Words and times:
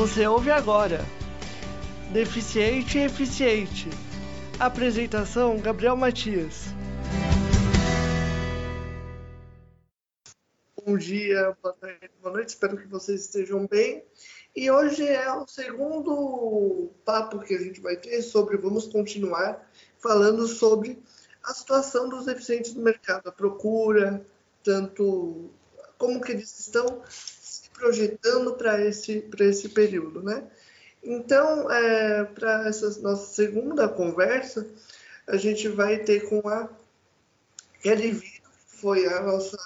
Você 0.00 0.26
ouve 0.26 0.50
agora. 0.50 1.04
Deficiente 2.10 2.96
e 2.96 3.02
Eficiente. 3.02 3.86
Apresentação: 4.58 5.58
Gabriel 5.58 5.94
Matias. 5.94 6.68
Bom 10.74 10.96
dia, 10.96 11.54
boa 11.62 11.74
tarde, 11.74 12.10
boa 12.22 12.32
noite, 12.32 12.48
espero 12.48 12.78
que 12.78 12.86
vocês 12.86 13.26
estejam 13.26 13.66
bem. 13.66 14.02
E 14.56 14.70
hoje 14.70 15.06
é 15.06 15.30
o 15.34 15.46
segundo 15.46 16.88
papo 17.04 17.40
que 17.40 17.54
a 17.54 17.58
gente 17.58 17.82
vai 17.82 17.98
ter 17.98 18.22
sobre, 18.22 18.56
vamos 18.56 18.86
continuar 18.86 19.70
falando 19.98 20.48
sobre 20.48 20.98
a 21.44 21.52
situação 21.52 22.08
dos 22.08 22.24
deficientes 22.24 22.72
no 22.72 22.80
mercado, 22.80 23.28
a 23.28 23.32
procura, 23.32 24.26
tanto 24.64 25.50
como 25.98 26.22
que 26.22 26.32
eles 26.32 26.58
estão 26.58 27.02
projetando 27.80 28.54
para 28.54 28.84
esse, 28.84 29.28
esse 29.40 29.68
período, 29.70 30.22
né? 30.22 30.44
Então, 31.02 31.70
é, 31.72 32.24
para 32.24 32.68
essa 32.68 33.00
nossa 33.00 33.32
segunda 33.32 33.88
conversa, 33.88 34.66
a 35.26 35.36
gente 35.36 35.66
vai 35.68 35.98
ter 35.98 36.28
com 36.28 36.46
a 36.46 36.68
Kelly 37.82 38.12
Vido, 38.12 38.50
que 38.68 38.76
foi 38.76 39.06
a 39.06 39.22
nossa 39.22 39.56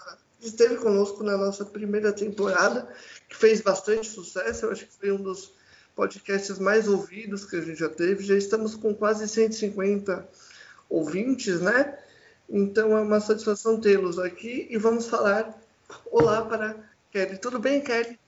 esteve 0.40 0.76
conosco 0.76 1.22
na 1.24 1.36
nossa 1.36 1.64
primeira 1.64 2.12
temporada, 2.12 2.88
que 3.28 3.36
fez 3.36 3.60
bastante 3.60 4.06
sucesso. 4.08 4.66
Eu 4.66 4.72
acho 4.72 4.86
que 4.86 4.92
foi 4.92 5.10
um 5.10 5.22
dos 5.22 5.52
podcasts 5.96 6.58
mais 6.58 6.86
ouvidos 6.86 7.44
que 7.44 7.56
a 7.56 7.60
gente 7.60 7.78
já 7.78 7.88
teve. 7.88 8.24
Já 8.24 8.36
estamos 8.36 8.74
com 8.74 8.94
quase 8.94 9.26
150 9.26 10.28
ouvintes, 10.88 11.60
né? 11.60 11.98
Então 12.48 12.96
é 12.96 13.00
uma 13.00 13.20
satisfação 13.20 13.80
tê-los 13.80 14.18
aqui 14.18 14.66
e 14.70 14.76
vamos 14.76 15.06
falar 15.06 15.58
olá 16.10 16.44
para 16.44 16.76
Kelly. 17.14 17.38
Tudo 17.38 17.60
bem, 17.60 17.80
Kelly? 17.80 18.18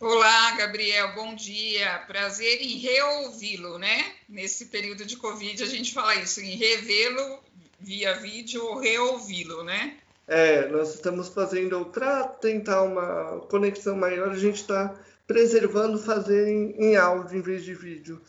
Olá, 0.00 0.56
Gabriel, 0.56 1.14
bom 1.14 1.36
dia. 1.36 2.00
Prazer 2.08 2.60
em 2.60 2.78
reouvi-lo, 2.78 3.78
né? 3.78 4.06
Nesse 4.28 4.66
período 4.66 5.06
de 5.06 5.16
Covid 5.16 5.62
a 5.62 5.66
gente 5.66 5.94
fala 5.94 6.16
isso, 6.16 6.40
em 6.40 6.56
revê-lo 6.56 7.38
via 7.78 8.14
vídeo 8.14 8.60
ou 8.64 8.80
reouvi-lo, 8.80 9.62
né? 9.62 9.98
É, 10.26 10.66
nós 10.66 10.96
estamos 10.96 11.28
fazendo, 11.28 11.84
para 11.86 12.24
tentar 12.24 12.82
uma 12.82 13.38
conexão 13.48 13.96
maior, 13.96 14.30
a 14.30 14.36
gente 14.36 14.62
está 14.62 14.92
preservando 15.24 15.96
fazer 15.96 16.48
em, 16.48 16.74
em, 16.76 16.96
áudio 16.96 17.38
em 17.38 17.40
vez 17.40 17.62
de 17.62 17.72
vídeo. 17.72 18.20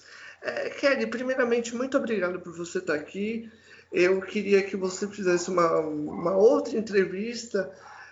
É, 0.44 0.70
Kelly, 0.70 1.08
primeiramente, 1.08 1.76
muito 1.76 1.98
obrigado 1.98 2.40
por 2.42 2.54
você 2.54 2.78
estar 2.78 2.94
aqui. 2.94 3.52
Eu 3.92 4.22
queria 4.22 4.62
que 4.62 4.78
você 4.78 5.08
fizesse 5.08 5.50
uma, 5.50 5.80
uma 5.80 6.36
outra 6.36 6.78
entrevista 6.78 7.72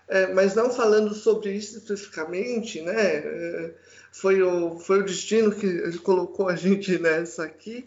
é, 0.09 0.33
mas 0.33 0.55
não 0.55 0.71
falando 0.71 1.13
sobre 1.13 1.51
isso 1.51 1.77
especificamente, 1.77 2.81
né? 2.81 2.95
É, 2.95 3.73
foi, 4.11 4.41
o, 4.41 4.79
foi 4.79 5.01
o 5.01 5.05
destino 5.05 5.53
que 5.53 5.97
colocou 5.99 6.49
a 6.49 6.55
gente 6.55 6.97
nessa 6.97 7.43
aqui. 7.43 7.85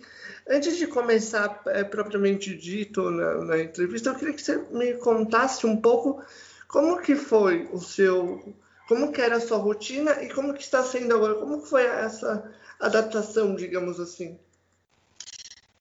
Antes 0.49 0.77
de 0.77 0.87
começar 0.87 1.61
é, 1.67 1.83
propriamente 1.83 2.57
dito 2.57 3.11
na, 3.11 3.45
na, 3.45 3.59
entrevista, 3.59 4.11
eu 4.11 4.15
queria 4.15 4.35
que 4.35 4.43
você 4.43 4.57
me 4.71 4.95
contasse 4.95 5.67
um 5.67 5.77
pouco 5.77 6.25
como 6.69 7.01
que 7.01 7.17
foi 7.17 7.69
o 7.73 7.81
seu, 7.81 8.55
como 8.87 9.11
que 9.11 9.21
era 9.21 9.37
a 9.37 9.41
sua 9.41 9.59
rotina 9.59 10.23
e 10.23 10.33
como 10.33 10.55
que 10.55 10.63
está 10.63 10.83
sendo 10.85 11.17
agora, 11.17 11.35
como 11.35 11.61
foi 11.61 11.85
essa 11.85 12.49
adaptação, 12.79 13.57
digamos 13.57 13.99
assim. 13.99 14.39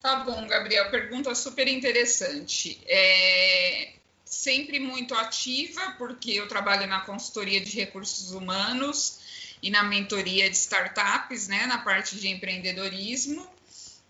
Tá 0.00 0.24
bom, 0.24 0.44
Gabriel, 0.48 0.90
pergunta 0.90 1.32
super 1.36 1.68
interessante. 1.68 2.82
É, 2.88 3.92
sempre 4.32 4.80
muito 4.80 5.14
ativa, 5.14 5.94
porque 5.98 6.32
eu 6.32 6.48
trabalho 6.48 6.86
na 6.86 7.02
consultoria 7.02 7.60
de 7.60 7.76
recursos 7.76 8.32
humanos 8.32 9.18
e 9.62 9.70
na 9.70 9.82
mentoria 9.82 10.48
de 10.48 10.56
startups, 10.56 11.48
né, 11.48 11.66
na 11.66 11.78
parte 11.78 12.16
de 12.16 12.28
empreendedorismo, 12.28 13.46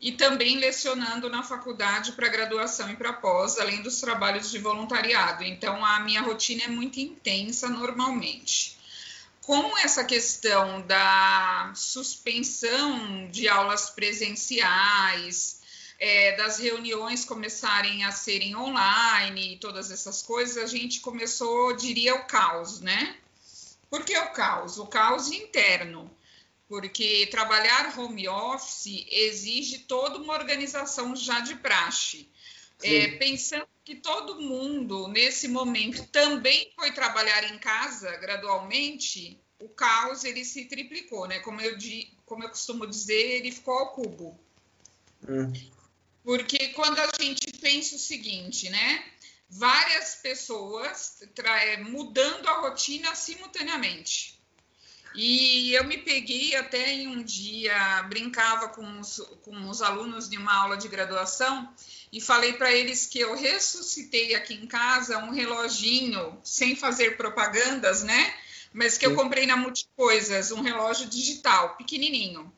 e 0.00 0.12
também 0.12 0.58
lecionando 0.58 1.28
na 1.28 1.42
faculdade 1.42 2.12
para 2.12 2.28
graduação 2.28 2.88
e 2.90 2.96
para 2.96 3.12
pós, 3.12 3.58
além 3.58 3.82
dos 3.82 4.00
trabalhos 4.00 4.50
de 4.50 4.60
voluntariado. 4.60 5.42
Então, 5.42 5.84
a 5.84 5.98
minha 6.00 6.22
rotina 6.22 6.64
é 6.64 6.68
muito 6.68 7.00
intensa 7.00 7.68
normalmente. 7.68 8.78
Com 9.40 9.76
essa 9.78 10.04
questão 10.04 10.82
da 10.82 11.72
suspensão 11.74 13.28
de 13.28 13.48
aulas 13.48 13.90
presenciais, 13.90 15.61
é, 16.02 16.34
das 16.34 16.58
reuniões 16.58 17.24
começarem 17.24 18.02
a 18.02 18.10
serem 18.10 18.56
online 18.56 19.52
e 19.52 19.56
todas 19.56 19.88
essas 19.88 20.20
coisas, 20.20 20.56
a 20.56 20.66
gente 20.66 20.98
começou, 20.98 21.76
diria, 21.76 22.16
o 22.16 22.24
caos, 22.24 22.80
né? 22.80 23.16
Por 23.88 24.04
que 24.04 24.18
o 24.18 24.32
caos? 24.32 24.78
O 24.78 24.86
caos 24.88 25.30
interno. 25.30 26.10
Porque 26.66 27.28
trabalhar 27.30 27.96
home 27.96 28.28
office 28.28 29.06
exige 29.12 29.78
toda 29.78 30.18
uma 30.18 30.34
organização 30.34 31.14
já 31.14 31.38
de 31.38 31.54
praxe. 31.54 32.28
É, 32.82 33.06
pensando 33.18 33.68
que 33.84 33.94
todo 33.94 34.40
mundo, 34.40 35.06
nesse 35.06 35.46
momento, 35.46 36.04
também 36.08 36.72
foi 36.74 36.90
trabalhar 36.90 37.44
em 37.44 37.58
casa 37.60 38.16
gradualmente, 38.16 39.40
o 39.60 39.68
caos 39.68 40.24
ele 40.24 40.44
se 40.44 40.64
triplicou, 40.64 41.28
né? 41.28 41.38
Como 41.38 41.60
eu, 41.60 41.78
como 42.26 42.42
eu 42.42 42.48
costumo 42.48 42.88
dizer, 42.88 43.36
ele 43.36 43.52
ficou 43.52 43.74
ao 43.74 43.92
cubo. 43.92 44.36
Hum. 45.28 45.52
Porque 46.24 46.68
quando 46.68 46.98
a 46.98 47.10
gente 47.20 47.52
pensa 47.58 47.96
o 47.96 47.98
seguinte, 47.98 48.70
né? 48.70 49.04
Várias 49.48 50.14
pessoas 50.16 51.18
é, 51.44 51.76
mudando 51.78 52.46
a 52.48 52.60
rotina 52.60 53.14
simultaneamente. 53.14 54.40
E 55.14 55.74
eu 55.74 55.84
me 55.84 55.98
peguei 55.98 56.56
até 56.56 56.90
em 56.90 57.06
um 57.06 57.22
dia, 57.22 58.02
brincava 58.04 58.68
com 58.68 59.00
os, 59.00 59.18
com 59.42 59.68
os 59.68 59.82
alunos 59.82 60.28
de 60.28 60.38
uma 60.38 60.54
aula 60.54 60.76
de 60.76 60.88
graduação 60.88 61.70
e 62.10 62.20
falei 62.20 62.54
para 62.54 62.72
eles 62.72 63.06
que 63.06 63.20
eu 63.20 63.36
ressuscitei 63.36 64.34
aqui 64.34 64.54
em 64.54 64.66
casa 64.66 65.18
um 65.18 65.30
reloginho, 65.30 66.40
sem 66.42 66.74
fazer 66.74 67.16
propagandas, 67.18 68.02
né? 68.02 68.34
Mas 68.72 68.96
que 68.96 69.04
eu 69.04 69.14
comprei 69.14 69.44
na 69.44 69.54
Multicoisas, 69.54 70.50
um 70.50 70.62
relógio 70.62 71.06
digital, 71.06 71.76
pequenininho. 71.76 72.50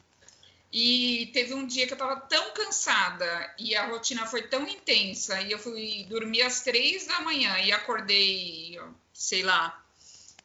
E 0.76 1.30
teve 1.32 1.54
um 1.54 1.64
dia 1.64 1.86
que 1.86 1.92
eu 1.92 1.94
estava 1.94 2.20
tão 2.22 2.52
cansada 2.52 3.54
e 3.56 3.76
a 3.76 3.86
rotina 3.86 4.26
foi 4.26 4.42
tão 4.48 4.66
intensa 4.66 5.40
e 5.40 5.52
eu 5.52 5.58
fui 5.60 6.04
dormir 6.08 6.42
às 6.42 6.62
três 6.62 7.06
da 7.06 7.20
manhã 7.20 7.56
e 7.60 7.70
acordei, 7.70 8.76
sei 9.12 9.44
lá, 9.44 9.86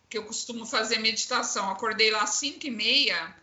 que 0.07 0.15
eu 0.19 0.23
costumo 0.23 0.67
fazer 0.67 0.99
meditação. 0.99 1.71
Acordei 1.71 2.11
lá 2.11 2.21
às 2.21 2.35
cinco 2.35 2.67
e 2.67 2.69
meia 2.69 3.35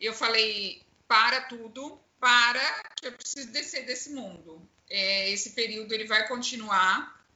e 0.00 0.06
eu 0.06 0.14
falei, 0.14 0.82
para 1.06 1.42
tudo, 1.42 2.00
para 2.18 2.82
que 2.96 3.08
eu 3.08 3.12
preciso 3.12 3.52
descer 3.52 3.84
desse 3.84 4.08
mundo. 4.08 4.66
É, 4.88 5.28
esse 5.28 5.50
período 5.50 5.92
ele 5.92 6.06
vai 6.06 6.26
continuar, 6.26 7.26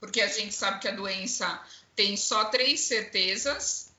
porque 0.00 0.20
a 0.20 0.26
gente 0.26 0.52
sabe 0.52 0.80
que 0.80 0.88
a 0.88 0.96
doença 0.96 1.64
tem 1.94 2.16
só 2.16 2.46
três 2.46 2.80
certezas. 2.80 3.92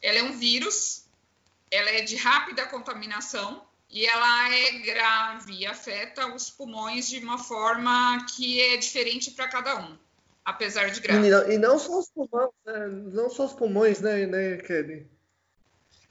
Ela 0.00 0.20
é 0.20 0.22
um 0.22 0.38
vírus, 0.38 1.09
ela 1.70 1.90
é 1.90 2.02
de 2.02 2.16
rápida 2.16 2.66
contaminação 2.66 3.64
e 3.88 4.06
ela 4.06 4.54
é 4.54 4.72
grave 4.78 5.52
e 5.52 5.66
afeta 5.66 6.32
os 6.34 6.50
pulmões 6.50 7.08
de 7.08 7.18
uma 7.18 7.38
forma 7.38 8.24
que 8.34 8.60
é 8.60 8.76
diferente 8.76 9.32
para 9.32 9.48
cada 9.48 9.76
um, 9.80 9.98
apesar 10.44 10.90
de 10.90 11.00
grave. 11.00 11.26
E 11.26 11.30
não, 11.30 11.52
e 11.52 11.58
não 11.58 11.78
só 11.78 11.98
os 11.98 12.08
pulmões, 12.08 12.50
né? 12.64 12.86
não 13.12 13.30
só 13.30 13.46
os 13.46 13.52
pulmões, 13.52 14.00
né, 14.00 14.26
né, 14.26 14.56
Kelly? 14.58 15.06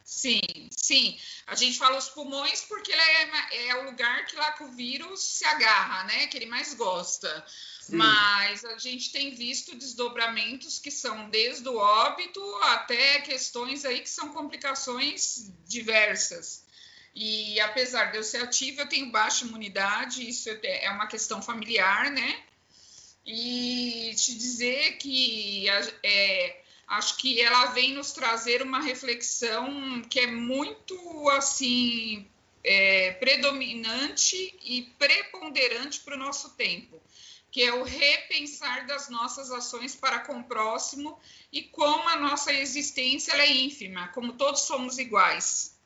Sim, 0.09 0.41
sim. 0.71 1.19
A 1.45 1.53
gente 1.53 1.77
fala 1.77 1.97
os 1.97 2.09
pulmões 2.09 2.61
porque 2.61 2.91
é, 2.91 3.67
é 3.67 3.75
o 3.75 3.85
lugar 3.85 4.25
que 4.25 4.35
lá 4.35 4.51
que 4.53 4.63
o 4.63 4.71
vírus 4.71 5.21
se 5.21 5.45
agarra, 5.45 6.03
né? 6.05 6.25
Que 6.25 6.37
ele 6.37 6.47
mais 6.47 6.73
gosta. 6.73 7.45
Sim. 7.89 7.97
Mas 7.97 8.63
a 8.65 8.77
gente 8.77 9.11
tem 9.11 9.31
visto 9.31 9.75
desdobramentos 9.75 10.77
que 10.77 10.91
são 10.91 11.29
desde 11.29 11.67
o 11.67 11.75
óbito 11.75 12.39
até 12.63 13.21
questões 13.21 13.83
aí 13.83 14.01
que 14.01 14.09
são 14.09 14.29
complicações 14.29 15.51
diversas. 15.67 16.63
E 17.15 17.59
apesar 17.59 18.11
de 18.11 18.17
eu 18.17 18.23
ser 18.23 18.43
ativa, 18.43 18.83
eu 18.83 18.89
tenho 18.89 19.11
baixa 19.11 19.43
imunidade, 19.43 20.27
isso 20.27 20.49
é 20.63 20.89
uma 20.91 21.07
questão 21.07 21.41
familiar, 21.41 22.11
né? 22.11 22.43
E 23.25 24.13
te 24.15 24.35
dizer 24.35 24.97
que 24.97 25.67
é, 26.03 26.61
acho 26.87 27.17
que 27.17 27.41
ela 27.41 27.65
vem 27.67 27.93
nos 27.93 28.11
trazer 28.11 28.61
uma 28.61 28.81
reflexão 28.81 30.01
que 30.09 30.19
é 30.19 30.27
muito 30.27 30.95
assim 31.31 32.27
é, 32.63 33.13
predominante 33.13 34.55
e 34.63 34.83
preponderante 34.99 36.01
para 36.01 36.15
o 36.15 36.19
nosso 36.19 36.51
tempo, 36.51 37.01
que 37.51 37.63
é 37.63 37.73
o 37.73 37.83
repensar 37.83 38.85
das 38.85 39.09
nossas 39.09 39.51
ações 39.51 39.95
para 39.95 40.19
com 40.19 40.39
o 40.39 40.43
próximo 40.43 41.19
e 41.51 41.63
como 41.63 42.07
a 42.09 42.15
nossa 42.15 42.53
existência 42.53 43.33
é 43.33 43.51
ínfima, 43.51 44.07
como 44.09 44.33
todos 44.33 44.61
somos 44.61 44.97
iguais. 44.97 45.77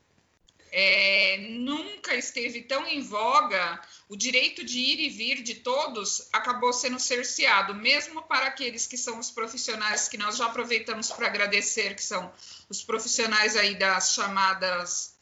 é, 0.75 1.37
nunca 1.51 2.15
esteve 2.15 2.63
tão 2.63 2.87
em 2.87 2.99
voga, 2.99 3.79
o 4.09 4.15
direito 4.15 4.65
de 4.65 4.79
ir 4.79 4.99
e 5.01 5.09
vir 5.09 5.43
de 5.43 5.55
todos 5.55 6.27
acabou 6.33 6.73
sendo 6.73 6.99
cerceado, 6.99 7.75
mesmo 7.75 8.23
para 8.23 8.47
aqueles 8.47 8.87
que 8.87 8.97
são 8.97 9.19
os 9.19 9.29
profissionais 9.29 10.07
que 10.07 10.17
nós 10.17 10.35
já 10.35 10.47
aproveitamos 10.47 11.11
para 11.11 11.27
agradecer, 11.27 11.95
que 11.95 12.01
são 12.01 12.33
os 12.67 12.83
profissionais 12.83 13.55
aí 13.55 13.75
das 13.75 14.15
chamadas 14.15 15.13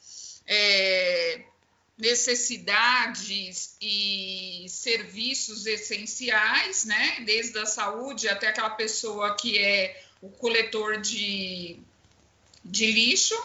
é, 0.48 1.44
necessidades 2.02 3.78
e 3.80 4.66
serviços 4.68 5.66
essenciais, 5.66 6.84
né? 6.84 7.22
Desde 7.22 7.58
a 7.60 7.66
saúde 7.66 8.28
até 8.28 8.48
aquela 8.48 8.72
pessoa 8.72 9.36
que 9.36 9.58
é 9.60 10.04
o 10.22 10.30
coletor 10.30 11.00
de, 11.00 11.80
de 12.66 12.92
lixo 12.92 13.36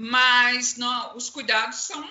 mas 0.00 0.76
não, 0.76 1.16
os 1.16 1.28
cuidados 1.28 1.80
são 1.80 2.08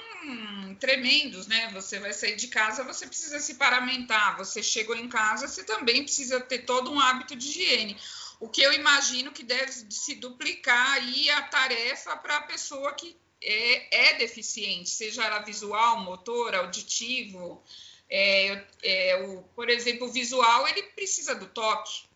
tremendos, 0.77 1.47
né? 1.47 1.71
Você 1.73 1.97
vai 1.99 2.11
sair 2.11 2.35
de 2.35 2.49
casa, 2.49 2.83
você 2.83 3.07
precisa 3.07 3.39
se 3.39 3.55
paramentar. 3.55 4.35
Você 4.35 4.61
chegou 4.61 4.93
em 4.93 5.07
casa, 5.07 5.47
você 5.47 5.63
também 5.63 6.03
precisa 6.03 6.41
ter 6.41 6.65
todo 6.65 6.91
um 6.91 6.99
hábito 6.99 7.33
de 7.33 7.47
higiene. 7.47 7.97
O 8.41 8.49
que 8.49 8.61
eu 8.61 8.73
imagino 8.73 9.31
que 9.31 9.41
deve 9.41 9.71
se 9.89 10.15
duplicar 10.15 10.95
aí 10.95 11.29
a 11.29 11.43
tarefa 11.43 12.17
para 12.17 12.35
a 12.35 12.41
pessoa 12.41 12.93
que 12.93 13.15
é, 13.41 14.09
é, 14.09 14.17
deficiente, 14.17 14.89
seja 14.89 15.23
ela 15.23 15.39
visual, 15.39 15.99
motor, 15.99 16.55
auditivo. 16.55 17.63
É, 18.09 18.63
é, 18.83 19.23
o, 19.25 19.43
por 19.55 19.69
exemplo, 19.69 20.07
o 20.07 20.11
visual 20.11 20.67
ele 20.67 20.83
precisa 20.83 21.35
do 21.35 21.47
toque. 21.47 22.07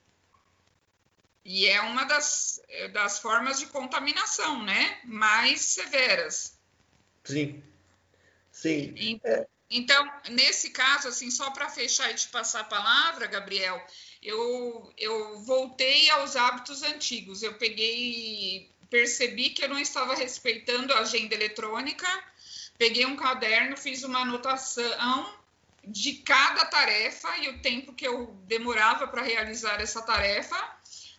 E 1.43 1.67
é 1.67 1.81
uma 1.81 2.03
das, 2.05 2.61
é, 2.69 2.87
das 2.89 3.19
formas 3.19 3.59
de 3.59 3.65
contaminação, 3.67 4.63
né? 4.63 4.99
Mais 5.03 5.61
severas. 5.61 6.57
Sim. 7.23 7.63
Sim. 8.51 8.93
Então, 8.95 9.47
então 9.69 10.13
nesse 10.29 10.69
caso, 10.69 11.07
assim, 11.07 11.31
só 11.31 11.49
para 11.51 11.69
fechar 11.69 12.11
e 12.11 12.15
te 12.15 12.27
passar 12.27 12.61
a 12.61 12.65
palavra, 12.65 13.27
Gabriel, 13.27 13.83
eu, 14.21 14.93
eu 14.97 15.39
voltei 15.39 16.09
aos 16.11 16.35
hábitos 16.35 16.83
antigos. 16.83 17.41
Eu 17.41 17.55
peguei, 17.55 18.69
percebi 18.91 19.49
que 19.51 19.63
eu 19.63 19.69
não 19.69 19.79
estava 19.79 20.13
respeitando 20.13 20.93
a 20.93 20.99
agenda 20.99 21.33
eletrônica, 21.33 22.05
peguei 22.77 23.05
um 23.05 23.15
caderno, 23.15 23.77
fiz 23.77 24.03
uma 24.03 24.19
anotação 24.19 25.33
de 25.83 26.15
cada 26.15 26.65
tarefa 26.65 27.37
e 27.37 27.49
o 27.49 27.59
tempo 27.61 27.93
que 27.93 28.05
eu 28.05 28.35
demorava 28.45 29.07
para 29.07 29.23
realizar 29.23 29.81
essa 29.81 30.01
tarefa. 30.01 30.57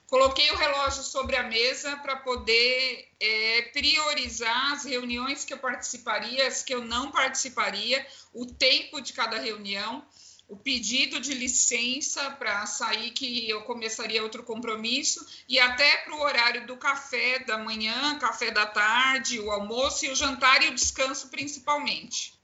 Coloquei 0.07 0.51
o 0.51 0.57
relógio 0.57 1.03
sobre 1.03 1.37
a 1.37 1.45
mesa 1.45 1.97
para 1.97 2.17
poder 2.17 3.09
é, 3.19 3.63
priorizar 3.73 4.73
as 4.73 4.85
reuniões 4.85 5.43
que 5.43 5.55
eu 5.55 5.59
participaria, 5.59 6.47
as 6.47 6.63
que 6.63 6.75
eu 6.75 6.85
não 6.85 7.11
participaria, 7.11 8.07
o 8.35 8.45
tempo 8.45 9.01
de 9.01 9.15
cada 9.15 9.39
reunião, 9.39 10.05
o 10.53 10.57
pedido 10.57 11.19
de 11.19 11.33
licença 11.33 12.31
para 12.33 12.67
sair, 12.67 13.11
que 13.13 13.49
eu 13.49 13.63
começaria 13.63 14.23
outro 14.23 14.43
compromisso, 14.43 15.27
e 15.49 15.59
até 15.59 15.97
para 16.05 16.15
o 16.15 16.21
horário 16.21 16.67
do 16.67 16.77
café 16.77 17.39
da 17.39 17.57
manhã, 17.57 18.19
café 18.19 18.51
da 18.51 18.67
tarde, 18.67 19.41
o 19.41 19.51
almoço 19.51 20.05
e 20.05 20.11
o 20.11 20.15
jantar 20.15 20.63
e 20.63 20.69
o 20.69 20.75
descanso, 20.75 21.31
principalmente. 21.31 22.35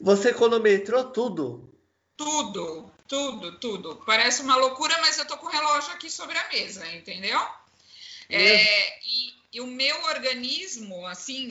Você 0.00 0.32
cronometrou 0.32 1.10
tudo? 1.10 1.74
Tudo, 2.16 2.88
tudo, 3.08 3.58
tudo. 3.58 3.96
Parece 4.06 4.42
uma 4.42 4.54
loucura, 4.54 4.96
mas 5.00 5.18
eu 5.18 5.26
tô 5.26 5.36
com 5.36 5.46
o 5.46 5.50
relógio 5.50 5.92
aqui 5.92 6.08
sobre 6.08 6.38
a 6.38 6.48
mesa, 6.48 6.86
entendeu? 6.94 7.40
É, 8.28 9.00
e, 9.04 9.34
e, 9.54 9.60
o 9.60 9.66
meu 9.66 10.00
organismo, 10.04 11.04
assim, 11.08 11.50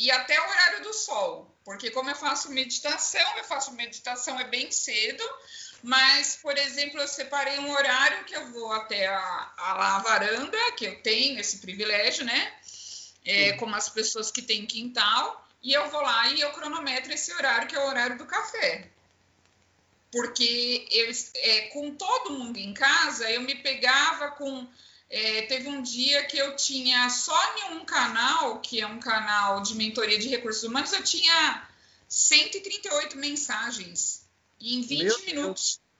e 0.00 0.10
até 0.10 0.40
o 0.40 0.48
horário 0.48 0.82
do 0.82 0.92
sol, 0.94 1.54
porque 1.64 1.90
como 1.90 2.10
eu 2.10 2.16
faço 2.16 2.50
meditação, 2.50 3.36
eu 3.36 3.44
faço 3.44 3.72
meditação 3.72 4.40
é 4.40 4.44
bem 4.44 4.70
cedo, 4.72 5.22
mas, 5.82 6.36
por 6.36 6.56
exemplo, 6.56 7.00
eu 7.00 7.06
separei 7.06 7.58
um 7.58 7.70
horário 7.70 8.24
que 8.24 8.34
eu 8.34 8.50
vou 8.50 8.72
até 8.72 9.06
a, 9.06 9.52
a, 9.56 9.96
a 9.96 9.98
varanda, 10.00 10.72
que 10.72 10.86
eu 10.86 11.02
tenho 11.02 11.38
esse 11.38 11.58
privilégio, 11.58 12.24
né? 12.24 12.54
É, 13.24 13.52
como 13.52 13.76
as 13.76 13.88
pessoas 13.88 14.30
que 14.30 14.40
têm 14.40 14.66
quintal, 14.66 15.46
e 15.62 15.72
eu 15.72 15.88
vou 15.90 16.00
lá 16.00 16.28
e 16.28 16.40
eu 16.40 16.50
cronometro 16.52 17.12
esse 17.12 17.32
horário, 17.34 17.68
que 17.68 17.76
é 17.76 17.78
o 17.78 17.86
horário 17.86 18.16
do 18.16 18.24
café 18.24 18.90
porque 20.12 20.88
eu, 20.90 21.10
é, 21.36 21.60
com 21.68 21.94
todo 21.94 22.32
mundo 22.32 22.58
em 22.58 22.74
casa, 22.74 23.30
eu 23.30 23.40
me 23.42 23.54
pegava 23.54 24.32
com. 24.32 24.66
É, 25.10 25.42
teve 25.42 25.68
um 25.68 25.82
dia 25.82 26.24
que 26.24 26.38
eu 26.38 26.54
tinha 26.54 27.10
só 27.10 27.36
em 27.58 27.74
um 27.74 27.84
canal, 27.84 28.60
que 28.60 28.80
é 28.80 28.86
um 28.86 29.00
canal 29.00 29.60
de 29.60 29.74
mentoria 29.74 30.18
de 30.18 30.28
recursos 30.28 30.62
humanos, 30.62 30.92
eu 30.92 31.02
tinha 31.02 31.68
138 32.08 33.16
mensagens 33.16 34.24
em 34.60 34.80
20 34.82 35.02
Meu 35.02 35.26
minutos. 35.26 35.80
Deus. 35.80 35.90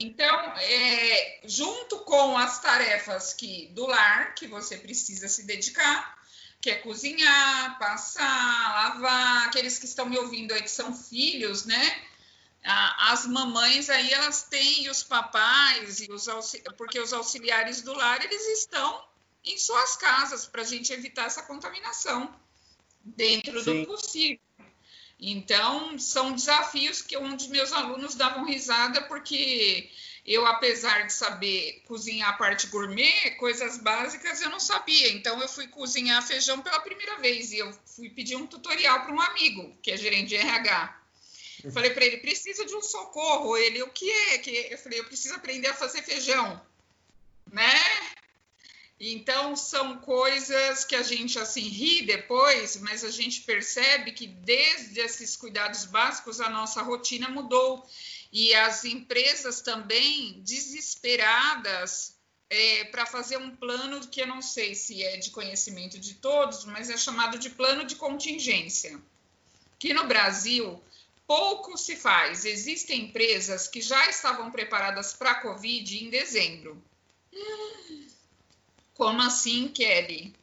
Então, 0.00 0.36
é, 0.58 1.40
junto 1.44 2.00
com 2.00 2.36
as 2.36 2.60
tarefas 2.60 3.32
que 3.32 3.68
do 3.68 3.86
lar 3.86 4.34
que 4.34 4.48
você 4.48 4.76
precisa 4.76 5.28
se 5.28 5.44
dedicar, 5.44 6.18
que 6.60 6.70
é 6.70 6.74
cozinhar, 6.76 7.78
passar, 7.78 8.74
lavar, 8.74 9.46
aqueles 9.46 9.78
que 9.78 9.86
estão 9.86 10.06
me 10.06 10.18
ouvindo 10.18 10.52
aí 10.52 10.62
que 10.62 10.70
são 10.70 10.92
filhos, 10.92 11.64
né? 11.64 12.05
As 12.66 13.26
mamães 13.26 13.88
aí 13.88 14.12
elas 14.12 14.42
têm 14.42 14.90
os 14.90 15.02
papais 15.02 16.00
e 16.00 16.10
os 16.10 16.26
porque 16.76 16.98
os 16.98 17.12
auxiliares 17.12 17.80
do 17.82 17.92
lar 17.92 18.24
eles 18.24 18.44
estão 18.58 19.04
em 19.44 19.56
suas 19.56 19.96
casas 19.96 20.46
para 20.46 20.62
a 20.62 20.64
gente 20.64 20.92
evitar 20.92 21.26
essa 21.26 21.42
contaminação 21.42 22.34
dentro 23.04 23.62
Sim. 23.62 23.82
do 23.82 23.86
possível. 23.86 24.40
Então 25.18 25.96
são 25.98 26.32
desafios 26.32 27.00
que 27.00 27.16
um 27.16 27.36
dos 27.36 27.46
meus 27.46 27.72
alunos 27.72 28.16
davam 28.16 28.44
risada 28.44 29.02
porque 29.02 29.88
eu 30.26 30.44
apesar 30.44 31.06
de 31.06 31.12
saber 31.12 31.84
cozinhar 31.86 32.30
a 32.30 32.32
parte 32.32 32.66
gourmet, 32.66 33.30
coisas 33.38 33.78
básicas 33.78 34.42
eu 34.42 34.50
não 34.50 34.58
sabia. 34.58 35.12
Então 35.12 35.40
eu 35.40 35.48
fui 35.48 35.68
cozinhar 35.68 36.20
feijão 36.26 36.60
pela 36.60 36.80
primeira 36.80 37.16
vez 37.18 37.52
e 37.52 37.58
eu 37.58 37.72
fui 37.86 38.10
pedir 38.10 38.34
um 38.34 38.46
tutorial 38.46 39.04
para 39.04 39.14
um 39.14 39.20
amigo 39.20 39.72
que 39.80 39.92
é 39.92 39.96
gerente 39.96 40.30
de 40.30 40.36
RH. 40.36 41.05
Falei 41.72 41.90
para 41.90 42.04
ele, 42.04 42.18
precisa 42.18 42.64
de 42.64 42.74
um 42.74 42.82
socorro. 42.82 43.56
Ele, 43.56 43.82
o 43.82 43.88
que 43.88 44.10
é? 44.10 44.38
Que 44.38 44.68
eu 44.70 44.78
falei, 44.78 45.00
eu 45.00 45.04
preciso 45.04 45.34
aprender 45.34 45.68
a 45.68 45.74
fazer 45.74 46.02
feijão, 46.02 46.60
né? 47.50 47.80
Então 48.98 49.54
são 49.54 49.98
coisas 49.98 50.84
que 50.84 50.96
a 50.96 51.02
gente 51.02 51.38
assim 51.38 51.68
ri 51.68 52.02
depois, 52.02 52.76
mas 52.78 53.04
a 53.04 53.10
gente 53.10 53.42
percebe 53.42 54.12
que 54.12 54.26
desde 54.26 55.00
esses 55.00 55.36
cuidados 55.36 55.84
básicos 55.84 56.40
a 56.40 56.48
nossa 56.48 56.80
rotina 56.80 57.28
mudou 57.28 57.86
e 58.32 58.54
as 58.54 58.86
empresas 58.86 59.60
também 59.60 60.40
desesperadas 60.40 62.16
é, 62.48 62.84
para 62.84 63.04
fazer 63.04 63.36
um 63.36 63.54
plano 63.54 64.06
que 64.08 64.22
eu 64.22 64.26
não 64.26 64.40
sei 64.40 64.74
se 64.74 65.02
é 65.02 65.18
de 65.18 65.30
conhecimento 65.30 65.98
de 65.98 66.14
todos, 66.14 66.64
mas 66.64 66.88
é 66.88 66.96
chamado 66.96 67.38
de 67.38 67.50
plano 67.50 67.84
de 67.84 67.96
contingência. 67.96 68.98
Que 69.78 69.92
no 69.92 70.04
Brasil 70.04 70.82
pouco 71.26 71.76
se 71.76 71.96
faz. 71.96 72.44
Existem 72.44 73.02
empresas 73.02 73.68
que 73.68 73.80
já 73.80 74.08
estavam 74.08 74.50
preparadas 74.50 75.12
para 75.12 75.32
a 75.32 75.40
Covid 75.40 76.04
em 76.04 76.08
dezembro. 76.08 76.82
Como 78.94 79.20
assim, 79.20 79.68
Kelly? 79.68 80.34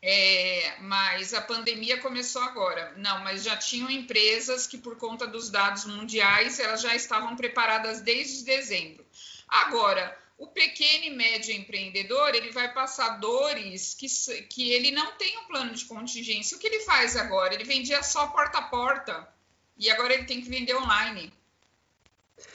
É, 0.00 0.76
mas 0.80 1.34
a 1.34 1.40
pandemia 1.40 1.98
começou 2.00 2.42
agora. 2.42 2.94
Não, 2.96 3.24
mas 3.24 3.42
já 3.42 3.56
tinham 3.56 3.90
empresas 3.90 4.66
que, 4.66 4.78
por 4.78 4.96
conta 4.96 5.26
dos 5.26 5.50
dados 5.50 5.84
mundiais, 5.84 6.60
elas 6.60 6.80
já 6.80 6.94
estavam 6.94 7.34
preparadas 7.34 8.00
desde 8.00 8.44
dezembro. 8.44 9.04
Agora, 9.48 10.16
o 10.36 10.46
pequeno 10.46 11.04
e 11.04 11.10
médio 11.10 11.52
empreendedor, 11.52 12.32
ele 12.34 12.52
vai 12.52 12.72
passar 12.72 13.18
dores 13.18 13.94
que, 13.94 14.06
que 14.44 14.70
ele 14.70 14.92
não 14.92 15.16
tem 15.16 15.36
um 15.38 15.46
plano 15.46 15.74
de 15.74 15.84
contingência. 15.86 16.56
O 16.56 16.60
que 16.60 16.68
ele 16.68 16.80
faz 16.80 17.16
agora? 17.16 17.54
Ele 17.54 17.64
vendia 17.64 18.00
só 18.04 18.28
porta 18.28 18.58
a 18.58 18.62
porta 18.62 19.37
e 19.78 19.90
agora 19.90 20.14
ele 20.14 20.24
tem 20.24 20.40
que 20.40 20.50
vender 20.50 20.74
online. 20.74 21.32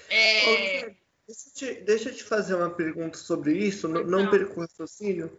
É... 0.10 0.94
Deixa, 1.25 1.48
eu 1.48 1.53
te, 1.53 1.82
deixa 1.82 2.10
eu 2.10 2.15
te 2.15 2.24
fazer 2.24 2.56
uma 2.56 2.70
pergunta 2.70 3.18
sobre 3.18 3.58
isso, 3.58 3.88
não, 3.88 4.03
não 4.03 4.30
perco 4.30 4.60
o 4.60 4.62
raciocínio. 4.62 5.32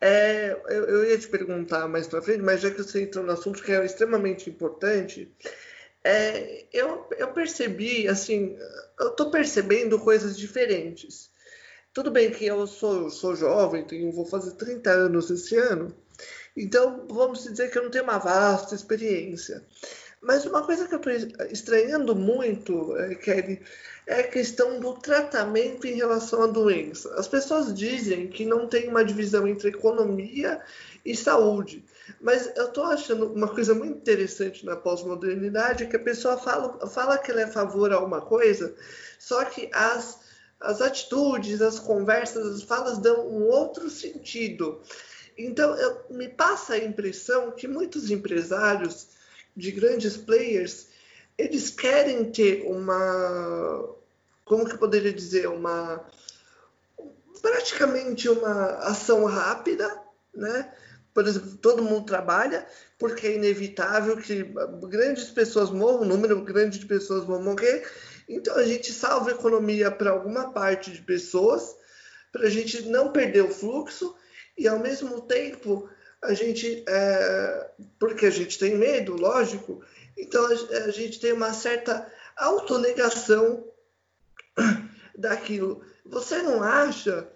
É, 0.00 0.60
eu, 0.66 0.84
eu, 0.84 1.04
ia 1.08 1.18
te 1.18 1.28
perguntar 1.28 1.88
mais 1.88 2.06
para 2.06 2.20
frente, 2.20 2.42
mas 2.42 2.60
já 2.60 2.70
que 2.70 2.82
você 2.82 3.02
entrou 3.02 3.24
no 3.24 3.32
assunto 3.32 3.62
que 3.62 3.72
é 3.72 3.84
extremamente 3.84 4.50
importante, 4.50 5.32
é, 6.02 6.66
eu, 6.72 7.08
eu 7.16 7.28
percebi, 7.32 8.06
assim, 8.06 8.58
eu 9.00 9.08
estou 9.08 9.30
percebendo 9.30 9.98
coisas 9.98 10.36
diferentes. 10.36 11.30
Tudo 11.92 12.10
bem 12.10 12.30
que 12.30 12.44
eu 12.44 12.66
sou, 12.66 13.08
sou 13.08 13.34
jovem, 13.34 13.84
tenho, 13.84 14.12
vou 14.12 14.26
fazer 14.26 14.52
30 14.56 14.90
anos 14.90 15.30
esse 15.30 15.56
ano, 15.56 15.94
então 16.56 17.06
vamos 17.08 17.44
dizer 17.44 17.70
que 17.70 17.78
eu 17.78 17.84
não 17.84 17.90
tenho 17.90 18.04
uma 18.04 18.18
vasta 18.18 18.74
experiência. 18.74 19.64
Mas 20.24 20.46
uma 20.46 20.62
coisa 20.62 20.88
que 20.88 20.94
eu 20.94 20.98
estou 20.98 21.46
estranhando 21.50 22.16
muito, 22.16 22.96
é, 22.96 23.14
Kelly, 23.14 23.60
é 24.06 24.20
a 24.20 24.28
questão 24.28 24.80
do 24.80 24.94
tratamento 24.94 25.86
em 25.86 25.96
relação 25.96 26.42
à 26.42 26.46
doença. 26.46 27.14
As 27.14 27.28
pessoas 27.28 27.74
dizem 27.74 28.28
que 28.28 28.46
não 28.46 28.66
tem 28.66 28.88
uma 28.88 29.04
divisão 29.04 29.46
entre 29.46 29.68
economia 29.68 30.62
e 31.04 31.14
saúde, 31.14 31.84
mas 32.22 32.50
eu 32.56 32.68
estou 32.68 32.84
achando 32.84 33.26
uma 33.26 33.48
coisa 33.48 33.74
muito 33.74 33.98
interessante 33.98 34.64
na 34.64 34.74
pós-modernidade 34.76 35.86
que 35.86 35.96
a 35.96 36.02
pessoa 36.02 36.38
fala, 36.38 36.86
fala 36.88 37.18
que 37.18 37.30
ela 37.30 37.42
é 37.42 37.44
a 37.44 37.52
favor 37.52 37.92
a 37.92 38.00
uma 38.00 38.22
coisa, 38.22 38.74
só 39.18 39.44
que 39.44 39.68
as, 39.74 40.20
as 40.58 40.80
atitudes, 40.80 41.60
as 41.60 41.78
conversas, 41.78 42.56
as 42.56 42.62
falas 42.62 42.96
dão 42.96 43.28
um 43.28 43.44
outro 43.48 43.90
sentido. 43.90 44.80
Então, 45.36 45.74
eu, 45.74 46.04
me 46.08 46.28
passa 46.28 46.74
a 46.74 46.78
impressão 46.78 47.50
que 47.50 47.68
muitos 47.68 48.10
empresários 48.10 49.08
de 49.56 49.70
grandes 49.70 50.16
players, 50.16 50.88
eles 51.36 51.70
querem 51.70 52.30
ter 52.30 52.64
uma, 52.66 53.88
como 54.44 54.64
que 54.66 54.74
eu 54.74 54.78
poderia 54.78 55.12
dizer, 55.12 55.48
uma 55.48 56.04
praticamente 57.40 58.28
uma 58.28 58.76
ação 58.78 59.24
rápida, 59.26 59.86
né? 60.34 60.72
Por 61.12 61.26
exemplo, 61.26 61.56
todo 61.58 61.82
mundo 61.82 62.06
trabalha 62.06 62.66
porque 62.98 63.26
é 63.26 63.34
inevitável 63.34 64.16
que 64.16 64.42
grandes 64.88 65.30
pessoas 65.30 65.70
morram, 65.70 66.02
um 66.02 66.06
número 66.06 66.42
grande 66.42 66.78
de 66.78 66.86
pessoas 66.86 67.24
vão 67.24 67.42
morrer. 67.42 67.86
Então 68.28 68.56
a 68.56 68.64
gente 68.64 68.92
salva 68.92 69.30
a 69.30 69.34
economia 69.34 69.90
para 69.90 70.10
alguma 70.10 70.52
parte 70.52 70.90
de 70.90 71.02
pessoas, 71.02 71.76
para 72.32 72.46
a 72.46 72.50
gente 72.50 72.82
não 72.88 73.12
perder 73.12 73.44
o 73.44 73.50
fluxo 73.50 74.16
e 74.56 74.66
ao 74.66 74.78
mesmo 74.78 75.20
tempo 75.20 75.88
a 76.24 76.34
gente, 76.34 76.84
é, 76.88 77.70
porque 77.98 78.26
a 78.26 78.30
gente 78.30 78.58
tem 78.58 78.76
medo, 78.76 79.16
lógico, 79.16 79.82
então 80.16 80.44
a, 80.46 80.84
a 80.84 80.90
gente 80.90 81.20
tem 81.20 81.32
uma 81.32 81.52
certa 81.52 82.10
autonegação 82.36 83.64
daquilo. 85.16 85.82
Você 86.04 86.42
não 86.42 86.62
acha 86.62 87.28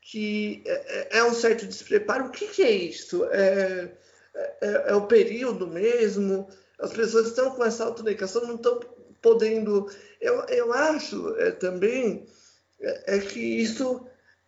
que 0.00 0.62
é, 0.66 1.16
é, 1.16 1.18
é 1.18 1.24
um 1.24 1.34
certo 1.34 1.66
despreparo? 1.66 2.26
O 2.26 2.30
que, 2.30 2.46
que 2.48 2.62
é 2.62 2.70
isso? 2.70 3.24
É, 3.26 3.90
é, 4.34 4.84
é, 4.88 4.94
o 4.94 5.06
período 5.06 5.66
mesmo? 5.66 6.48
As 6.78 6.92
pessoas 6.92 7.28
estão 7.28 7.50
com 7.52 7.64
essa 7.64 7.84
autonegação, 7.84 8.46
não 8.46 8.56
estão 8.56 8.80
podendo. 9.22 9.90
Eu, 10.20 10.40
eu 10.44 10.72
acho 10.72 11.34
é, 11.38 11.50
também 11.50 12.26
é, 12.80 13.16
é 13.16 13.18
que 13.18 13.40
isso 13.40 14.06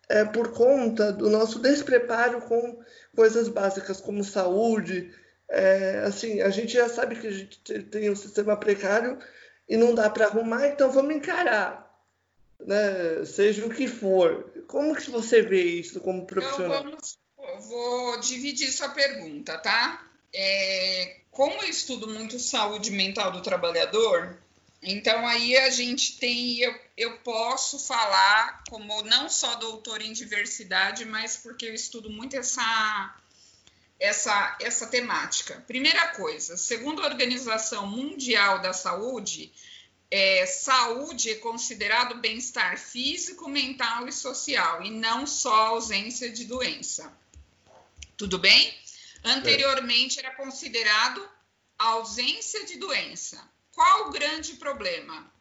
é 0.09 0.23
por 0.23 0.51
conta 0.51 1.11
do 1.11 1.29
nosso 1.29 1.59
despreparo 1.59 2.41
com 2.41 2.79
coisas 3.17 3.47
básicas 3.47 3.99
como 3.99 4.23
saúde. 4.23 5.11
É, 5.49 6.03
assim, 6.05 6.39
a 6.39 6.51
gente 6.51 6.73
já 6.73 6.87
sabe 6.87 7.15
que 7.15 7.25
a 7.25 7.31
gente 7.31 7.57
tem 7.85 8.11
um 8.11 8.15
sistema 8.15 8.55
precário 8.55 9.17
e 9.67 9.75
não 9.75 9.95
dá 9.95 10.07
para 10.07 10.27
arrumar, 10.27 10.67
então 10.67 10.91
vamos 10.91 11.15
encarar, 11.15 11.99
né? 12.59 13.25
seja 13.25 13.65
o 13.65 13.73
que 13.73 13.87
for. 13.87 14.53
Como 14.67 14.95
que 14.95 15.09
você 15.09 15.41
vê 15.41 15.63
isso 15.63 15.99
como 15.99 16.27
profissional? 16.27 16.85
Eu 17.39 17.59
vou 17.61 18.19
dividir 18.19 18.71
sua 18.71 18.89
pergunta, 18.89 19.57
tá? 19.57 20.05
É, 20.31 21.21
como 21.31 21.55
eu 21.63 21.69
estudo 21.69 22.07
muito 22.07 22.37
saúde 22.37 22.91
mental 22.91 23.31
do 23.31 23.41
trabalhador, 23.41 24.37
então 24.81 25.25
aí 25.27 25.57
a 25.57 25.69
gente 25.69 26.17
tem, 26.17 26.59
eu, 26.59 26.79
eu 26.95 27.17
posso 27.19 27.79
falar 27.79 28.63
como 28.69 29.01
não 29.03 29.29
só 29.29 29.55
doutor 29.55 30.01
em 30.01 30.13
diversidade, 30.13 31.03
mas 31.05 31.37
porque 31.37 31.65
eu 31.65 31.73
estudo 31.73 32.09
muito 32.09 32.35
essa 32.35 33.15
essa 33.99 34.57
essa 34.61 34.87
temática. 34.87 35.63
Primeira 35.67 36.09
coisa, 36.09 36.55
segundo 36.55 37.01
a 37.01 37.07
Organização 37.07 37.87
Mundial 37.87 38.59
da 38.59 38.71
Saúde, 38.71 39.51
é, 40.09 40.45
saúde 40.45 41.31
é 41.31 41.35
considerado 41.35 42.15
bem-estar 42.15 42.77
físico, 42.77 43.49
mental 43.49 44.07
e 44.07 44.11
social, 44.11 44.83
e 44.83 44.89
não 44.89 45.25
só 45.27 45.67
ausência 45.67 46.29
de 46.29 46.45
doença. 46.45 47.11
Tudo 48.15 48.37
bem? 48.37 48.73
Anteriormente 49.23 50.19
era 50.19 50.33
considerado 50.35 51.27
ausência 51.77 52.65
de 52.65 52.77
doença. 52.77 53.56
Qual 53.77 54.07
o 54.07 54.11
grande 54.11 54.55
problema? 54.55 55.31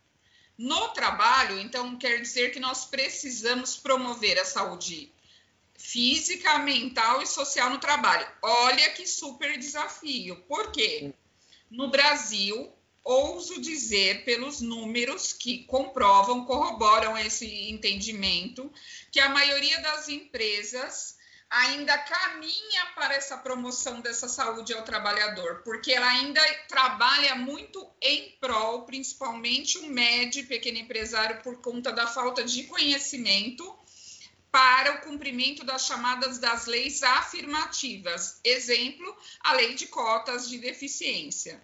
No 0.58 0.88
trabalho, 0.88 1.58
então, 1.58 1.96
quer 1.96 2.20
dizer 2.20 2.52
que 2.52 2.60
nós 2.60 2.84
precisamos 2.84 3.78
promover 3.78 4.38
a 4.38 4.44
saúde 4.44 5.10
física, 5.74 6.58
mental 6.58 7.22
e 7.22 7.26
social 7.26 7.70
no 7.70 7.78
trabalho. 7.78 8.28
Olha 8.42 8.90
que 8.90 9.06
super 9.06 9.58
desafio. 9.58 10.36
Por 10.46 10.70
quê? 10.70 11.14
No 11.70 11.88
Brasil, 11.88 12.70
ouso 13.02 13.58
dizer, 13.58 14.26
pelos 14.26 14.60
números 14.60 15.32
que 15.32 15.64
comprovam, 15.64 16.44
corroboram 16.44 17.16
esse 17.16 17.70
entendimento, 17.70 18.70
que 19.10 19.18
a 19.18 19.30
maioria 19.30 19.80
das 19.80 20.10
empresas 20.10 21.15
ainda 21.48 21.96
caminha 21.98 22.86
para 22.94 23.14
essa 23.14 23.36
promoção 23.36 24.00
dessa 24.00 24.28
saúde 24.28 24.72
ao 24.72 24.82
trabalhador, 24.82 25.62
porque 25.62 25.92
ela 25.92 26.08
ainda 26.08 26.42
trabalha 26.68 27.34
muito 27.36 27.88
em 28.00 28.36
prol, 28.40 28.84
principalmente 28.84 29.78
o 29.78 29.88
médio 29.88 30.42
e 30.42 30.46
pequeno 30.46 30.78
empresário, 30.78 31.42
por 31.42 31.60
conta 31.60 31.92
da 31.92 32.06
falta 32.06 32.44
de 32.44 32.64
conhecimento 32.64 33.78
para 34.50 34.94
o 34.94 35.00
cumprimento 35.02 35.64
das 35.64 35.86
chamadas 35.86 36.38
das 36.38 36.66
leis 36.66 37.02
afirmativas. 37.02 38.40
Exemplo, 38.42 39.16
a 39.40 39.52
lei 39.52 39.74
de 39.74 39.86
cotas 39.86 40.48
de 40.48 40.58
deficiência. 40.58 41.62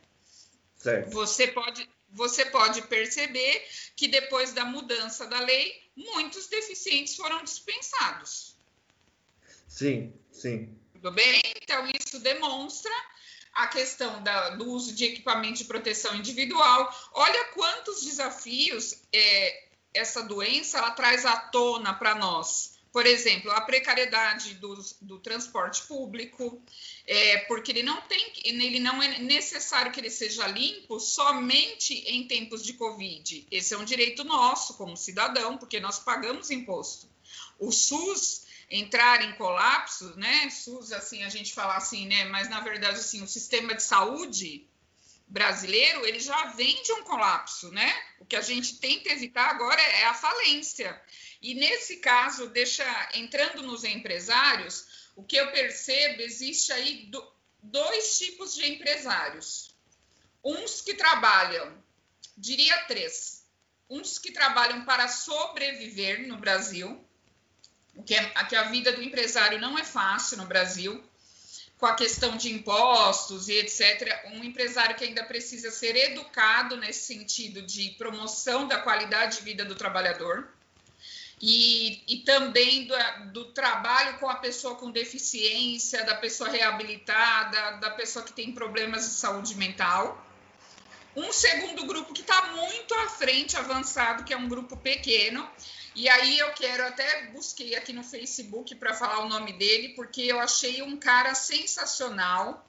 Certo. 0.77 1.11
Você 1.11 1.49
pode 1.49 1.89
você 2.15 2.45
pode 2.45 2.83
perceber 2.83 3.67
que 3.97 4.07
depois 4.07 4.53
da 4.53 4.67
mudança 4.67 5.27
da 5.27 5.41
lei, 5.41 5.91
muitos 5.97 6.47
deficientes 6.47 7.17
foram 7.17 7.43
dispensados. 7.43 8.52
Sim, 9.73 10.13
sim. 10.31 10.69
Tudo 10.93 11.13
bem? 11.13 11.41
Então, 11.63 11.89
isso 11.99 12.21
demonstra 12.21 12.93
a 13.55 13.67
questão 13.69 14.23
da, 14.23 14.51
do 14.51 14.69
uso 14.69 14.95
de 14.95 15.07
equipamento 15.07 15.59
de 15.59 15.65
proteção 15.65 16.15
individual. 16.15 16.95
Olha 17.15 17.45
quantos 17.55 18.03
desafios 18.03 19.03
é, 19.11 19.65
essa 19.95 20.23
doença 20.25 20.77
ela 20.77 20.91
traz 20.91 21.25
à 21.25 21.39
tona 21.39 21.95
para 21.95 22.15
nós. 22.15 22.75
Por 22.93 23.07
exemplo, 23.07 23.51
a 23.51 23.63
precariedade 23.63 24.57
do, 24.57 24.75
do 25.01 25.19
transporte 25.21 25.83
público, 25.85 26.63
é, 27.07 27.39
porque 27.39 27.73
ele 27.73 27.83
não 27.83 27.99
tem, 28.03 28.31
ele 28.45 28.79
não 28.79 29.03
é 29.03 29.21
necessário 29.21 29.91
que 29.91 30.01
ele 30.01 30.11
seja 30.11 30.47
limpo 30.47 31.01
somente 31.01 31.95
em 32.07 32.29
tempos 32.29 32.63
de 32.63 32.75
Covid. 32.75 33.47
Esse 33.51 33.73
é 33.73 33.79
um 33.79 33.87
direito 33.87 34.23
nosso 34.23 34.75
como 34.75 34.99
cidadão, 34.99 35.57
porque 35.57 35.81
nós 35.81 35.99
pagamos 35.99 36.51
imposto. 36.51 37.09
O 37.59 37.73
SUS 37.73 38.52
entrar 38.73 39.23
em 39.23 39.35
colapso, 39.35 40.17
né? 40.17 40.49
SUS, 40.49 40.93
assim, 40.93 41.23
a 41.23 41.29
gente 41.29 41.53
fala 41.53 41.77
assim, 41.77 42.07
né? 42.07 42.25
Mas 42.25 42.49
na 42.49 42.61
verdade, 42.61 42.97
assim, 42.97 43.23
o 43.23 43.29
sistema 43.29 43.75
de 43.75 43.83
saúde 43.83 44.67
brasileiro 45.29 46.07
ele 46.07 46.19
já 46.19 46.47
vem 46.47 46.83
de 46.83 46.93
um 46.93 47.05
colapso, 47.05 47.71
né? 47.71 47.95
O 48.19 48.25
que 48.25 48.35
a 48.35 48.41
gente 48.41 48.79
tenta 48.79 49.11
evitar 49.11 49.51
agora 49.51 49.81
é 49.81 50.05
a 50.07 50.15
falência. 50.15 51.01
E 51.43 51.55
nesse 51.55 51.99
caso, 51.99 52.49
deixa 52.49 52.85
entrando 53.15 53.63
nos 53.63 53.85
empresários, 53.85 55.11
o 55.15 55.23
que 55.23 55.37
eu 55.37 55.53
percebo 55.53 56.23
existe 56.23 56.73
aí 56.73 57.07
do, 57.07 57.33
dois 57.63 58.19
tipos 58.19 58.55
de 58.55 58.67
empresários. 58.73 59.77
Uns 60.43 60.81
que 60.81 60.95
trabalham, 60.95 61.77
diria 62.37 62.85
três, 62.85 63.47
uns 63.89 64.19
que 64.19 64.33
trabalham 64.33 64.87
para 64.87 65.09
sobreviver 65.09 66.27
no 66.27 66.39
Brasil, 66.39 67.07
que, 68.05 68.15
é, 68.15 68.25
que 68.45 68.57
a 68.57 68.65
vida 68.65 68.93
do 68.93 69.03
empresário 69.03 69.61
não 69.61 69.79
é 69.79 69.85
fácil 69.85 70.39
no 70.39 70.47
Brasil, 70.47 71.03
com 71.79 71.87
a 71.87 71.95
questão 71.95 72.37
de 72.37 72.53
impostos 72.53 73.49
e 73.49 73.55
etc. 73.55 74.25
Um 74.33 74.45
empresário 74.45 74.95
que 74.95 75.05
ainda 75.05 75.25
precisa 75.25 75.71
ser 75.71 75.97
educado 75.97 76.77
nesse 76.77 77.13
sentido 77.13 77.61
de 77.61 77.91
promoção 77.99 78.69
da 78.69 78.79
qualidade 78.79 79.39
de 79.39 79.43
vida 79.43 79.65
do 79.65 79.75
trabalhador. 79.75 80.49
E, 81.45 82.01
e, 82.07 82.19
também 82.19 82.87
do, 82.87 82.95
do, 83.33 83.45
trabalho 83.47 84.17
com 84.21 84.31
a 84.31 84.37
pessoa 84.37 84.77
com 84.77 84.93
deficiência, 84.93 86.05
da 86.05 86.15
pessoa 86.15 86.49
reabilitada, 86.49 87.79
da 87.79 87.91
pessoa 87.91 88.25
que 88.25 88.33
tem 88.33 88.53
problemas 88.53 89.09
de 89.09 89.15
saúde 89.15 89.57
mental. 89.57 90.25
Um 91.17 91.33
segundo 91.33 91.85
grupo 91.85 92.13
que 92.13 92.21
está 92.21 92.47
muito 92.53 92.95
à 92.95 93.09
frente, 93.09 93.57
avançado, 93.57 94.23
que 94.23 94.33
é 94.33 94.37
um 94.37 94.49
grupo 94.49 94.77
pequeno, 94.77 95.51
e 95.95 96.09
aí 96.09 96.39
eu 96.39 96.53
quero 96.53 96.85
até 96.85 97.27
busquei 97.27 97.75
aqui 97.75 97.93
no 97.93 98.03
Facebook 98.03 98.75
para 98.77 98.95
falar 98.95 99.21
o 99.21 99.29
nome 99.29 99.53
dele, 99.53 99.91
porque 99.91 100.23
eu 100.23 100.41
achei 100.41 100.83
um 100.83 100.97
cara 100.97 101.35
sensacional. 101.35 102.69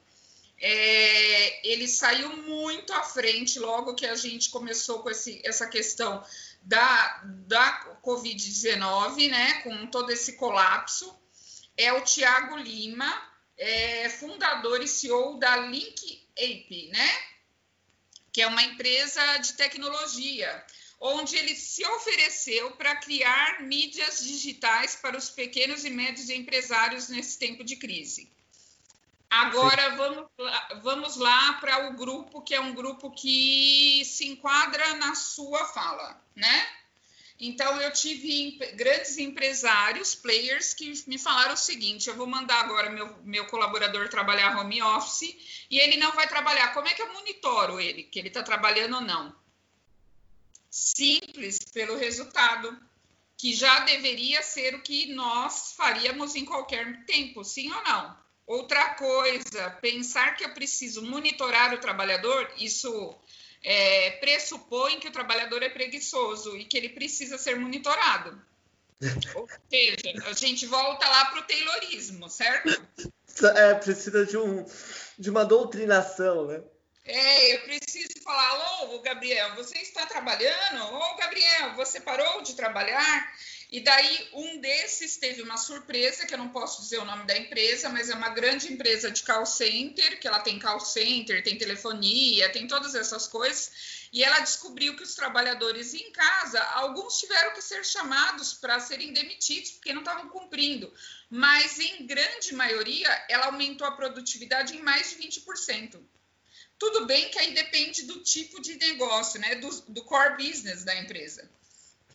É, 0.60 1.68
ele 1.68 1.88
saiu 1.88 2.36
muito 2.38 2.94
à 2.94 3.04
frente 3.04 3.60
logo 3.60 3.96
que 3.96 4.06
a 4.06 4.16
gente 4.16 4.50
começou 4.50 5.00
com 5.00 5.10
esse, 5.10 5.42
essa 5.44 5.68
questão 5.68 6.24
da, 6.62 7.22
da 7.48 7.98
Covid-19, 8.04 9.30
né? 9.30 9.62
Com 9.62 9.88
todo 9.88 10.12
esse 10.12 10.34
colapso. 10.34 11.14
É 11.76 11.92
o 11.92 12.02
Tiago 12.02 12.56
Lima, 12.58 13.12
é, 13.58 14.10
fundador 14.10 14.82
e 14.82 14.88
CEO 14.88 15.40
da 15.40 15.58
Link 15.58 16.28
Ape, 16.38 16.90
né? 16.92 17.34
que 18.34 18.42
é 18.42 18.48
uma 18.48 18.64
empresa 18.64 19.38
de 19.38 19.54
tecnologia, 19.54 20.66
onde 21.06 21.36
ele 21.36 21.54
se 21.54 21.86
ofereceu 21.86 22.72
para 22.72 22.96
criar 22.96 23.62
mídias 23.62 24.24
digitais 24.24 24.96
para 24.96 25.18
os 25.18 25.30
pequenos 25.30 25.84
e 25.84 25.90
médios 25.90 26.30
empresários 26.30 27.10
nesse 27.10 27.38
tempo 27.38 27.62
de 27.62 27.76
crise. 27.76 28.32
Agora 29.30 29.98
vamos 29.98 30.30
lá, 30.40 30.70
vamos 30.82 31.18
lá 31.18 31.54
para 31.54 31.90
o 31.90 31.98
grupo 31.98 32.42
que 32.42 32.56
é 32.56 32.62
um 32.62 32.74
grupo 32.74 33.12
que 33.12 34.02
se 34.06 34.28
enquadra 34.28 34.94
na 34.94 35.14
sua 35.14 35.66
fala, 35.66 36.24
né? 36.34 36.68
Então 37.38 37.82
eu 37.82 37.92
tive 37.92 38.52
grandes 38.76 39.18
empresários, 39.18 40.16
players, 40.16 40.74
que 40.74 40.94
me 41.06 41.18
falaram 41.18 41.56
o 41.56 41.58
seguinte: 41.58 42.08
eu 42.08 42.16
vou 42.16 42.28
mandar 42.28 42.62
agora 42.62 42.90
meu, 42.90 43.14
meu 43.24 43.46
colaborador 43.48 44.08
trabalhar 44.08 44.58
home 44.58 44.82
office 44.82 45.36
e 45.70 45.80
ele 45.80 45.98
não 45.98 46.14
vai 46.14 46.30
trabalhar. 46.30 46.74
Como 46.74 46.88
é 46.88 46.94
que 46.94 47.02
eu 47.02 47.12
monitoro 47.12 47.82
ele, 47.82 48.04
que 48.04 48.20
ele 48.20 48.30
está 48.30 48.42
trabalhando 48.42 48.96
ou 48.96 49.02
não? 49.02 49.43
Simples, 50.74 51.60
pelo 51.72 51.96
resultado, 51.96 52.76
que 53.38 53.54
já 53.54 53.82
deveria 53.82 54.42
ser 54.42 54.74
o 54.74 54.82
que 54.82 55.14
nós 55.14 55.74
faríamos 55.78 56.34
em 56.36 56.44
qualquer 56.44 57.06
tempo, 57.06 57.44
sim 57.44 57.72
ou 57.72 57.84
não? 57.84 58.18
Outra 58.48 58.96
coisa, 58.96 59.70
pensar 59.80 60.36
que 60.36 60.44
eu 60.44 60.52
preciso 60.52 61.04
monitorar 61.04 61.76
o 61.76 61.78
trabalhador, 61.78 62.52
isso 62.58 63.16
é, 63.64 64.10
pressupõe 64.14 65.00
que 65.00 65.08
o 65.08 65.12
trabalhador 65.12 65.62
é 65.62 65.70
preguiçoso 65.70 66.58
e 66.58 66.66
que 66.66 66.76
ele 66.76 66.90
precisa 66.90 67.38
ser 67.38 67.56
monitorado. 67.56 68.42
Ou 69.36 69.48
seja, 69.70 70.26
a 70.26 70.34
gente 70.34 70.66
volta 70.66 71.08
lá 71.08 71.26
para 71.26 71.40
o 71.40 71.44
Taylorismo, 71.44 72.28
certo? 72.32 72.84
É, 73.58 73.76
precisa 73.76 74.26
de, 74.26 74.38
um, 74.38 74.66
de 75.20 75.30
uma 75.30 75.46
doutrinação, 75.46 76.48
né? 76.48 76.64
É, 77.06 77.56
eu 77.56 77.62
preciso 77.64 78.22
falar, 78.24 78.48
alô, 78.48 79.00
Gabriel, 79.02 79.56
você 79.56 79.78
está 79.80 80.06
trabalhando? 80.06 80.86
Ô, 80.96 81.16
Gabriel, 81.18 81.76
você 81.76 82.00
parou 82.00 82.42
de 82.42 82.56
trabalhar? 82.56 83.36
E 83.70 83.82
daí 83.82 84.30
um 84.32 84.62
desses 84.62 85.18
teve 85.18 85.42
uma 85.42 85.58
surpresa, 85.58 86.26
que 86.26 86.34
eu 86.34 86.38
não 86.38 86.48
posso 86.48 86.82
dizer 86.82 87.00
o 87.00 87.06
nome 87.06 87.26
da 87.26 87.38
empresa, 87.38 87.90
mas 87.90 88.10
é 88.10 88.16
uma 88.16 88.30
grande 88.30 88.72
empresa 88.72 89.12
de 89.12 89.22
call 89.24 89.46
center, 89.46 90.18
que 90.18 90.28
ela 90.28 90.40
tem 90.40 90.58
call 90.60 90.80
center, 90.80 91.44
tem 91.44 91.58
telefonia, 91.58 92.50
tem 92.54 92.68
todas 92.68 92.96
essas 92.96 93.28
coisas. 93.28 94.08
E 94.14 94.24
ela 94.24 94.40
descobriu 94.40 94.96
que 94.96 95.04
os 95.04 95.14
trabalhadores 95.14 95.94
em 95.94 96.10
casa, 96.12 96.62
alguns 96.76 97.20
tiveram 97.20 97.52
que 97.54 97.62
ser 97.62 97.84
chamados 97.84 98.54
para 98.54 98.80
serem 98.80 99.12
demitidos, 99.12 99.72
porque 99.72 99.92
não 99.92 100.04
estavam 100.04 100.30
cumprindo. 100.30 100.94
Mas 101.30 101.80
em 101.80 102.06
grande 102.06 102.56
maioria, 102.56 103.10
ela 103.28 103.48
aumentou 103.48 103.86
a 103.86 103.92
produtividade 103.92 104.78
em 104.78 104.82
mais 104.82 105.10
de 105.10 105.18
20%. 105.18 106.00
Tudo 106.78 107.06
bem 107.06 107.30
que 107.30 107.40
aí 107.40 107.54
depende 107.54 108.04
do 108.04 108.20
tipo 108.20 108.62
de 108.62 108.76
negócio, 108.76 109.40
né? 109.40 109.56
Do, 109.56 109.70
do 109.90 110.04
core 110.04 110.38
business 110.38 110.84
da 110.84 110.96
empresa. 110.96 111.50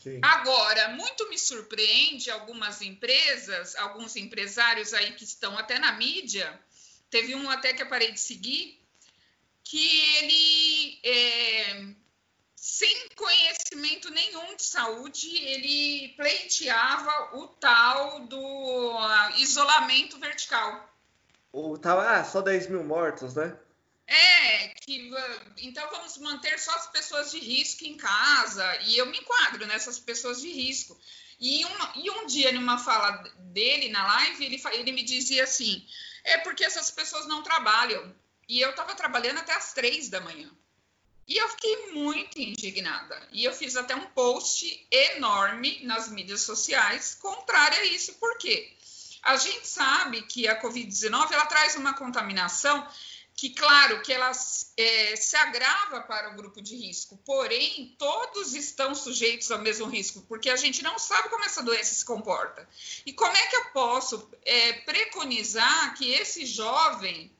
Sim. 0.01 0.19
Agora, 0.23 0.89
muito 0.89 1.29
me 1.29 1.37
surpreende 1.37 2.31
algumas 2.31 2.81
empresas, 2.81 3.75
alguns 3.75 4.15
empresários 4.15 4.93
aí 4.93 5.13
que 5.13 5.25
estão 5.25 5.57
até 5.57 5.77
na 5.77 5.91
mídia, 5.93 6.57
teve 7.09 7.35
um 7.35 7.49
até 7.49 7.73
que 7.73 7.81
eu 7.81 7.89
parei 7.89 8.11
de 8.11 8.19
seguir, 8.19 8.79
que 9.63 9.99
ele, 10.17 10.99
é, 11.03 11.85
sem 12.55 13.09
conhecimento 13.15 14.09
nenhum 14.09 14.55
de 14.55 14.63
saúde, 14.63 15.35
ele 15.35 16.13
pleiteava 16.15 17.37
o 17.37 17.47
tal 17.47 18.21
do 18.21 18.39
uh, 18.39 19.31
isolamento 19.37 20.17
vertical. 20.17 20.89
O 21.51 21.77
tal, 21.77 21.99
ah, 21.99 22.23
só 22.23 22.41
10 22.41 22.67
mil 22.69 22.83
mortos, 22.83 23.35
né? 23.35 23.57
É, 24.09 24.69
que 24.69 25.11
então 25.57 25.87
vamos 25.91 26.17
manter 26.17 26.57
só 26.57 26.71
as 26.71 26.87
pessoas 26.87 27.29
de 27.29 27.37
risco 27.37 27.85
em 27.85 27.95
casa, 27.95 28.65
e 28.87 28.97
eu 28.97 29.05
me 29.05 29.19
enquadro 29.19 29.67
nessas 29.67 29.99
pessoas 29.99 30.41
de 30.41 30.51
risco. 30.51 30.99
E, 31.39 31.63
uma, 31.63 31.93
e 31.95 32.09
um 32.09 32.25
dia, 32.25 32.51
numa 32.51 32.79
fala 32.79 33.11
dele 33.37 33.89
na 33.89 34.05
live, 34.05 34.45
ele, 34.45 34.61
ele 34.73 34.91
me 34.91 35.03
dizia 35.03 35.43
assim: 35.43 35.87
é 36.23 36.39
porque 36.39 36.65
essas 36.65 36.89
pessoas 36.89 37.27
não 37.27 37.43
trabalham. 37.43 38.13
E 38.47 38.59
eu 38.59 38.71
estava 38.71 38.95
trabalhando 38.95 39.37
até 39.37 39.53
as 39.53 39.73
três 39.73 40.09
da 40.09 40.19
manhã. 40.19 40.49
E 41.27 41.37
eu 41.37 41.47
fiquei 41.49 41.91
muito 41.91 42.39
indignada. 42.39 43.29
E 43.31 43.45
eu 43.45 43.53
fiz 43.53 43.75
até 43.75 43.95
um 43.95 44.07
post 44.07 44.87
enorme 44.89 45.85
nas 45.85 46.09
mídias 46.09 46.41
sociais 46.41 47.13
contrário 47.13 47.77
a 47.77 47.85
isso. 47.85 48.15
Por 48.15 48.39
quê? 48.39 48.75
A 49.21 49.37
gente 49.37 49.67
sabe 49.67 50.23
que 50.23 50.47
a 50.47 50.59
Covid-19 50.59 51.31
ela 51.31 51.45
traz 51.45 51.75
uma 51.75 51.93
contaminação 51.93 52.87
que, 53.39 53.51
claro, 53.51 54.01
que 54.01 54.11
ela 54.11 54.31
é, 54.75 55.15
se 55.15 55.37
agrava 55.37 56.01
para 56.01 56.29
o 56.29 56.35
grupo 56.35 56.61
de 56.61 56.75
risco, 56.75 57.15
porém, 57.25 57.95
todos 57.97 58.53
estão 58.53 58.93
sujeitos 58.93 59.49
ao 59.49 59.59
mesmo 59.59 59.87
risco, 59.87 60.21
porque 60.27 60.49
a 60.49 60.57
gente 60.57 60.83
não 60.83 60.99
sabe 60.99 61.29
como 61.29 61.45
essa 61.45 61.63
doença 61.63 61.93
se 61.93 62.03
comporta. 62.03 62.67
E 63.05 63.13
como 63.13 63.31
é 63.31 63.47
que 63.47 63.55
eu 63.55 63.65
posso 63.67 64.29
é, 64.43 64.73
preconizar 64.81 65.95
que 65.95 66.11
esse 66.11 66.45
jovem, 66.45 67.31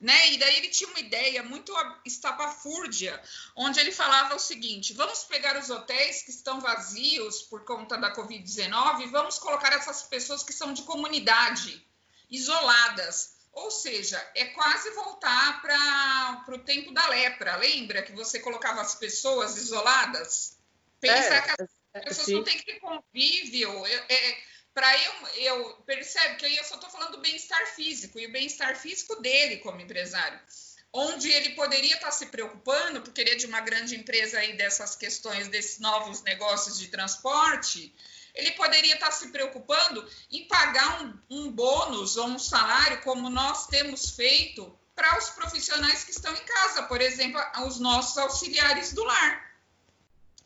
né? 0.00 0.32
E 0.32 0.38
daí 0.38 0.56
ele 0.56 0.68
tinha 0.68 0.90
uma 0.90 0.98
ideia 0.98 1.44
muito 1.44 1.72
estapafúrdia, 2.04 3.22
onde 3.54 3.78
ele 3.78 3.92
falava 3.92 4.34
o 4.34 4.40
seguinte: 4.40 4.94
vamos 4.94 5.22
pegar 5.22 5.56
os 5.56 5.70
hotéis 5.70 6.22
que 6.22 6.30
estão 6.32 6.60
vazios 6.60 7.42
por 7.42 7.64
conta 7.64 7.96
da 7.96 8.12
Covid-19 8.12 9.02
e 9.02 9.06
vamos 9.06 9.38
colocar 9.38 9.72
essas 9.72 10.02
pessoas 10.02 10.42
que 10.42 10.52
são 10.52 10.72
de 10.72 10.82
comunidade, 10.82 11.86
isoladas 12.28 13.35
ou 13.56 13.70
seja, 13.70 14.22
é 14.34 14.44
quase 14.46 14.90
voltar 14.90 15.62
para 15.62 16.54
o 16.54 16.58
tempo 16.58 16.92
da 16.92 17.08
lepra. 17.08 17.56
Lembra 17.56 18.02
que 18.02 18.12
você 18.12 18.38
colocava 18.38 18.82
as 18.82 18.94
pessoas 18.94 19.56
isoladas? 19.56 20.58
Pensar 21.00 21.36
é, 21.36 21.40
que 21.40 21.62
as 21.62 21.70
é, 21.94 22.00
pessoas 22.00 22.26
sim. 22.26 22.34
não 22.34 22.44
têm 22.44 22.58
que 22.58 22.66
ter 22.66 22.78
convívio. 22.80 23.86
É, 23.86 24.14
é 24.14 24.38
para 24.74 24.94
eu, 25.02 25.12
eu 25.36 25.70
percebo 25.86 26.36
que 26.36 26.44
aí 26.44 26.54
eu 26.54 26.64
só 26.64 26.74
estou 26.74 26.90
falando 26.90 27.12
do 27.12 27.22
bem-estar 27.22 27.66
físico 27.68 28.18
e 28.20 28.26
o 28.26 28.32
bem-estar 28.32 28.76
físico 28.76 29.16
dele 29.22 29.56
como 29.56 29.80
empresário. 29.80 30.38
Onde 30.92 31.32
ele 31.32 31.54
poderia 31.54 31.94
estar 31.94 32.08
tá 32.08 32.12
se 32.12 32.26
preocupando, 32.26 33.00
porque 33.00 33.22
ele 33.22 33.30
é 33.30 33.36
de 33.36 33.46
uma 33.46 33.62
grande 33.62 33.96
empresa 33.96 34.38
aí 34.38 34.54
dessas 34.54 34.94
questões 34.94 35.48
desses 35.48 35.78
novos 35.78 36.22
negócios 36.22 36.78
de 36.78 36.88
transporte, 36.88 37.94
ele 38.36 38.52
poderia 38.52 38.94
estar 38.94 39.10
se 39.10 39.28
preocupando 39.28 40.06
em 40.30 40.46
pagar 40.46 41.02
um, 41.02 41.18
um 41.30 41.50
bônus 41.50 42.16
ou 42.18 42.26
um 42.26 42.38
salário, 42.38 43.00
como 43.00 43.30
nós 43.30 43.66
temos 43.66 44.10
feito 44.10 44.78
para 44.94 45.18
os 45.18 45.30
profissionais 45.30 46.04
que 46.04 46.10
estão 46.10 46.32
em 46.32 46.44
casa, 46.44 46.82
por 46.84 47.00
exemplo, 47.00 47.40
os 47.66 47.80
nossos 47.80 48.16
auxiliares 48.18 48.92
do 48.92 49.02
lar. 49.02 49.56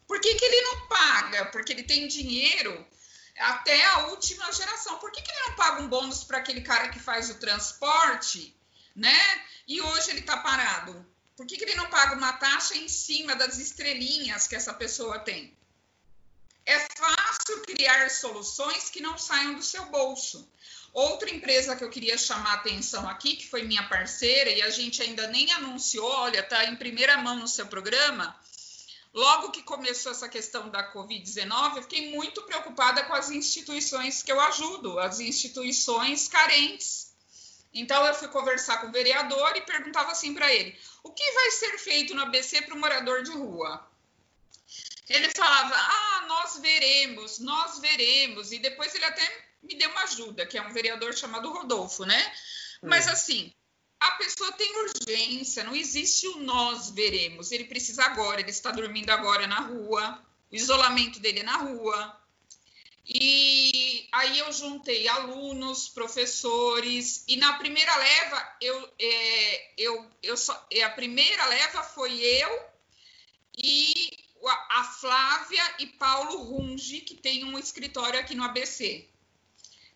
Por 0.06 0.20
que, 0.20 0.34
que 0.36 0.44
ele 0.44 0.60
não 0.62 0.88
paga? 0.88 1.46
Porque 1.46 1.72
ele 1.72 1.82
tem 1.82 2.06
dinheiro 2.06 2.86
até 3.38 3.84
a 3.86 4.06
última 4.06 4.52
geração. 4.52 4.98
Por 4.98 5.10
que, 5.10 5.22
que 5.22 5.30
ele 5.30 5.48
não 5.48 5.56
paga 5.56 5.82
um 5.82 5.88
bônus 5.88 6.24
para 6.24 6.38
aquele 6.38 6.60
cara 6.60 6.88
que 6.88 6.98
faz 6.98 7.30
o 7.30 7.34
transporte, 7.34 8.56
né? 8.94 9.44
E 9.66 9.80
hoje 9.80 10.10
ele 10.10 10.20
está 10.20 10.36
parado? 10.36 11.06
Por 11.36 11.46
que, 11.46 11.56
que 11.56 11.64
ele 11.64 11.76
não 11.76 11.88
paga 11.88 12.16
uma 12.16 12.32
taxa 12.34 12.76
em 12.76 12.88
cima 12.88 13.34
das 13.34 13.58
estrelinhas 13.58 14.46
que 14.46 14.56
essa 14.56 14.74
pessoa 14.74 15.18
tem? 15.20 15.56
É 16.66 16.78
fácil 16.96 17.19
criar 17.66 18.10
soluções 18.10 18.90
que 18.90 19.00
não 19.00 19.16
saiam 19.16 19.54
do 19.54 19.62
seu 19.62 19.86
bolso. 19.86 20.48
Outra 20.92 21.30
empresa 21.30 21.76
que 21.76 21.84
eu 21.84 21.90
queria 21.90 22.18
chamar 22.18 22.50
a 22.50 22.54
atenção 22.54 23.08
aqui, 23.08 23.36
que 23.36 23.48
foi 23.48 23.62
minha 23.62 23.88
parceira, 23.88 24.50
e 24.50 24.60
a 24.60 24.70
gente 24.70 25.00
ainda 25.00 25.28
nem 25.28 25.50
anunciou, 25.52 26.10
olha, 26.10 26.40
está 26.40 26.64
em 26.64 26.76
primeira 26.76 27.16
mão 27.18 27.36
no 27.36 27.46
seu 27.46 27.66
programa. 27.66 28.36
Logo 29.14 29.50
que 29.50 29.62
começou 29.62 30.12
essa 30.12 30.28
questão 30.28 30.68
da 30.68 30.92
Covid-19, 30.92 31.76
eu 31.76 31.82
fiquei 31.82 32.10
muito 32.14 32.42
preocupada 32.42 33.04
com 33.04 33.14
as 33.14 33.30
instituições 33.30 34.22
que 34.22 34.30
eu 34.30 34.40
ajudo, 34.40 34.98
as 34.98 35.20
instituições 35.20 36.28
carentes. 36.28 37.12
Então, 37.72 38.04
eu 38.04 38.14
fui 38.14 38.28
conversar 38.28 38.78
com 38.78 38.88
o 38.88 38.92
vereador 38.92 39.56
e 39.56 39.62
perguntava 39.62 40.10
assim 40.12 40.34
para 40.34 40.52
ele: 40.52 40.76
o 41.04 41.12
que 41.12 41.32
vai 41.32 41.50
ser 41.52 41.78
feito 41.78 42.14
no 42.14 42.22
ABC 42.22 42.62
para 42.62 42.74
o 42.74 42.78
morador 42.78 43.22
de 43.22 43.30
rua? 43.30 43.88
Ele 45.10 45.28
falava: 45.30 45.74
Ah, 45.74 46.24
nós 46.28 46.58
veremos, 46.58 47.38
nós 47.40 47.80
veremos. 47.80 48.52
E 48.52 48.58
depois 48.58 48.94
ele 48.94 49.04
até 49.04 49.50
me 49.62 49.74
deu 49.74 49.90
uma 49.90 50.04
ajuda, 50.04 50.46
que 50.46 50.56
é 50.56 50.62
um 50.62 50.72
vereador 50.72 51.12
chamado 51.14 51.52
Rodolfo, 51.52 52.04
né? 52.04 52.32
Mas 52.82 53.06
hum. 53.06 53.10
assim, 53.10 53.54
a 53.98 54.12
pessoa 54.12 54.52
tem 54.52 54.72
urgência, 54.84 55.64
não 55.64 55.74
existe 55.74 56.26
o 56.28 56.38
nós 56.38 56.90
veremos. 56.90 57.50
Ele 57.50 57.64
precisa 57.64 58.04
agora, 58.04 58.40
ele 58.40 58.50
está 58.50 58.70
dormindo 58.70 59.10
agora 59.10 59.46
na 59.46 59.60
rua, 59.60 60.24
o 60.50 60.54
isolamento 60.54 61.18
dele 61.18 61.40
é 61.40 61.42
na 61.44 61.56
rua. 61.56 62.16
E 63.04 64.08
aí 64.12 64.38
eu 64.38 64.52
juntei 64.52 65.08
alunos, 65.08 65.88
professores, 65.88 67.24
e 67.26 67.36
na 67.36 67.54
primeira 67.54 67.94
leva, 67.96 68.56
eu, 68.60 68.94
é, 69.00 69.72
eu, 69.76 70.10
eu 70.22 70.36
só, 70.36 70.54
a 70.84 70.90
primeira 70.90 71.44
leva 71.46 71.82
foi 71.82 72.12
eu 72.20 72.70
e 73.58 74.19
a 74.48 74.84
Flávia 74.84 75.62
e 75.78 75.86
Paulo 75.86 76.42
Runge, 76.42 77.00
que 77.00 77.14
tem 77.14 77.44
um 77.44 77.58
escritório 77.58 78.18
aqui 78.18 78.34
no 78.34 78.44
ABC. 78.44 79.06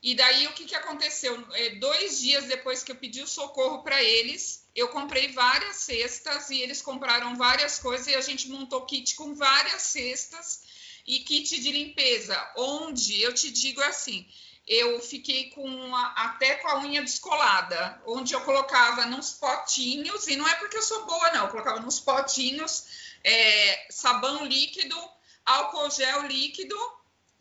E 0.03 0.15
daí 0.15 0.47
o 0.47 0.53
que, 0.53 0.67
que 0.67 0.75
aconteceu? 0.75 1.43
É, 1.53 1.77
dois 1.77 2.21
dias 2.21 2.45
depois 2.45 2.83
que 2.83 2.93
eu 2.93 2.97
pedi 2.97 3.23
o 3.23 3.27
socorro 3.27 3.83
para 3.83 4.03
eles, 4.03 4.69
eu 4.75 4.89
comprei 4.89 5.33
várias 5.33 5.77
cestas 5.77 6.51
e 6.51 6.61
eles 6.61 6.83
compraram 6.83 7.37
várias 7.37 7.79
coisas 7.79 8.07
e 8.09 8.15
a 8.15 8.21
gente 8.21 8.51
montou 8.51 8.85
kit 8.85 9.15
com 9.15 9.35
várias 9.35 9.81
cestas 9.81 10.63
e 11.07 11.21
kit 11.21 11.59
de 11.59 11.73
limpeza, 11.73 12.53
onde 12.57 13.21
eu 13.23 13.33
te 13.33 13.51
digo 13.51 13.81
assim, 13.83 14.27
eu 14.67 15.01
fiquei 15.01 15.51
com 15.51 15.95
a, 15.95 16.13
até 16.17 16.57
com 16.57 16.69
a 16.69 16.81
unha 16.81 17.03
descolada, 17.03 18.03
onde 18.07 18.35
eu 18.35 18.41
colocava 18.43 19.07
nos 19.07 19.33
potinhos, 19.33 20.27
e 20.27 20.37
não 20.37 20.49
é 20.49 20.55
porque 20.57 20.77
eu 20.77 20.83
sou 20.83 21.05
boa, 21.07 21.33
não, 21.33 21.45
eu 21.45 21.51
colocava 21.51 21.81
nos 21.81 22.01
potinhos 22.01 23.14
é, 23.25 23.87
sabão 23.91 24.45
líquido, 24.45 24.97
álcool 25.45 25.91
gel 25.91 26.27
líquido, 26.27 26.77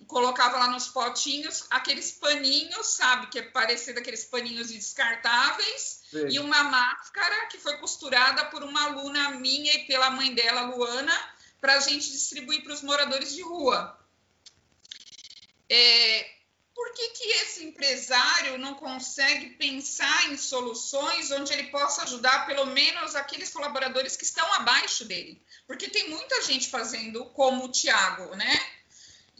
colocava 0.07 0.57
lá 0.57 0.67
nos 0.67 0.87
potinhos 0.87 1.65
aqueles 1.69 2.11
paninhos, 2.11 2.87
sabe, 2.87 3.27
que 3.27 3.39
é 3.39 3.41
parecido 3.41 3.99
aqueles 3.99 4.25
paninhos 4.25 4.69
descartáveis, 4.69 6.03
Sim. 6.09 6.27
e 6.29 6.39
uma 6.39 6.63
máscara 6.63 7.47
que 7.47 7.57
foi 7.57 7.77
costurada 7.77 8.45
por 8.45 8.63
uma 8.63 8.85
aluna 8.85 9.31
minha 9.31 9.73
e 9.73 9.85
pela 9.85 10.09
mãe 10.09 10.33
dela, 10.33 10.61
Luana, 10.63 11.13
para 11.59 11.75
a 11.75 11.79
gente 11.79 12.11
distribuir 12.11 12.63
para 12.63 12.73
os 12.73 12.81
moradores 12.81 13.33
de 13.33 13.41
rua. 13.41 13.97
É, 15.69 16.29
por 16.75 16.91
que, 16.93 17.09
que 17.09 17.23
esse 17.23 17.63
empresário 17.63 18.57
não 18.57 18.73
consegue 18.73 19.51
pensar 19.51 20.31
em 20.31 20.37
soluções 20.37 21.31
onde 21.31 21.53
ele 21.53 21.65
possa 21.65 22.03
ajudar 22.03 22.45
pelo 22.47 22.65
menos 22.65 23.15
aqueles 23.15 23.49
colaboradores 23.49 24.15
que 24.15 24.23
estão 24.23 24.51
abaixo 24.53 25.05
dele? 25.05 25.41
Porque 25.67 25.89
tem 25.89 26.09
muita 26.09 26.41
gente 26.41 26.69
fazendo 26.69 27.25
como 27.25 27.65
o 27.65 27.71
Tiago, 27.71 28.35
né? 28.35 28.59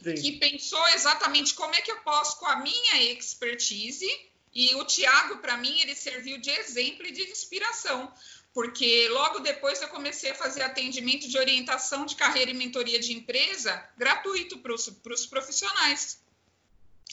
Sim. 0.02 0.14
Que 0.14 0.32
pensou 0.32 0.86
exatamente 0.88 1.54
como 1.54 1.74
é 1.74 1.80
que 1.80 1.90
eu 1.90 2.00
posso, 2.02 2.38
com 2.38 2.46
a 2.46 2.56
minha 2.56 3.02
expertise, 3.12 4.08
e 4.54 4.74
o 4.76 4.84
Tiago, 4.84 5.38
para 5.38 5.56
mim, 5.56 5.80
ele 5.80 5.96
serviu 5.96 6.38
de 6.38 6.50
exemplo 6.50 7.06
e 7.06 7.10
de 7.10 7.22
inspiração, 7.22 8.12
porque 8.52 9.08
logo 9.08 9.40
depois 9.40 9.82
eu 9.82 9.88
comecei 9.88 10.30
a 10.30 10.34
fazer 10.34 10.62
atendimento 10.62 11.28
de 11.28 11.36
orientação 11.36 12.06
de 12.06 12.14
carreira 12.14 12.52
e 12.52 12.54
mentoria 12.54 13.00
de 13.00 13.12
empresa 13.12 13.84
gratuito 13.96 14.58
para 14.58 14.72
os 14.72 15.26
profissionais. 15.26 16.22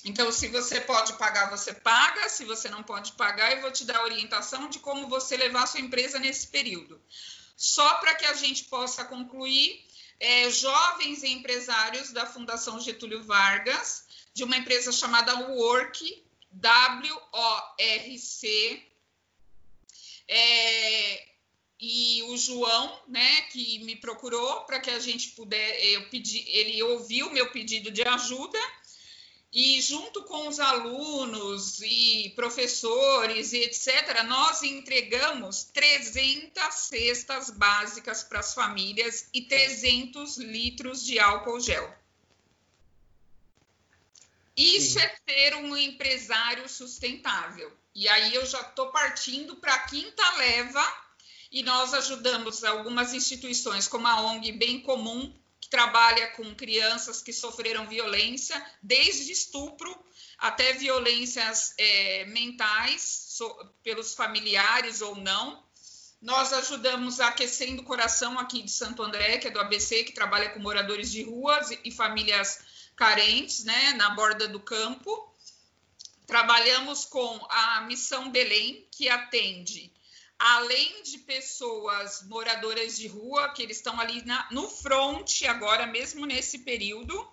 Então, 0.03 0.31
se 0.31 0.47
você 0.47 0.81
pode 0.81 1.13
pagar, 1.13 1.49
você 1.49 1.73
paga. 1.73 2.27
Se 2.27 2.43
você 2.45 2.69
não 2.69 2.81
pode 2.83 3.11
pagar, 3.13 3.51
eu 3.51 3.61
vou 3.61 3.71
te 3.71 3.85
dar 3.85 4.03
orientação 4.03 4.67
de 4.69 4.79
como 4.79 5.07
você 5.07 5.37
levar 5.37 5.63
a 5.63 5.67
sua 5.67 5.79
empresa 5.79 6.17
nesse 6.17 6.47
período. 6.47 6.99
Só 7.55 7.95
para 7.95 8.15
que 8.15 8.25
a 8.25 8.33
gente 8.33 8.63
possa 8.65 9.05
concluir, 9.05 9.85
é, 10.19 10.49
jovens 10.49 11.23
empresários 11.23 12.11
da 12.11 12.25
Fundação 12.25 12.79
Getúlio 12.79 13.23
Vargas, 13.23 14.05
de 14.33 14.43
uma 14.43 14.57
empresa 14.57 14.91
chamada 14.91 15.35
Work, 15.51 16.25
W-O-R-C, 16.51 17.21
é, 20.27 21.31
e 21.79 22.23
o 22.29 22.37
João, 22.37 23.01
né, 23.07 23.41
que 23.51 23.79
me 23.79 23.95
procurou 23.95 24.61
para 24.61 24.79
que 24.79 24.89
a 24.89 24.99
gente 24.99 25.29
puder, 25.31 25.83
eu 25.83 26.09
pedi, 26.09 26.43
ele 26.47 26.81
ouviu 26.83 27.31
meu 27.31 27.51
pedido 27.51 27.91
de 27.91 28.03
ajuda 28.03 28.59
e 29.53 29.81
junto 29.81 30.23
com 30.23 30.47
os 30.47 30.59
alunos 30.59 31.81
e 31.81 32.31
professores 32.35 33.51
e 33.51 33.57
etc., 33.57 34.23
nós 34.25 34.63
entregamos 34.63 35.65
300 35.65 36.73
cestas 36.73 37.49
básicas 37.49 38.23
para 38.23 38.39
as 38.39 38.53
famílias 38.53 39.27
e 39.33 39.41
300 39.41 40.37
litros 40.37 41.03
de 41.03 41.19
álcool 41.19 41.59
gel. 41.59 41.93
Isso 44.55 44.99
Sim. 44.99 45.05
é 45.05 45.15
ser 45.27 45.55
um 45.55 45.75
empresário 45.75 46.67
sustentável. 46.69 47.71
E 47.93 48.07
aí 48.07 48.33
eu 48.33 48.45
já 48.45 48.61
estou 48.61 48.89
partindo 48.91 49.57
para 49.57 49.73
a 49.73 49.79
quinta 49.79 50.37
leva 50.37 51.01
e 51.51 51.61
nós 51.61 51.93
ajudamos 51.93 52.63
algumas 52.63 53.13
instituições, 53.13 53.87
como 53.87 54.07
a 54.07 54.21
ONG 54.21 54.53
Bem 54.53 54.79
Comum, 54.79 55.33
trabalha 55.71 56.27
com 56.31 56.53
crianças 56.53 57.21
que 57.21 57.31
sofreram 57.31 57.87
violência, 57.87 58.61
desde 58.83 59.31
estupro 59.31 59.89
até 60.37 60.73
violências 60.73 61.73
é, 61.77 62.25
mentais 62.25 63.01
so, 63.01 63.49
pelos 63.81 64.13
familiares 64.13 65.01
ou 65.01 65.15
não. 65.15 65.63
Nós 66.21 66.51
ajudamos 66.51 67.21
a 67.21 67.29
Aquecendo 67.29 67.81
o 67.81 67.85
Coração 67.85 68.37
aqui 68.37 68.61
de 68.61 68.69
Santo 68.69 69.01
André, 69.01 69.37
que 69.37 69.47
é 69.47 69.49
do 69.49 69.61
ABC, 69.61 70.03
que 70.03 70.11
trabalha 70.11 70.49
com 70.49 70.59
moradores 70.59 71.09
de 71.09 71.23
ruas 71.23 71.69
e 71.85 71.89
famílias 71.89 72.59
carentes, 72.95 73.63
né, 73.63 73.93
na 73.93 74.09
borda 74.09 74.49
do 74.49 74.59
campo. 74.59 75.33
Trabalhamos 76.27 77.05
com 77.05 77.47
a 77.49 77.81
Missão 77.81 78.29
Belém, 78.29 78.85
que 78.91 79.07
atende 79.07 79.91
além 80.41 81.03
de 81.03 81.19
pessoas 81.19 82.23
moradoras 82.23 82.97
de 82.97 83.07
rua, 83.07 83.49
que 83.49 83.61
eles 83.61 83.77
estão 83.77 83.99
ali 83.99 84.25
na, 84.25 84.47
no 84.49 84.67
front 84.67 85.43
agora, 85.47 85.85
mesmo 85.85 86.25
nesse 86.25 86.59
período, 86.59 87.29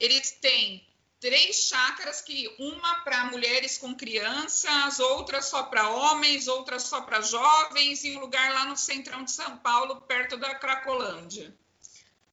eles 0.00 0.32
têm 0.32 0.84
três 1.20 1.68
chácaras 1.68 2.20
que 2.20 2.52
uma 2.58 3.02
para 3.02 3.26
mulheres 3.26 3.78
com 3.78 3.94
crianças, 3.94 4.98
outra 4.98 5.40
só 5.40 5.62
para 5.62 5.90
homens, 5.90 6.48
outra 6.48 6.80
só 6.80 7.02
para 7.02 7.20
jovens, 7.20 8.02
e 8.02 8.16
um 8.16 8.20
lugar 8.20 8.52
lá 8.52 8.66
no 8.66 8.76
centrão 8.76 9.22
de 9.22 9.30
São 9.30 9.56
Paulo, 9.58 10.00
perto 10.00 10.36
da 10.36 10.52
Cracolândia. 10.52 11.56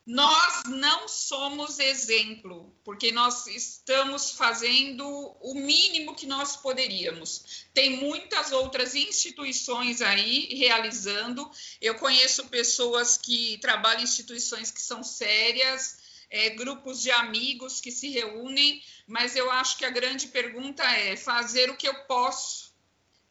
Nós 0.08 0.63
não 0.67 1.06
somos 1.10 1.80
exemplo, 1.80 2.74
porque 2.86 3.12
nós 3.12 3.46
estamos 3.46 4.32
fazendo 4.32 5.06
o 5.41 5.54
mínimo 5.54 6.15
que 6.15 6.26
nós 6.26 6.56
poderíamos. 6.56 7.67
Tem 7.74 7.98
muitas 7.98 8.54
outras 8.54 8.96
instituições 8.96 10.02
aí 10.02 10.48
realizando. 10.56 11.52
Eu 11.82 11.96
conheço 11.96 12.48
pessoas 12.48 13.17
que 13.17 13.58
trabalham 13.58 14.00
em 14.00 14.06
instituições 14.06 14.72
que 14.72 14.82
são 14.82 15.04
sérias, 15.04 15.98
é, 16.30 16.52
grupos 16.52 17.02
de 17.02 17.12
amigos 17.12 17.82
que 17.82 17.91
se 17.91 18.08
reúnem, 18.08 18.82
mas 19.06 19.36
eu 19.36 19.52
acho 19.52 19.78
que 19.78 19.84
a 19.84 19.89
grande 19.89 20.28
pergunta 20.30 20.84
é 20.86 21.17
fazer 21.17 21.70
o 21.70 21.76
que 21.76 21.86
eu 21.86 22.06
posso 22.06 22.74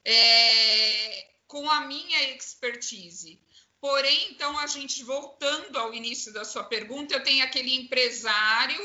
é, 0.05 1.27
com 1.49 1.71
a 1.71 1.87
minha 1.87 2.23
expertise 2.35 3.41
Porém, 3.87 4.33
então, 4.33 4.59
a 4.59 4.67
gente 4.67 5.05
voltando 5.05 5.79
ao 5.79 5.95
início 5.95 6.33
da 6.33 6.45
sua 6.45 6.65
pergunta, 6.65 7.15
eu 7.15 7.23
tenho 7.23 7.45
aquele 7.45 7.73
empresário, 7.73 8.81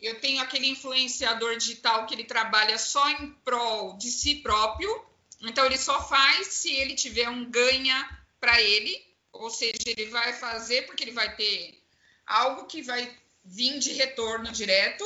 eu 0.00 0.18
tenho 0.18 0.40
aquele 0.40 0.66
influenciador 0.66 1.58
digital 1.58 2.06
que 2.06 2.14
ele 2.14 2.24
trabalha 2.24 2.78
só 2.78 3.06
em 3.10 3.32
prol 3.44 3.98
de 3.98 4.10
si 4.10 4.36
próprio, 4.36 5.04
então 5.42 5.66
ele 5.66 5.76
só 5.76 6.02
faz 6.08 6.46
se 6.46 6.72
ele 6.72 6.94
tiver 6.94 7.28
um 7.28 7.44
ganha 7.50 8.18
para 8.40 8.58
ele, 8.62 8.98
ou 9.30 9.50
seja, 9.50 9.76
ele 9.86 10.06
vai 10.06 10.32
fazer 10.32 10.86
porque 10.86 11.04
ele 11.04 11.12
vai 11.12 11.36
ter 11.36 11.78
algo 12.26 12.64
que 12.64 12.80
vai 12.80 13.14
vir 13.44 13.78
de 13.78 13.92
retorno 13.92 14.50
direto. 14.50 15.04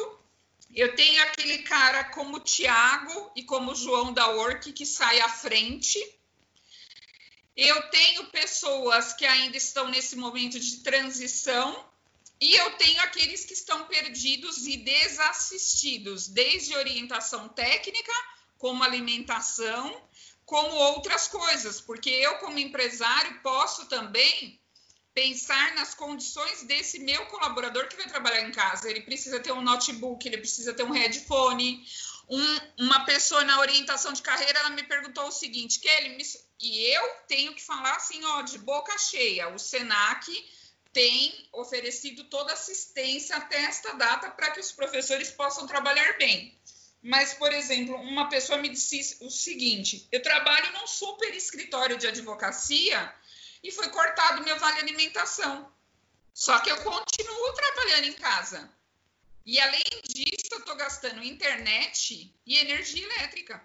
Eu 0.73 0.95
tenho 0.95 1.21
aquele 1.25 1.59
cara 1.65 2.05
como 2.05 2.37
o 2.37 2.41
Tiago 2.41 3.33
e 3.35 3.43
como 3.43 3.73
o 3.73 3.75
João 3.75 4.13
da 4.13 4.31
Orc 4.31 4.73
que 4.73 4.87
sai 4.87 5.19
à 5.19 5.29
frente 5.29 5.99
eu 7.63 7.91
tenho 7.91 8.25
pessoas 8.27 9.13
que 9.13 9.27
ainda 9.27 9.57
estão 9.57 9.89
nesse 9.89 10.17
momento 10.17 10.59
de 10.59 10.79
transição 10.79 11.85
e 12.41 12.55
eu 12.55 12.71
tenho 12.79 13.01
aqueles 13.03 13.45
que 13.45 13.53
estão 13.53 13.85
perdidos 13.85 14.67
e 14.67 14.79
desassistidos, 14.79 16.27
desde 16.29 16.75
orientação 16.75 17.49
técnica, 17.51 18.13
como 18.57 18.83
alimentação, 18.83 20.03
como 20.47 20.75
outras 20.75 21.29
coisas, 21.29 21.81
porque 21.81 22.09
eu, 22.09 22.39
como 22.39 22.59
empresário, 22.59 23.41
posso 23.43 23.87
também 23.87 24.59
pensar 25.13 25.75
nas 25.75 25.95
condições 25.95 26.63
desse 26.63 26.99
meu 26.99 27.27
colaborador 27.27 27.89
que 27.89 27.97
vai 27.97 28.07
trabalhar 28.07 28.49
em 28.49 28.53
casa. 28.53 28.89
Ele 28.89 29.03
precisa 29.03 29.39
ter 29.39 29.53
um 29.53 29.61
notebook, 29.61 30.27
ele 30.27 30.39
precisa 30.39 30.73
ter 30.73 30.83
um 30.83 30.93
headphone. 30.93 31.85
Um, 32.31 32.85
uma 32.85 33.05
pessoa 33.05 33.43
na 33.43 33.59
orientação 33.59 34.13
de 34.13 34.23
carreira, 34.23 34.61
ela 34.61 34.71
me 34.71 34.85
perguntou 34.85 35.27
o 35.27 35.33
seguinte, 35.33 35.81
Kelly, 35.81 36.11
me, 36.11 36.23
e 36.61 36.95
eu 36.95 37.09
tenho 37.27 37.53
que 37.53 37.63
falar 37.63 37.97
assim, 37.97 38.25
ó, 38.25 38.43
de 38.43 38.57
boca 38.59 38.97
cheia. 38.99 39.49
O 39.49 39.59
Senac 39.59 40.31
tem 40.93 41.49
oferecido 41.53 42.25
toda 42.25 42.53
assistência 42.53 43.37
até 43.37 43.65
esta 43.65 43.95
data 43.95 44.31
para 44.31 44.53
que 44.53 44.61
os 44.61 44.71
professores 44.71 45.31
possam 45.33 45.67
trabalhar 45.67 46.17
bem. 46.19 46.57
Mas, 47.03 47.35
por 47.35 47.53
exemplo, 47.53 47.97
uma 47.97 48.29
pessoa 48.29 48.59
me 48.59 48.69
disse 48.69 49.17
o 49.23 49.31
seguinte: 49.31 50.07
eu 50.13 50.23
trabalho 50.23 50.73
num 50.75 50.87
super 50.87 51.35
escritório 51.35 51.97
de 51.97 52.07
advocacia 52.07 53.13
e 53.63 53.73
foi 53.73 53.89
cortado 53.89 54.45
meu 54.45 54.59
vale 54.59 54.81
alimentação. 54.81 55.71
Só 56.33 56.61
que 56.61 56.71
eu 56.71 56.77
continuo 56.83 57.53
trabalhando 57.55 58.05
em 58.05 58.13
casa. 58.13 58.71
E 59.45 59.59
além 59.59 59.83
disso, 60.09 60.49
eu 60.53 60.59
estou 60.59 60.77
gastando 60.77 61.23
internet 61.23 62.35
e 62.47 62.59
energia 62.59 63.05
elétrica. 63.05 63.63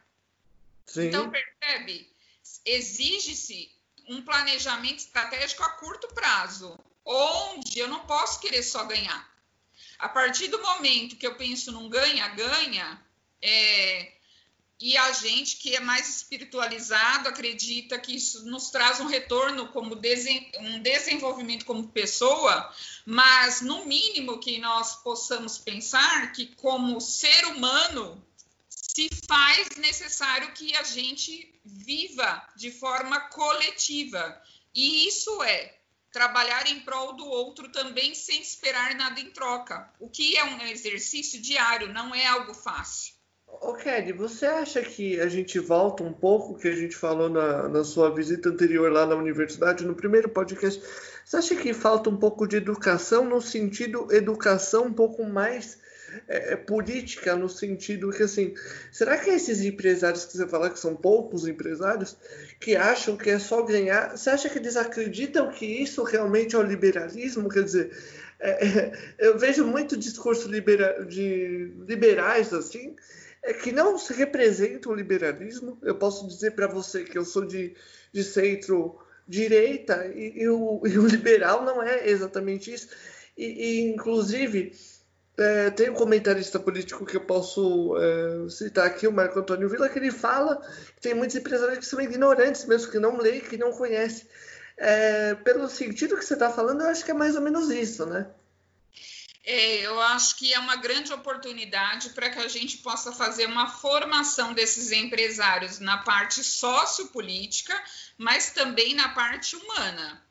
Sim. 0.85 1.07
Então, 1.07 1.29
percebe? 1.29 2.15
exige-se 2.65 3.71
um 4.07 4.21
planejamento 4.21 4.99
estratégico 4.99 5.63
a 5.63 5.69
curto 5.71 6.07
prazo, 6.09 6.77
onde 7.03 7.79
eu 7.79 7.88
não 7.88 8.05
posso 8.05 8.39
querer 8.39 8.63
só 8.63 8.83
ganhar. 8.85 9.33
A 9.97 10.09
partir 10.09 10.47
do 10.47 10.61
momento 10.61 11.15
que 11.15 11.25
eu 11.25 11.35
penso 11.35 11.71
num 11.71 11.89
ganha-ganha, 11.89 13.01
é, 13.41 14.14
e 14.79 14.97
a 14.97 15.11
gente 15.13 15.55
que 15.57 15.75
é 15.75 15.79
mais 15.79 16.17
espiritualizado 16.17 17.29
acredita 17.29 17.97
que 17.97 18.15
isso 18.15 18.45
nos 18.45 18.69
traz 18.69 18.99
um 18.99 19.05
retorno 19.05 19.69
como 19.69 19.95
um 19.95 20.81
desenvolvimento 20.81 21.65
como 21.65 21.88
pessoa, 21.88 22.73
mas 23.05 23.61
no 23.61 23.85
mínimo 23.85 24.39
que 24.39 24.59
nós 24.59 24.95
possamos 24.97 25.57
pensar 25.57 26.33
que 26.33 26.47
como 26.57 26.99
ser 26.99 27.45
humano 27.47 28.21
se 28.69 29.09
faz 29.27 29.69
necessário 29.77 30.51
que 30.53 30.75
a 30.75 30.83
gente 30.83 31.53
viva 31.63 32.45
de 32.55 32.69
forma 32.71 33.19
coletiva. 33.29 34.41
E 34.73 35.07
isso 35.07 35.41
é 35.43 35.77
trabalhar 36.11 36.67
em 36.67 36.81
prol 36.81 37.13
do 37.13 37.25
outro 37.25 37.69
também 37.69 38.13
sem 38.13 38.41
esperar 38.41 38.95
nada 38.95 39.19
em 39.19 39.31
troca, 39.31 39.91
o 39.99 40.09
que 40.09 40.38
é 40.38 40.43
um 40.45 40.61
exercício 40.61 41.41
diário, 41.41 41.91
não 41.91 42.13
é 42.13 42.25
algo 42.25 42.53
fácil. 42.53 43.14
Ô 43.47 43.73
Kelly, 43.73 44.12
você 44.12 44.45
acha 44.45 44.81
que 44.81 45.19
a 45.19 45.27
gente 45.27 45.58
volta 45.58 46.03
um 46.03 46.13
pouco 46.13 46.55
que 46.55 46.67
a 46.67 46.75
gente 46.75 46.95
falou 46.95 47.29
na, 47.29 47.67
na 47.67 47.84
sua 47.84 48.13
visita 48.13 48.49
anterior 48.49 48.91
lá 48.91 49.08
na 49.08 49.15
universidade, 49.15 49.84
no 49.84 49.95
primeiro 49.95 50.29
podcast? 50.29 50.81
Você 51.23 51.38
acha 51.38 51.55
que 51.55 51.73
falta 51.73 52.10
um 52.10 52.15
pouco 52.15 52.47
de 52.47 52.58
educação 52.58 53.25
no 53.25 53.41
sentido 53.41 54.08
educação 54.12 54.86
um 54.86 54.93
pouco 54.93 55.23
mais 55.23 55.79
é, 56.27 56.53
é 56.53 56.55
política, 56.55 57.36
no 57.36 57.49
sentido 57.49 58.12
que 58.12 58.23
assim, 58.23 58.53
será 58.91 59.17
que 59.17 59.31
esses 59.31 59.62
empresários 59.62 60.25
que 60.25 60.38
você 60.38 60.47
fala 60.47 60.69
que 60.69 60.79
são 60.79 60.95
poucos 60.95 61.47
empresários 61.47 62.15
que 62.60 62.75
acham 62.75 63.17
que 63.17 63.31
é 63.31 63.39
só 63.39 63.63
ganhar, 63.63 64.15
você 64.15 64.29
acha 64.29 64.47
que 64.47 64.60
eles 64.60 64.77
acreditam 64.77 65.49
que 65.49 65.65
isso 65.65 66.03
realmente 66.03 66.55
é 66.55 66.60
o 66.60 66.63
liberalismo? 66.63 67.49
Quer 67.49 67.63
dizer, 67.63 67.97
é, 68.39 68.91
eu 69.17 69.39
vejo 69.39 69.65
muito 69.65 69.97
discurso 69.97 70.47
libera, 70.47 71.03
de 71.05 71.73
liberais 71.88 72.53
assim 72.53 72.95
é 73.45 73.53
que 73.53 73.71
não 73.71 73.97
se 73.97 74.12
representa 74.12 74.89
o 74.89 74.95
liberalismo. 74.95 75.77
Eu 75.84 75.95
posso 75.95 76.27
dizer 76.27 76.51
para 76.51 76.65
você 76.65 77.03
que 77.03 77.15
eu 77.17 77.23
sou 77.23 77.45
de, 77.45 77.75
de 78.12 78.23
centro-direita 78.23 80.08
e, 80.08 80.41
e, 80.41 80.49
o, 80.49 80.81
e, 80.86 80.97
o, 80.97 81.05
liberal 81.05 81.63
não 81.63 81.81
é 81.81 82.10
exatamente 82.10 82.73
isso. 82.73 82.89
E, 83.38 83.45
e 83.45 83.81
inclusive, 83.84 84.73
é, 85.38 85.69
tem 85.69 85.91
um 85.91 85.93
comentarista 85.93 86.60
político 86.60 87.05
que 87.05 87.17
eu 87.17 87.21
posso 87.21 87.95
é, 87.97 88.49
citar 88.49 88.88
aqui, 88.88 89.08
o 89.08 89.12
Marco 89.12 89.38
Antônio 89.38 89.69
Villa, 89.69 89.89
que 89.89 89.99
ele 89.99 90.12
fala 90.12 90.60
que 90.95 91.01
tem 91.01 91.13
muitos 91.13 91.36
empresários 91.36 91.77
que 91.77 91.86
são 91.86 92.01
ignorantes 92.01 92.65
mesmo, 92.65 92.91
que 92.91 92.97
não 92.97 93.17
leem, 93.17 93.41
que 93.41 93.58
não 93.58 93.71
conhecem. 93.71 94.25
É, 94.75 95.36
pelo 95.36 95.69
sentido 95.69 96.17
que 96.17 96.25
você 96.25 96.34
está 96.34 96.49
falando, 96.49 96.81
eu 96.81 96.88
acho 96.88 97.05
que 97.05 97.12
é 97.12 97.13
mais 97.13 97.36
ou 97.36 97.41
menos 97.41 97.69
isso, 97.69 98.08
né? 98.08 98.27
É, 99.47 99.81
eu 99.81 100.01
acho 100.01 100.38
que 100.38 100.51
é 100.51 100.58
uma 100.58 100.75
grande 100.75 101.13
oportunidade 101.13 102.10
para 102.10 102.31
que 102.31 102.39
a 102.39 102.47
gente 102.47 102.79
possa 102.79 103.12
fazer 103.12 103.45
uma 103.45 103.67
formação 103.67 104.53
desses 104.53 104.91
empresários 104.91 105.77
na 105.77 105.99
parte 105.99 106.43
sociopolítica, 106.43 107.79
mas 108.17 108.51
também 108.51 108.95
na 108.95 109.10
parte 109.10 109.55
humana. 109.55 110.25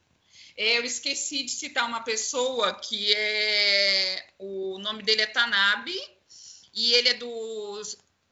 É, 0.56 0.78
eu 0.78 0.84
esqueci 0.84 1.44
de 1.44 1.52
citar 1.52 1.86
uma 1.86 2.02
pessoa 2.02 2.74
que 2.74 3.14
é. 3.14 4.26
O 4.38 4.78
nome 4.80 5.04
dele 5.04 5.22
é 5.22 5.26
Tanabe, 5.26 5.96
e 6.74 6.92
ele 6.94 7.08
é 7.10 7.14
do 7.14 7.82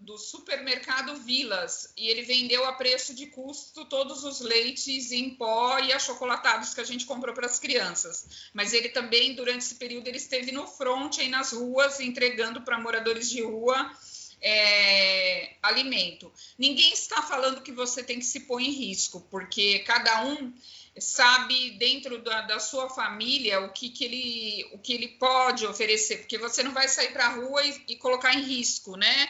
do 0.03 0.19
supermercado 0.19 1.17
Vilas 1.17 1.93
e 1.97 2.09
ele 2.09 2.23
vendeu 2.23 2.65
a 2.65 2.73
preço 2.73 3.15
de 3.15 3.27
custo 3.27 3.85
todos 3.85 4.25
os 4.25 4.41
leites 4.41 5.13
em 5.13 5.31
pó 5.31 5.79
e 5.79 5.93
achocolatados 5.93 6.75
que 6.75 6.81
a 6.81 6.85
gente 6.85 7.07
comprou 7.07 7.35
para 7.35 7.47
as 7.47 7.59
crianças. 7.59 8.51
Mas 8.53 8.73
ele 8.73 8.89
também, 8.89 9.35
durante 9.35 9.63
esse 9.63 9.77
período, 9.77 10.09
ele 10.09 10.17
esteve 10.17 10.51
no 10.51 10.67
front 10.67 11.19
aí 11.19 11.29
nas 11.29 11.53
ruas, 11.53 12.01
entregando 12.01 12.63
para 12.63 12.81
moradores 12.81 13.31
de 13.31 13.43
rua 13.43 13.91
é, 14.41 15.55
alimento. 15.63 16.33
Ninguém 16.59 16.93
está 16.93 17.23
falando 17.23 17.63
que 17.63 17.73
você 17.73 18.03
tem 18.03 18.19
que 18.19 18.25
se 18.25 18.41
pôr 18.41 18.61
em 18.61 18.71
risco, 18.71 19.21
porque 19.31 19.81
cada 19.81 20.25
um 20.25 20.53
sabe 20.99 21.71
dentro 21.73 22.19
da, 22.19 22.43
da 22.43 22.59
sua 22.59 22.91
família 22.91 23.61
o 23.61 23.73
que, 23.73 23.89
que, 23.89 24.05
ele, 24.05 24.71
o 24.73 24.79
que 24.79 24.93
ele 24.93 25.09
pode 25.09 25.65
oferecer, 25.65 26.19
porque 26.19 26.37
você 26.37 26.63
não 26.63 26.73
vai 26.73 26.89
sair 26.89 27.13
para 27.13 27.27
a 27.27 27.35
rua 27.35 27.65
e, 27.65 27.85
e 27.89 27.97
colocar 27.97 28.35
em 28.35 28.43
risco, 28.43 28.97
né? 28.97 29.29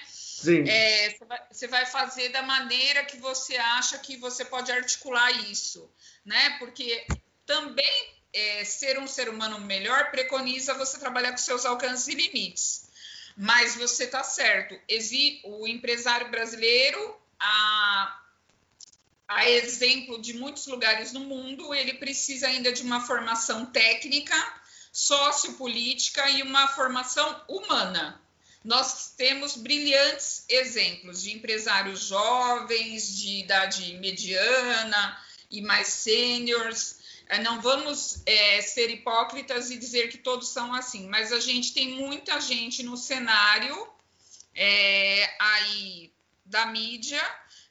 É, 0.69 1.17
você 1.51 1.67
vai 1.67 1.87
fazer 1.87 2.31
da 2.31 2.43
maneira 2.43 3.05
que 3.05 3.17
você 3.17 3.57
acha 3.57 3.99
que 3.99 4.17
você 4.17 4.45
pode 4.45 4.71
articular 4.73 5.31
isso, 5.51 5.91
né? 6.25 6.59
Porque 6.59 7.07
também 7.47 8.15
é, 8.33 8.65
ser 8.65 8.99
um 8.99 9.07
ser 9.07 9.29
humano 9.29 9.61
melhor 9.61 10.11
preconiza 10.11 10.75
você 10.75 10.99
trabalhar 10.99 11.33
com 11.33 11.39
seus 11.39 11.65
alcances 11.65 12.09
e 12.09 12.15
limites. 12.15 12.91
Mas 13.37 13.77
você 13.77 14.05
está 14.05 14.23
certo. 14.23 14.79
O 15.45 15.67
empresário 15.67 16.31
brasileiro, 16.31 17.17
a, 17.39 18.21
a 19.29 19.49
exemplo 19.49 20.21
de 20.21 20.35
muitos 20.35 20.67
lugares 20.67 21.13
no 21.13 21.21
mundo, 21.21 21.75
ele 21.75 21.95
precisa 21.95 22.49
ainda 22.49 22.73
de 22.73 22.83
uma 22.83 23.01
formação 23.01 23.67
técnica, 23.67 24.37
sociopolítica 24.93 26.29
e 26.31 26.43
uma 26.43 26.69
formação 26.69 27.43
humana 27.49 28.22
nós 28.64 29.12
temos 29.16 29.57
brilhantes 29.57 30.44
exemplos 30.48 31.22
de 31.22 31.33
empresários 31.33 32.07
jovens, 32.07 33.16
de 33.16 33.40
idade 33.40 33.94
mediana 33.98 35.20
e 35.51 35.61
mais 35.61 35.88
sêniores. 35.88 37.01
É, 37.27 37.38
não 37.40 37.61
vamos 37.61 38.22
é, 38.27 38.61
ser 38.62 38.90
hipócritas 38.90 39.70
e 39.70 39.77
dizer 39.77 40.09
que 40.09 40.18
todos 40.18 40.48
são 40.48 40.72
assim, 40.75 41.09
mas 41.09 41.33
a 41.33 41.40
gente 41.40 41.72
tem 41.72 41.88
muita 41.94 42.40
gente 42.40 42.83
no 42.83 42.96
cenário 42.96 43.88
é, 44.55 45.35
aí 45.40 46.12
da 46.44 46.66
mídia 46.66 47.22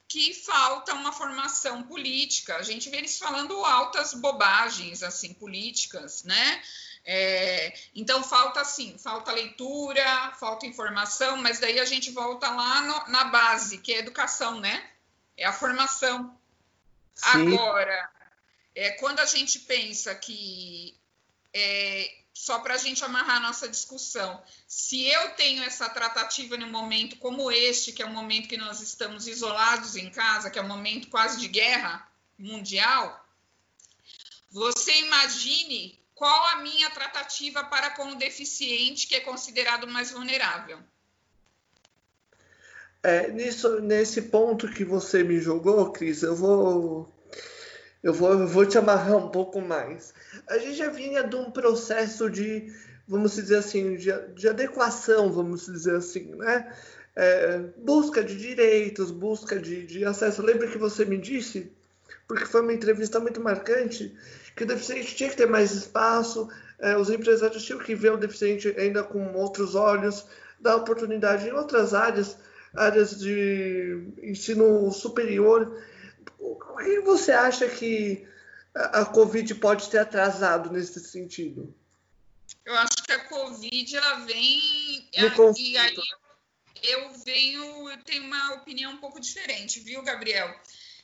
que 0.08 0.34
falta 0.34 0.94
uma 0.94 1.14
formação 1.14 1.84
política. 1.84 2.58
A 2.58 2.64
gente 2.64 2.90
vê 2.90 2.98
eles 2.98 3.18
falando 3.18 3.64
altas 3.64 4.14
bobagens 4.14 5.04
assim 5.04 5.34
políticas, 5.34 6.24
né? 6.24 6.62
É, 7.04 7.74
então 7.96 8.24
falta 8.24 8.62
assim, 8.62 8.98
falta 8.98 9.32
leitura, 9.32 10.32
falta 10.40 10.68
informação, 10.68 11.38
mas 11.38 11.60
daí 11.60 11.80
a 11.80 11.86
gente 11.86 12.12
volta 12.12 12.50
lá 12.50 12.82
no, 12.82 13.12
na 13.12 13.24
base, 13.26 13.80
que 13.80 13.94
é 13.94 13.98
a 13.98 14.00
educação, 14.00 14.60
né? 14.60 14.90
É 15.36 15.46
a 15.46 15.54
formação. 15.54 16.38
Sim. 17.16 17.54
Agora, 17.54 18.10
é, 18.76 18.92
quando 18.92 19.20
a 19.20 19.26
gente 19.26 19.60
pensa 19.60 20.14
que 20.14 20.96
é, 21.54 22.22
só 22.34 22.60
para 22.60 22.76
a 22.76 22.78
gente 22.78 23.04
amarrar 23.04 23.38
a 23.38 23.42
nossa 23.42 23.68
discussão, 23.68 24.42
se 24.68 25.06
eu 25.06 25.32
tenho 25.32 25.64
essa 25.64 25.90
tratativa 25.90 26.56
num 26.56 26.70
momento 26.70 27.18
como 27.18 27.52
este, 27.52 27.92
que 27.92 28.02
é 28.02 28.06
um 28.06 28.14
momento 28.14 28.48
que 28.48 28.58
nós 28.58 28.80
estamos 28.80 29.28
isolados 29.28 29.96
em 29.96 30.10
casa, 30.10 30.50
que 30.50 30.58
é 30.58 30.62
um 30.62 30.68
momento 30.68 31.08
quase 31.10 31.40
de 31.40 31.48
guerra 31.48 32.08
mundial, 32.38 33.26
você 34.50 35.00
imagine 35.00 36.01
qual 36.22 36.46
a 36.50 36.58
minha 36.58 36.88
tratativa 36.92 37.64
para 37.64 37.90
com 37.90 38.12
o 38.12 38.16
deficiente 38.16 39.08
que 39.08 39.16
é 39.16 39.22
considerado 39.22 39.88
mais 39.88 40.12
vulnerável? 40.12 40.78
É, 43.02 43.32
nisso, 43.32 43.82
nesse 43.82 44.22
ponto 44.22 44.72
que 44.72 44.86
você 44.86 45.24
me 45.24 45.40
jogou, 45.40 45.92
Cris, 45.92 46.22
eu 46.22 46.36
vou, 46.36 47.12
eu 48.04 48.14
vou, 48.14 48.34
eu 48.34 48.48
vou 48.48 48.68
te 48.68 48.78
amarrar 48.78 49.18
um 49.18 49.30
pouco 49.30 49.60
mais. 49.62 50.14
A 50.48 50.60
gente 50.60 50.76
já 50.76 50.92
vinha 50.92 51.24
de 51.24 51.36
um 51.36 51.50
processo 51.50 52.30
de, 52.30 52.72
vamos 53.08 53.34
dizer 53.34 53.58
assim, 53.58 53.96
de, 53.96 54.12
de 54.36 54.48
adequação, 54.48 55.34
vamos 55.34 55.66
dizer 55.66 55.96
assim, 55.96 56.36
né? 56.36 56.72
É, 57.16 57.58
busca 57.78 58.24
de 58.24 58.38
direitos, 58.38 59.10
busca 59.10 59.60
de, 59.60 59.88
de 59.88 60.06
acesso. 60.06 60.44
Lembra 60.44 60.68
que 60.68 60.78
você 60.78 61.04
me 61.04 61.18
disse, 61.18 61.72
porque 62.28 62.46
foi 62.46 62.62
uma 62.62 62.74
entrevista 62.74 63.20
muito 63.20 63.42
marcante, 63.42 64.16
que 64.56 64.64
o 64.64 64.68
deficiente 64.68 65.16
tinha 65.16 65.30
que 65.30 65.38
ter 65.38 65.48
mais 65.48 65.72
espaço, 65.72 66.50
é, 66.80 66.98
os 66.98 67.10
empresários 67.10 67.64
tinham 67.64 67.80
que 67.80 67.96
ver 67.96 68.12
o 68.12 68.18
deficiente 68.18 68.68
ainda 68.78 69.04
com 69.04 69.34
outros 69.34 69.76
olhos, 69.76 70.26
dar 70.60 70.76
oportunidade 70.78 71.48
em 71.48 71.52
outras 71.52 71.94
áreas, 71.94 72.38
áreas 72.76 73.20
de 73.20 74.08
ensino 74.22 74.92
superior. 74.92 75.84
O 76.40 76.56
que 76.78 77.00
você 77.02 77.32
acha 77.32 77.68
que 77.68 78.28
a 78.74 79.06
Covid 79.06 79.56
pode 79.56 79.90
ter 79.90 80.00
atrasado 80.00 80.72
nesse 80.72 81.00
sentido? 81.00 81.74
Eu 82.66 82.74
acho 82.76 83.04
que 83.06 83.12
a 83.12 83.26
Covid 83.26 83.96
ela 83.96 84.20
vem 84.26 85.10
no 85.18 85.54
e 85.58 85.78
aí 85.78 85.96
eu 86.84 87.14
venho, 87.24 87.90
eu 87.90 88.04
tenho 88.04 88.24
uma 88.24 88.56
opinião 88.56 88.94
um 88.94 88.98
pouco 88.98 89.20
diferente, 89.20 89.80
viu, 89.80 90.02
Gabriel? 90.02 90.54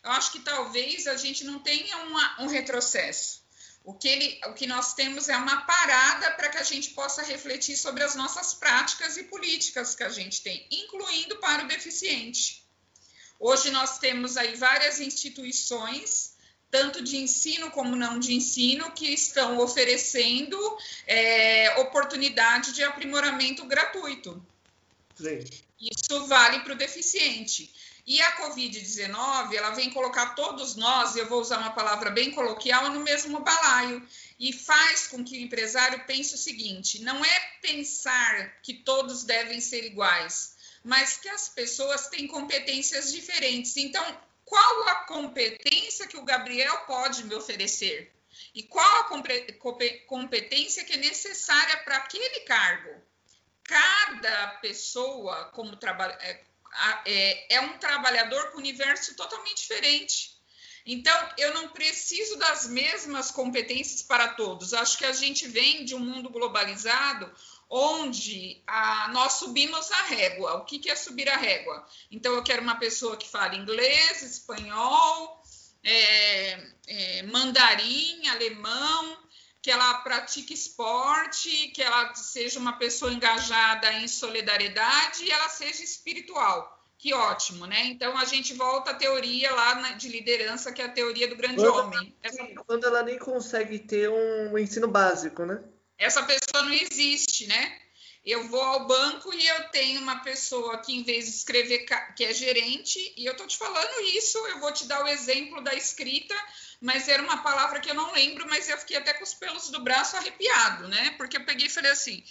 Eu 0.04 0.12
acho 0.12 0.32
que 0.32 0.40
talvez 0.40 1.08
a 1.08 1.16
gente 1.16 1.44
não 1.44 1.60
tenha 1.60 1.98
uma, 1.98 2.42
um 2.42 2.48
retrocesso. 2.48 3.46
O 3.84 3.94
que, 3.94 4.08
ele, 4.08 4.40
o 4.48 4.54
que 4.54 4.68
nós 4.68 4.94
temos 4.94 5.30
é 5.30 5.38
uma 5.38 5.62
parada 5.62 6.32
para 6.32 6.50
que 6.50 6.58
a 6.58 6.64
gente 6.64 6.90
possa 6.90 7.24
refletir 7.24 7.78
sobre 7.78 8.04
as 8.04 8.16
nossas 8.16 8.54
práticas 8.54 9.16
e 9.16 9.24
políticas 9.24 9.96
que 9.96 10.04
a 10.04 10.10
gente 10.10 10.42
tem, 10.42 10.68
incluindo 10.70 11.38
para 11.38 11.64
o 11.64 11.68
deficiente. 11.70 12.68
Hoje 13.40 13.72
nós 13.72 13.98
temos 13.98 14.36
aí 14.36 14.56
várias 14.56 15.00
instituições, 15.00 16.34
tanto 16.70 17.02
de 17.02 17.16
ensino 17.16 17.72
como 17.72 17.96
não 17.96 18.20
de 18.20 18.34
ensino, 18.34 18.92
que 18.92 19.08
estão 19.08 19.58
oferecendo 19.60 20.58
é, 21.06 21.80
oportunidade 21.80 22.74
de 22.74 22.84
aprimoramento 22.84 23.64
gratuito. 23.66 24.46
Sim. 25.16 25.46
Isso 25.80 26.26
vale 26.26 26.60
para 26.62 26.74
o 26.74 26.78
deficiente. 26.78 27.72
E 28.08 28.22
a 28.22 28.38
Covid-19, 28.38 29.54
ela 29.54 29.72
vem 29.72 29.89
colocar 29.89 30.28
todos 30.34 30.78
nós, 30.78 31.17
eu 31.17 31.28
vou 31.28 31.41
usar 31.41 31.58
uma 31.58 31.74
palavra 31.74 32.10
bem 32.10 32.32
coloquial, 32.32 32.89
no 32.89 33.02
mesmo 33.02 33.41
balaio. 33.41 34.02
E 34.39 34.54
faz 34.54 35.08
com 35.08 35.26
que 35.26 35.38
o 35.38 35.41
empresário 35.41 36.06
pense 36.06 36.34
o 36.34 36.38
seguinte: 36.38 37.02
não 37.02 37.26
é 37.26 37.39
pensar 37.62 38.62
que 38.62 38.76
todos 38.76 39.26
devem 39.26 39.60
ser 39.60 39.84
iguais, 39.84 40.56
mas 40.86 41.17
que 41.17 41.28
as 41.28 41.50
pessoas 41.50 42.08
têm 42.08 42.28
competências 42.28 43.12
diferentes. 43.12 43.76
Então, 43.76 44.22
qual 44.46 44.88
a 44.88 44.96
competência 45.04 46.08
que 46.08 46.15
o 46.15 46.24
Gabriel 46.24 46.78
pode 46.86 47.26
me 47.26 47.36
oferecer? 47.36 48.15
E 48.56 48.63
qual 48.63 49.02
a 49.02 49.10
competência 50.08 50.86
que 50.86 50.93
é 50.93 50.98
necessária 50.98 51.76
para 51.84 51.98
aquele 51.98 52.39
cargo? 52.41 53.02
Cada 53.65 54.48
pessoa, 54.62 55.52
como 55.54 55.76
trabalha, 55.76 56.17
é, 57.06 57.56
é, 57.56 57.62
um 57.62 57.78
trabalhador 57.78 58.52
com 58.52 58.58
universo 58.58 59.16
totalmente 59.16 59.58
diferente. 59.58 60.38
Então, 60.86 61.30
eu 61.38 61.54
não 61.54 61.70
preciso 61.70 62.38
das 62.38 62.68
mesmas 62.68 63.30
competências 63.30 64.02
para 64.02 64.30
todos. 64.30 64.74
Acho 64.74 64.98
que 64.98 65.06
a 65.06 65.12
gente 65.12 65.46
vem 65.48 65.84
de 65.84 65.94
um 65.94 66.00
mundo 66.00 66.30
globalizado 66.30 67.30
onde 67.70 68.64
a, 68.66 69.10
nós 69.10 69.34
subimos 69.34 69.92
a 69.92 70.04
régua. 70.04 70.54
O 70.56 70.66
que, 70.66 70.80
que 70.80 70.90
é 70.90 70.96
subir 70.96 71.28
a 71.28 71.36
régua? 71.36 71.86
Então, 72.10 72.34
eu 72.34 72.44
quero 72.44 72.62
uma 72.62 72.76
pessoa 72.76 73.18
que 73.18 73.28
fale 73.28 73.58
inglês, 73.58 74.22
espanhol, 74.22 75.44
é, 75.84 76.68
é, 76.88 77.24
mandarim, 77.24 78.28
alemão, 78.30 79.18
que 79.68 79.72
ela 79.72 79.96
pratique 79.96 80.54
esporte, 80.54 81.68
que 81.74 81.84
ela 81.84 82.16
seja 82.16 82.58
uma 82.58 82.78
pessoa 82.80 83.12
engajada 83.12 83.92
em 83.96 84.08
solidariedade 84.08 85.26
e 85.26 85.30
ela 85.30 85.50
seja 85.50 85.84
espiritual. 85.84 86.82
Que 86.98 87.14
ótimo, 87.14 87.66
né? 87.66 87.84
Então 87.88 88.18
a 88.18 88.24
gente 88.24 88.54
volta 88.54 88.92
à 88.92 88.94
teoria 88.94 89.54
lá 89.54 89.92
de 89.92 90.08
liderança, 90.08 90.72
que 90.72 90.82
é 90.82 90.86
a 90.86 90.90
teoria 90.90 91.28
do 91.28 91.36
grande 91.36 91.58
quando 91.58 91.76
homem. 91.80 92.16
Essa... 92.24 92.48
Quando 92.66 92.88
ela 92.88 93.04
nem 93.04 93.20
consegue 93.20 93.78
ter 93.80 94.10
um 94.10 94.58
ensino 94.58 94.88
básico, 94.88 95.44
né? 95.44 95.62
Essa 95.98 96.24
pessoa 96.24 96.64
não 96.64 96.72
existe, 96.72 97.46
né? 97.48 97.78
Eu 98.28 98.48
vou 98.50 98.62
ao 98.62 98.86
banco 98.86 99.34
e 99.34 99.48
eu 99.48 99.70
tenho 99.70 100.02
uma 100.02 100.20
pessoa 100.20 100.78
que, 100.80 100.94
em 100.94 101.02
vez 101.02 101.26
de 101.26 101.32
escrever, 101.32 101.86
que 102.13 102.26
é 102.26 102.34
gerente, 102.34 103.13
e 103.16 103.26
eu 103.26 103.38
tô 103.38 103.48
te 103.48 103.58
falando 103.58 104.02
isso, 104.02 104.38
eu 104.48 104.60
vou 104.60 104.72
te 104.74 104.86
dar 104.86 105.04
o 105.04 105.08
exemplo 105.08 105.62
da 105.62 105.74
escrita, 105.74 106.36
mas 106.82 107.08
era 107.08 107.24
uma 107.24 107.42
palavra 107.42 107.80
que 107.80 107.90
eu 107.90 107.96
não 107.96 108.12
lembro, 108.12 108.46
mas 108.50 108.68
eu 108.68 108.78
fiquei 108.78 108.98
até 108.98 109.13
com 109.13 109.24
os 109.24 109.34
pelos 109.34 109.70
do 109.70 109.82
braço 109.82 110.18
arrepiado, 110.18 110.90
né? 110.90 111.16
Porque 111.18 111.38
eu 111.38 111.46
peguei 111.46 111.68
e 111.68 111.72
falei 111.72 111.92
assim 111.92 112.22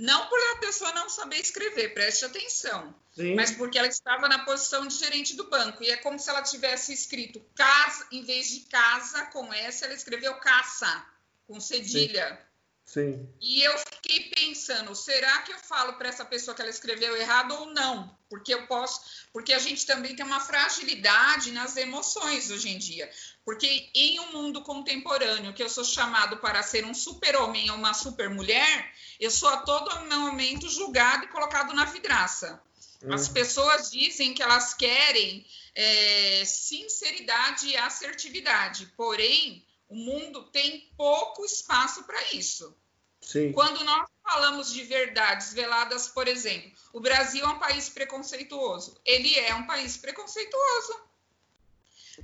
não 0.00 0.28
por 0.28 0.38
a 0.52 0.56
pessoa 0.56 0.92
não 0.92 1.10
saber 1.10 1.36
escrever, 1.36 1.92
preste 1.92 2.24
atenção, 2.24 2.94
Sim. 3.14 3.34
mas 3.34 3.50
porque 3.50 3.78
ela 3.78 3.86
estava 3.86 4.28
na 4.28 4.38
posição 4.46 4.86
de 4.86 4.94
gerente 4.94 5.36
do 5.36 5.44
banco. 5.50 5.84
E 5.84 5.90
é 5.90 5.96
como 5.98 6.18
se 6.18 6.30
ela 6.30 6.40
tivesse 6.40 6.90
escrito 6.94 7.38
casa, 7.54 8.06
em 8.10 8.22
vez 8.24 8.48
de 8.48 8.60
casa 8.60 9.26
com 9.26 9.52
S, 9.52 9.84
ela 9.84 9.92
escreveu 9.92 10.34
caça, 10.36 11.06
com 11.46 11.60
cedilha. 11.60 12.28
Sim. 12.30 12.49
Sim. 12.90 13.24
E 13.40 13.62
eu 13.62 13.78
fiquei 13.78 14.30
pensando, 14.30 14.96
será 14.96 15.42
que 15.42 15.52
eu 15.52 15.58
falo 15.60 15.92
para 15.92 16.08
essa 16.08 16.24
pessoa 16.24 16.56
que 16.56 16.60
ela 16.60 16.70
escreveu 16.70 17.16
errado 17.16 17.54
ou 17.54 17.66
não? 17.66 18.18
Porque 18.28 18.52
eu 18.52 18.66
posso, 18.66 19.00
porque 19.32 19.52
a 19.52 19.60
gente 19.60 19.86
também 19.86 20.16
tem 20.16 20.26
uma 20.26 20.40
fragilidade 20.40 21.52
nas 21.52 21.76
emoções 21.76 22.50
hoje 22.50 22.68
em 22.68 22.78
dia. 22.78 23.08
Porque 23.44 23.88
em 23.94 24.18
um 24.18 24.32
mundo 24.32 24.62
contemporâneo, 24.62 25.54
que 25.54 25.62
eu 25.62 25.68
sou 25.68 25.84
chamado 25.84 26.38
para 26.38 26.64
ser 26.64 26.84
um 26.84 26.92
super-homem 26.92 27.70
ou 27.70 27.76
uma 27.76 27.94
super-mulher, 27.94 28.92
eu 29.20 29.30
sou 29.30 29.48
a 29.50 29.58
todo 29.58 30.08
momento 30.08 30.68
julgado 30.68 31.26
e 31.26 31.28
colocado 31.28 31.72
na 31.72 31.84
vidraça. 31.84 32.60
Hum. 33.04 33.14
As 33.14 33.28
pessoas 33.28 33.92
dizem 33.92 34.34
que 34.34 34.42
elas 34.42 34.74
querem 34.74 35.46
é, 35.76 36.42
sinceridade 36.44 37.68
e 37.68 37.76
assertividade, 37.76 38.86
porém, 38.96 39.64
o 39.90 39.94
mundo 39.96 40.44
tem 40.44 40.88
pouco 40.96 41.44
espaço 41.44 42.04
para 42.04 42.32
isso. 42.32 42.74
Sim. 43.20 43.52
Quando 43.52 43.84
nós 43.84 44.08
falamos 44.22 44.72
de 44.72 44.84
verdades 44.84 45.52
veladas, 45.52 46.08
por 46.08 46.26
exemplo, 46.28 46.70
o 46.92 47.00
Brasil 47.00 47.44
é 47.44 47.48
um 47.48 47.58
país 47.58 47.88
preconceituoso. 47.88 48.98
Ele 49.04 49.36
é 49.38 49.54
um 49.54 49.66
país 49.66 49.96
preconceituoso. 49.96 51.00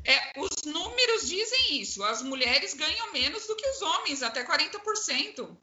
É, 0.05 0.33
os 0.39 0.63
números 0.65 1.29
dizem 1.29 1.81
isso. 1.81 2.03
As 2.05 2.23
mulheres 2.23 2.73
ganham 2.75 3.13
menos 3.13 3.47
do 3.47 3.57
que 3.57 3.69
os 3.69 3.83
homens, 3.83 4.23
até 4.23 4.45
40%. 4.45 5.57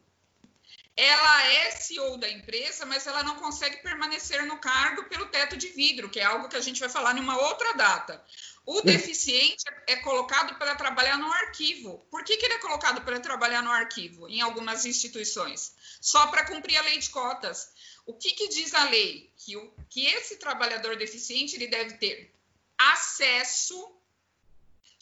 Ela 0.95 1.47
é 1.51 1.71
CEO 1.71 2.17
da 2.17 2.29
empresa, 2.29 2.85
mas 2.85 3.07
ela 3.07 3.23
não 3.23 3.35
consegue 3.37 3.77
permanecer 3.77 4.45
no 4.45 4.59
cargo 4.59 5.03
pelo 5.05 5.25
teto 5.25 5.57
de 5.57 5.69
vidro, 5.69 6.09
que 6.09 6.19
é 6.19 6.23
algo 6.23 6.47
que 6.47 6.55
a 6.55 6.61
gente 6.61 6.79
vai 6.79 6.89
falar 6.89 7.17
em 7.17 7.19
uma 7.19 7.37
outra 7.37 7.73
data. 7.73 8.23
O 8.65 8.81
deficiente 8.81 9.65
é 9.87 9.97
colocado 9.97 10.57
para 10.57 10.75
trabalhar 10.75 11.17
no 11.17 11.31
arquivo. 11.31 11.97
Por 12.09 12.23
que, 12.23 12.37
que 12.37 12.45
ele 12.45 12.53
é 12.53 12.59
colocado 12.59 13.01
para 13.01 13.19
trabalhar 13.19 13.61
no 13.61 13.71
arquivo 13.71 14.29
em 14.29 14.39
algumas 14.39 14.85
instituições? 14.85 15.73
Só 15.99 16.27
para 16.27 16.45
cumprir 16.45 16.77
a 16.77 16.83
lei 16.83 16.97
de 16.97 17.09
cotas. 17.09 17.71
O 18.05 18.13
que, 18.13 18.31
que 18.31 18.47
diz 18.47 18.73
a 18.73 18.85
lei? 18.85 19.33
Que, 19.37 19.57
o, 19.57 19.73
que 19.89 20.05
esse 20.05 20.37
trabalhador 20.37 20.95
deficiente 20.95 21.55
ele 21.55 21.67
deve 21.67 21.95
ter 21.97 22.33
acesso 22.77 23.75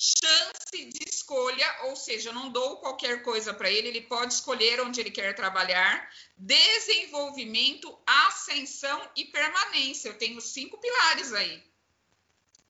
chance 0.01 0.85
de 0.85 1.07
escolha, 1.07 1.77
ou 1.83 1.95
seja, 1.95 2.29
eu 2.29 2.33
não 2.33 2.49
dou 2.49 2.77
qualquer 2.77 3.21
coisa 3.21 3.53
para 3.53 3.69
ele, 3.69 3.87
ele 3.87 4.01
pode 4.01 4.33
escolher 4.33 4.81
onde 4.81 4.99
ele 4.99 5.11
quer 5.11 5.35
trabalhar, 5.35 6.11
desenvolvimento, 6.35 7.95
ascensão 8.07 8.99
e 9.15 9.25
permanência. 9.25 10.09
Eu 10.09 10.17
tenho 10.17 10.41
cinco 10.41 10.79
pilares 10.79 11.31
aí. 11.33 11.63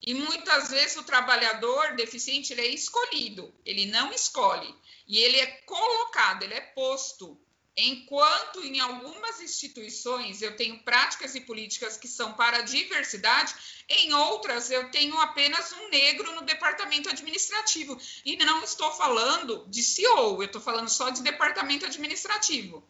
E 0.01 0.13
muitas 0.13 0.71
vezes 0.71 0.97
o 0.97 1.03
trabalhador 1.03 1.95
deficiente 1.95 2.51
ele 2.51 2.61
é 2.61 2.67
escolhido, 2.67 3.53
ele 3.65 3.85
não 3.85 4.11
escolhe, 4.11 4.75
e 5.07 5.19
ele 5.19 5.37
é 5.37 5.45
colocado, 5.61 6.43
ele 6.43 6.55
é 6.55 6.61
posto 6.61 7.39
Enquanto 7.77 8.65
em 8.65 8.81
algumas 8.81 9.39
instituições 9.39 10.41
eu 10.41 10.57
tenho 10.57 10.79
práticas 10.79 11.35
e 11.35 11.41
políticas 11.41 11.95
que 11.95 12.07
são 12.07 12.33
para 12.33 12.57
a 12.57 12.61
diversidade, 12.61 13.55
em 13.87 14.13
outras 14.13 14.69
eu 14.69 14.91
tenho 14.91 15.17
apenas 15.19 15.71
um 15.71 15.89
negro 15.89 16.35
no 16.35 16.41
departamento 16.41 17.09
administrativo. 17.09 17.97
E 18.25 18.35
não 18.35 18.61
estou 18.63 18.91
falando 18.91 19.65
de 19.69 19.81
CEO, 19.83 20.41
eu 20.41 20.43
estou 20.43 20.61
falando 20.61 20.89
só 20.89 21.09
de 21.09 21.21
departamento 21.21 21.85
administrativo. 21.85 22.85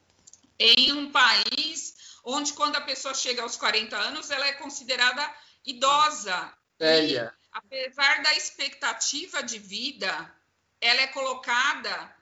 Em 0.58 0.92
um 0.94 1.12
país 1.12 1.96
onde, 2.24 2.54
quando 2.54 2.76
a 2.76 2.82
pessoa 2.82 3.14
chega 3.14 3.44
aos 3.44 3.56
40 3.56 3.96
anos, 3.96 4.32
ela 4.32 4.48
é 4.48 4.54
considerada 4.54 5.32
idosa. 5.64 6.54
Velha. 6.80 7.34
E, 7.36 7.48
apesar 7.52 8.24
da 8.24 8.34
expectativa 8.36 9.44
de 9.44 9.60
vida, 9.60 10.34
ela 10.80 11.02
é 11.02 11.08
colocada 11.08 12.16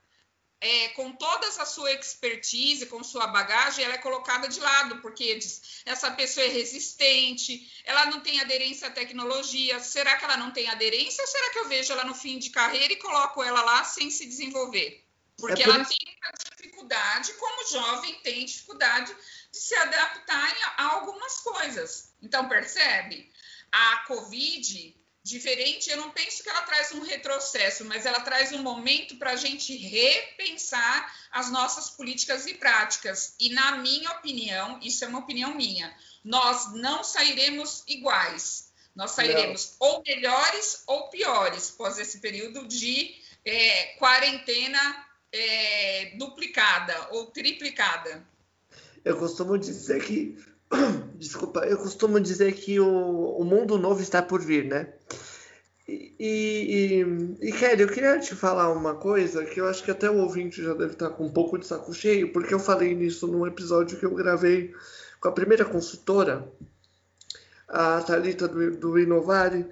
é, 0.62 0.89
com 0.89 1.13
toda 1.13 1.48
essa 1.48 1.65
sua 1.65 1.91
expertise, 1.93 2.86
com 2.88 3.02
sua 3.04 3.28
bagagem, 3.28 3.86
ela 3.86 3.93
é 3.93 4.00
colocada 4.00 4.48
de 4.48 4.60
lado, 4.60 4.98
porque 5.02 5.36
diz, 5.36 5.82
essa 5.86 6.12
pessoa 6.12 6.45
é 6.45 6.50
resistente, 6.50 7.82
ela 7.86 8.08
não 8.08 8.19
tem 8.19 8.41
aderência 8.41 8.88
à 8.88 8.91
tecnologia, 8.91 9.80
será 9.80 10.17
que 10.17 10.26
ela 10.26 10.36
não 10.36 10.52
tem 10.52 10.67
aderência 10.67 11.22
ou 11.22 11.28
será 11.28 11.50
que 11.52 11.60
eu 11.60 11.69
vejo 11.69 11.93
ela 11.93 12.04
no 12.04 12.13
fim 12.13 12.38
de 12.38 12.50
carreira 12.50 12.91
e 12.91 12.98
coloco 12.98 13.41
ela 13.41 13.62
lá 13.62 13.84
sem 13.86 14.10
se 14.10 14.26
desenvolver? 14.26 15.06
Porque 15.38 15.62
é 15.62 15.65
por 15.65 15.76
ela 15.76 15.84
isso... 15.84 15.95
tem 15.98 16.15
dificuldade, 16.58 17.34
como 17.34 17.69
jovem 17.69 18.19
tem 18.22 18.43
dificuldade 18.43 19.15
de 19.52 19.58
se 19.58 19.74
adaptar 19.76 20.74
a 20.76 20.84
algumas 20.95 21.39
coisas. 21.39 22.13
Então, 22.22 22.50
percebe? 22.50 23.32
A 23.72 23.98
Covid 24.08 24.95
diferente, 25.24 25.90
eu 25.90 25.98
não 25.98 26.12
penso 26.12 26.42
que 26.42 26.50
ela 26.50 26.62
traz 26.62 26.92
um 26.92 27.02
retrocesso, 27.02 27.86
mas 27.86 28.06
ela 28.06 28.22
traz 28.22 28.52
um 28.52 28.64
momento 28.64 29.18
para 29.18 29.32
a 29.32 29.36
gente 29.36 29.76
repensar 29.76 31.14
as 31.32 31.52
nossas 31.52 31.90
políticas 31.90 32.46
e 32.48 32.54
práticas. 32.54 33.36
E, 33.40 33.50
na 33.50 33.78
minha 33.78 34.10
opinião, 34.12 34.80
isso 34.82 35.04
é 35.04 35.08
uma 35.08 35.20
opinião 35.20 35.54
minha, 35.54 35.94
nós 36.24 36.74
não 36.74 37.04
sairemos 37.04 37.84
iguais. 37.88 38.70
Nós 38.96 39.12
sairemos 39.12 39.78
não. 39.80 39.88
ou 39.88 40.04
melhores 40.06 40.84
ou 40.88 41.10
piores 41.10 41.72
após 41.74 41.98
esse 41.98 42.20
período 42.20 42.68
de 42.68 43.16
é, 43.46 43.96
quarentena 43.98 45.06
é, 45.32 46.14
duplicada 46.18 47.08
ou 47.12 47.28
triplicada. 47.28 48.28
Eu 49.06 49.18
costumo 49.18 49.58
dizer 49.58 50.04
que 50.06 50.38
Desculpa, 51.16 51.66
eu 51.66 51.78
costumo 51.78 52.20
dizer 52.20 52.54
que 52.54 52.80
o, 52.80 53.38
o 53.38 53.44
mundo 53.44 53.78
novo 53.78 54.02
está 54.02 54.22
por 54.22 54.42
vir, 54.42 54.66
né? 54.66 54.94
E, 55.88 56.14
e, 56.20 57.48
e, 57.48 57.52
Kelly, 57.52 57.82
eu 57.82 57.88
queria 57.88 58.20
te 58.20 58.36
falar 58.36 58.72
uma 58.72 58.94
coisa 58.94 59.44
que 59.44 59.60
eu 59.60 59.68
acho 59.68 59.84
que 59.84 59.90
até 59.90 60.10
o 60.10 60.20
ouvinte 60.20 60.62
já 60.62 60.74
deve 60.74 60.94
estar 60.94 61.10
com 61.10 61.26
um 61.26 61.32
pouco 61.32 61.58
de 61.58 61.66
saco 61.66 61.92
cheio, 61.94 62.32
porque 62.32 62.54
eu 62.54 62.60
falei 62.60 62.94
nisso 62.94 63.26
num 63.26 63.48
episódio 63.48 63.98
que 63.98 64.06
eu 64.06 64.14
gravei 64.14 64.72
com 65.20 65.30
a 65.30 65.32
primeira 65.32 65.66
consultora, 65.66 66.48
a 67.67 68.02
Thalita 68.02 68.48
do, 68.48 68.78
do 68.78 69.00
Inovare. 69.00 69.65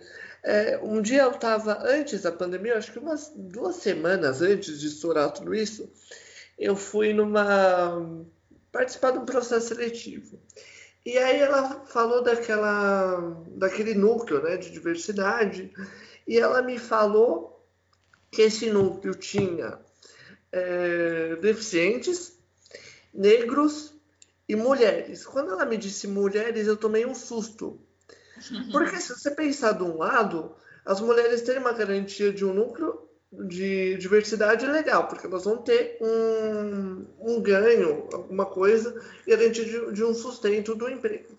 É, 0.43 0.79
um 0.81 1.01
dia 1.01 1.23
eu 1.23 1.31
estava, 1.31 1.83
antes 1.87 2.23
da 2.23 2.31
pandemia, 2.31 2.77
acho 2.77 2.91
que 2.91 2.99
umas 2.99 3.31
duas 3.35 3.75
semanas 3.75 4.41
antes 4.41 4.79
de 4.79 4.87
estourar 4.87 5.31
tudo 5.31 5.53
isso, 5.53 5.87
eu 6.57 6.75
fui 6.75 7.13
numa 7.13 8.25
participar 8.71 9.11
de 9.11 9.19
um 9.19 9.25
processo 9.25 9.67
seletivo. 9.67 10.39
E 11.07 11.17
aí 11.17 11.39
ela 11.39 11.85
falou 11.85 12.21
daquela, 12.21 13.41
daquele 13.51 13.93
núcleo 13.93 14.43
né, 14.43 14.57
de 14.57 14.69
diversidade, 14.69 15.71
e 16.27 16.37
ela 16.37 16.61
me 16.61 16.77
falou 16.77 17.65
que 18.29 18.41
esse 18.41 18.69
núcleo 18.69 19.15
tinha 19.15 19.79
é, 20.51 21.37
deficientes, 21.37 22.37
negros 23.13 23.93
e 24.49 24.55
mulheres. 24.57 25.25
Quando 25.25 25.53
ela 25.53 25.65
me 25.65 25.77
disse 25.77 26.09
mulheres, 26.09 26.67
eu 26.67 26.75
tomei 26.75 27.05
um 27.05 27.15
susto. 27.15 27.79
Porque 28.73 28.97
se 28.97 29.17
você 29.17 29.31
pensar 29.31 29.71
de 29.71 29.83
um 29.83 29.95
lado, 29.95 30.57
as 30.83 30.99
mulheres 30.99 31.41
têm 31.41 31.57
uma 31.57 31.71
garantia 31.71 32.33
de 32.33 32.43
um 32.43 32.53
núcleo 32.53 33.06
de 33.31 33.97
diversidade 33.97 34.65
legal, 34.65 35.07
porque 35.07 35.27
elas 35.27 35.43
vão 35.43 35.57
ter 35.57 35.97
um, 36.01 37.05
um 37.19 37.41
ganho, 37.41 38.07
alguma 38.13 38.45
coisa, 38.45 39.01
garantia 39.27 39.65
de, 39.65 39.91
de, 39.91 40.03
um 40.03 40.13
sustento 40.13 40.73
do 40.73 40.89
emprego. 40.89 41.37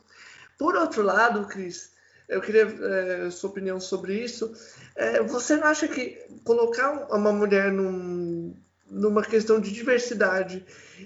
Por 0.59 0.76
outro 0.76 1.03
lado, 1.03 1.47
Cris, 1.47 1.93
eu 2.28 2.41
queria 2.43 2.66
é, 2.66 3.30
sua 3.30 3.51
opinião 3.51 3.80
sobre 3.80 4.14
isso. 4.14 4.53
É, 4.95 5.22
você 5.22 5.57
não 5.57 5.66
acha 5.66 5.89
que 5.89 6.18
colocar 6.45 7.07
uma 7.11 7.32
mulher 7.32 7.72
num, 7.72 8.55
numa 8.91 9.22
questão 9.22 9.59
de 9.59 9.72
diversidade 9.72 10.64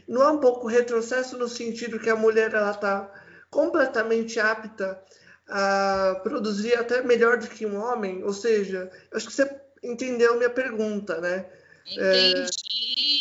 não 0.08 0.22
é 0.22 0.30
um 0.30 0.38
pouco 0.38 0.66
retrocesso 0.66 1.38
no 1.38 1.48
sentido 1.48 2.00
que 2.00 2.10
a 2.10 2.16
mulher 2.16 2.52
ela 2.54 2.72
está 2.72 3.08
completamente 3.50 4.40
apta 4.40 5.00
a 5.48 6.20
produzir 6.22 6.74
até 6.74 7.02
melhor 7.02 7.38
do 7.38 7.46
que 7.46 7.66
um 7.66 7.76
homem? 7.76 8.24
Ou 8.24 8.32
seja, 8.32 8.90
acho 9.12 9.26
que 9.26 9.32
você 9.32 9.62
entendeu 9.82 10.36
minha 10.36 10.50
pergunta, 10.50 11.20
né? 11.20 11.50
Entendi, 11.84 12.50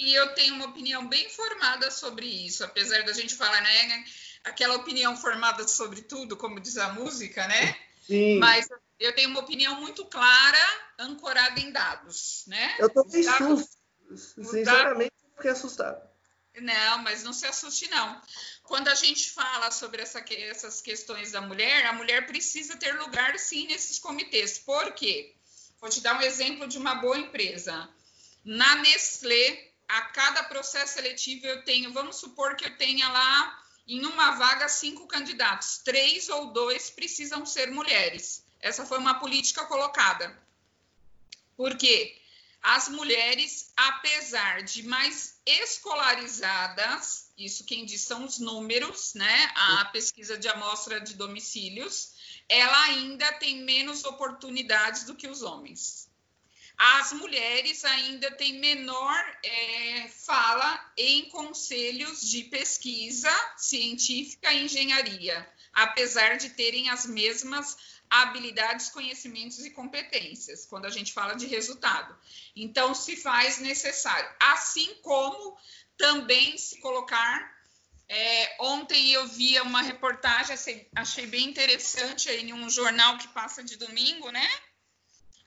e 0.05 0.13
eu 0.13 0.33
tenho 0.35 0.53
uma 0.55 0.67
opinião 0.67 1.07
bem 1.07 1.29
formada 1.29 1.89
sobre 1.89 2.27
isso, 2.27 2.63
apesar 2.63 3.03
da 3.03 3.13
gente 3.13 3.35
falar, 3.35 3.59
né, 3.61 4.05
aquela 4.43 4.75
opinião 4.75 5.17
formada 5.17 5.67
sobre 5.67 6.03
tudo, 6.03 6.37
como 6.37 6.59
diz 6.59 6.77
a 6.77 6.93
música, 6.93 7.47
né? 7.47 7.75
Sim. 8.05 8.37
Mas 8.39 8.67
eu 8.99 9.13
tenho 9.15 9.29
uma 9.29 9.39
opinião 9.39 9.79
muito 9.81 10.05
clara, 10.05 10.59
ancorada 10.99 11.59
em 11.59 11.71
dados, 11.71 12.43
né? 12.47 12.75
Eu 12.77 12.89
tô 12.89 13.03
bem 13.05 13.23
dados, 13.23 13.67
sinceramente, 14.15 15.13
fiquei 15.35 15.51
assustado. 15.51 16.11
Não, 16.59 16.97
mas 16.99 17.23
não 17.23 17.31
se 17.31 17.45
assuste, 17.45 17.89
não. 17.89 18.21
Quando 18.63 18.89
a 18.89 18.95
gente 18.95 19.31
fala 19.31 19.71
sobre 19.71 20.01
essa, 20.01 20.23
essas 20.29 20.81
questões 20.81 21.31
da 21.31 21.41
mulher, 21.41 21.85
a 21.85 21.93
mulher 21.93 22.27
precisa 22.27 22.75
ter 22.75 22.93
lugar, 22.99 23.39
sim, 23.39 23.67
nesses 23.67 23.97
comitês. 23.97 24.59
Por 24.59 24.91
quê? 24.93 25.33
Vou 25.81 25.89
te 25.89 25.99
dar 25.99 26.15
um 26.15 26.21
exemplo 26.21 26.67
de 26.67 26.77
uma 26.77 26.95
boa 26.95 27.17
empresa. 27.17 27.89
Na 28.45 28.75
Nestlé, 28.75 29.71
a 29.87 30.01
cada 30.03 30.43
processo 30.43 30.93
seletivo 30.93 31.47
eu 31.47 31.65
tenho, 31.65 31.91
vamos 31.91 32.17
supor 32.17 32.55
que 32.55 32.65
eu 32.65 32.77
tenha 32.77 33.09
lá 33.09 33.63
em 33.87 34.05
uma 34.05 34.31
vaga 34.35 34.69
cinco 34.69 35.07
candidatos, 35.07 35.79
três 35.79 36.29
ou 36.29 36.53
dois 36.53 36.91
precisam 36.91 37.47
ser 37.47 37.71
mulheres. 37.71 38.45
Essa 38.59 38.85
foi 38.85 38.99
uma 38.99 39.15
política 39.15 39.65
colocada. 39.65 40.39
Por 41.57 41.75
quê? 41.75 42.15
As 42.61 42.87
mulheres, 42.87 43.73
apesar 43.75 44.61
de 44.61 44.83
mais 44.83 45.41
escolarizadas, 45.47 47.31
isso 47.35 47.65
quem 47.65 47.85
diz 47.85 48.01
são 48.01 48.23
os 48.23 48.37
números, 48.37 49.15
né? 49.15 49.51
A 49.55 49.85
pesquisa 49.85 50.37
de 50.37 50.47
amostra 50.47 51.01
de 51.01 51.15
domicílios, 51.15 52.13
ela 52.51 52.83
ainda 52.83 53.31
tem 53.33 53.63
menos 53.63 54.03
oportunidades 54.03 55.05
do 55.05 55.15
que 55.15 55.25
os 55.25 55.41
homens. 55.41 56.11
As 56.77 57.13
mulheres 57.13 57.85
ainda 57.85 58.29
têm 58.31 58.59
menor 58.59 59.39
é, 59.41 60.09
fala 60.09 60.91
em 60.97 61.29
conselhos 61.29 62.29
de 62.29 62.43
pesquisa 62.45 63.31
científica 63.55 64.51
e 64.51 64.65
engenharia, 64.65 65.49
apesar 65.71 66.35
de 66.37 66.49
terem 66.49 66.89
as 66.89 67.05
mesmas 67.05 67.77
habilidades, 68.09 68.89
conhecimentos 68.89 69.63
e 69.63 69.69
competências, 69.69 70.65
quando 70.65 70.85
a 70.85 70.89
gente 70.89 71.13
fala 71.13 71.35
de 71.35 71.47
resultado. 71.47 72.13
Então, 72.53 72.93
se 72.93 73.15
faz 73.15 73.59
necessário. 73.59 74.29
Assim 74.41 74.93
como 74.95 75.57
também 75.95 76.57
se 76.57 76.81
colocar 76.81 77.60
é, 78.13 78.55
ontem 78.59 79.13
eu 79.13 79.25
via 79.25 79.63
uma 79.63 79.81
reportagem, 79.81 80.53
achei, 80.93 81.25
bem 81.27 81.47
interessante 81.47 82.27
aí 82.27 82.41
em 82.41 82.51
um 82.51 82.69
jornal 82.69 83.17
que 83.17 83.29
passa 83.29 83.63
de 83.63 83.77
domingo, 83.77 84.29
né? 84.31 84.45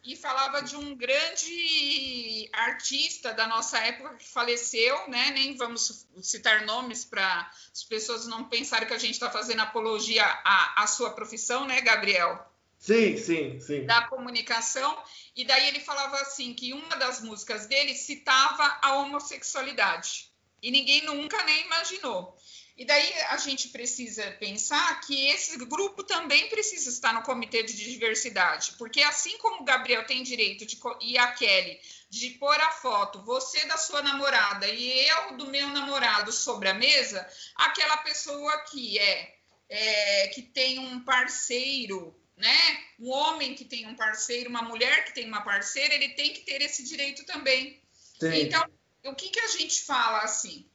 E 0.03 0.17
falava 0.17 0.63
de 0.63 0.75
um 0.75 0.97
grande 0.97 2.49
artista 2.55 3.35
da 3.35 3.47
nossa 3.47 3.77
época 3.79 4.15
que 4.15 4.27
faleceu, 4.27 5.09
né? 5.09 5.31
Nem 5.33 5.59
vamos 5.59 6.09
citar 6.23 6.65
nomes 6.65 7.05
para 7.05 7.51
as 7.71 7.85
pessoas 7.85 8.27
não 8.27 8.45
pensarem 8.49 8.89
que 8.89 8.95
a 8.95 8.99
gente 8.99 9.13
está 9.13 9.31
fazendo 9.31 9.61
apologia 9.61 10.25
à, 10.25 10.85
à 10.85 10.87
sua 10.87 11.11
profissão, 11.11 11.67
né, 11.67 11.83
Gabriel? 11.83 12.51
Sim, 12.79 13.19
sim, 13.19 13.61
sim. 13.61 13.85
Da 13.85 14.09
comunicação. 14.09 14.99
E 15.37 15.45
daí 15.45 15.69
ele 15.69 15.81
falava 15.81 16.17
assim 16.23 16.55
que 16.55 16.73
uma 16.73 16.97
das 16.97 17.21
músicas 17.21 17.67
dele 17.67 17.95
citava 17.95 18.79
a 18.81 18.97
homossexualidade. 18.97 20.34
E 20.65 20.71
ninguém 20.71 21.03
nunca 21.05 21.45
nem 21.45 21.67
imaginou. 21.67 22.35
E 22.75 22.87
daí 22.87 23.13
a 23.29 23.37
gente 23.37 23.69
precisa 23.69 24.31
pensar 24.41 24.99
que 25.03 25.27
esse 25.27 25.59
grupo 25.59 26.03
também 26.03 26.49
precisa 26.49 26.89
estar 26.89 27.13
no 27.13 27.23
comitê 27.23 27.63
de 27.63 27.77
diversidade, 27.77 28.73
porque 28.79 29.03
assim 29.03 29.37
como 29.39 29.61
o 29.61 29.65
Gabriel 29.65 30.07
tem 30.07 30.23
direito 30.23 30.65
de, 30.65 30.81
e 31.03 31.19
a 31.19 31.33
Kelly 31.33 31.79
de 32.09 32.31
pôr 32.31 32.59
a 32.59 32.71
foto, 32.71 33.23
você 33.23 33.65
da 33.67 33.77
sua 33.77 34.03
namorada 34.03 34.67
e 34.67 35.07
eu 35.07 35.37
do 35.37 35.49
meu 35.49 35.69
namorado 35.69 36.33
sobre 36.33 36.71
a 36.71 36.75
mesa, 36.75 37.29
aquela 37.57 37.99
pessoa 37.99 38.65
que 38.71 38.99
é, 38.99 39.35
é 39.69 40.29
que 40.29 40.41
tem 40.41 40.79
um 40.79 41.05
parceiro, 41.05 42.19
né? 42.39 42.57
Um 42.99 43.11
homem 43.11 43.55
que 43.55 43.67
tem 43.67 43.87
um 43.87 43.95
parceiro, 43.95 44.49
uma 44.49 44.63
mulher 44.63 45.05
que 45.05 45.15
tem 45.15 45.29
uma 45.29 45.43
parceira, 45.43 45.93
ele 45.93 46.09
tem 46.15 46.33
que 46.33 46.41
ter 46.41 46.63
esse 46.63 46.83
direito 46.83 47.25
também. 47.27 47.81
Sim. 48.19 48.35
Então, 48.35 48.67
o 49.05 49.15
que, 49.15 49.29
que 49.29 49.41
a 49.41 49.49
gente 49.49 49.83
fala 49.83 50.21
assim? 50.21 50.67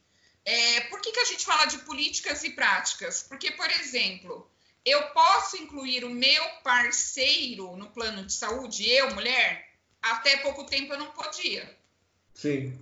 É, 0.44 0.80
por 0.82 1.00
que, 1.00 1.12
que 1.12 1.20
a 1.20 1.24
gente 1.24 1.44
fala 1.44 1.66
de 1.66 1.78
políticas 1.78 2.42
e 2.44 2.50
práticas? 2.50 3.22
Porque, 3.22 3.50
por 3.52 3.70
exemplo, 3.70 4.50
eu 4.84 5.02
posso 5.08 5.56
incluir 5.56 6.04
o 6.04 6.10
meu 6.10 6.44
parceiro 6.62 7.76
no 7.76 7.90
plano 7.90 8.24
de 8.24 8.32
saúde, 8.32 8.88
eu, 8.88 9.14
mulher? 9.14 9.68
Até 10.00 10.38
pouco 10.38 10.64
tempo 10.64 10.92
eu 10.92 10.98
não 10.98 11.10
podia. 11.10 11.76
Sim. 12.34 12.78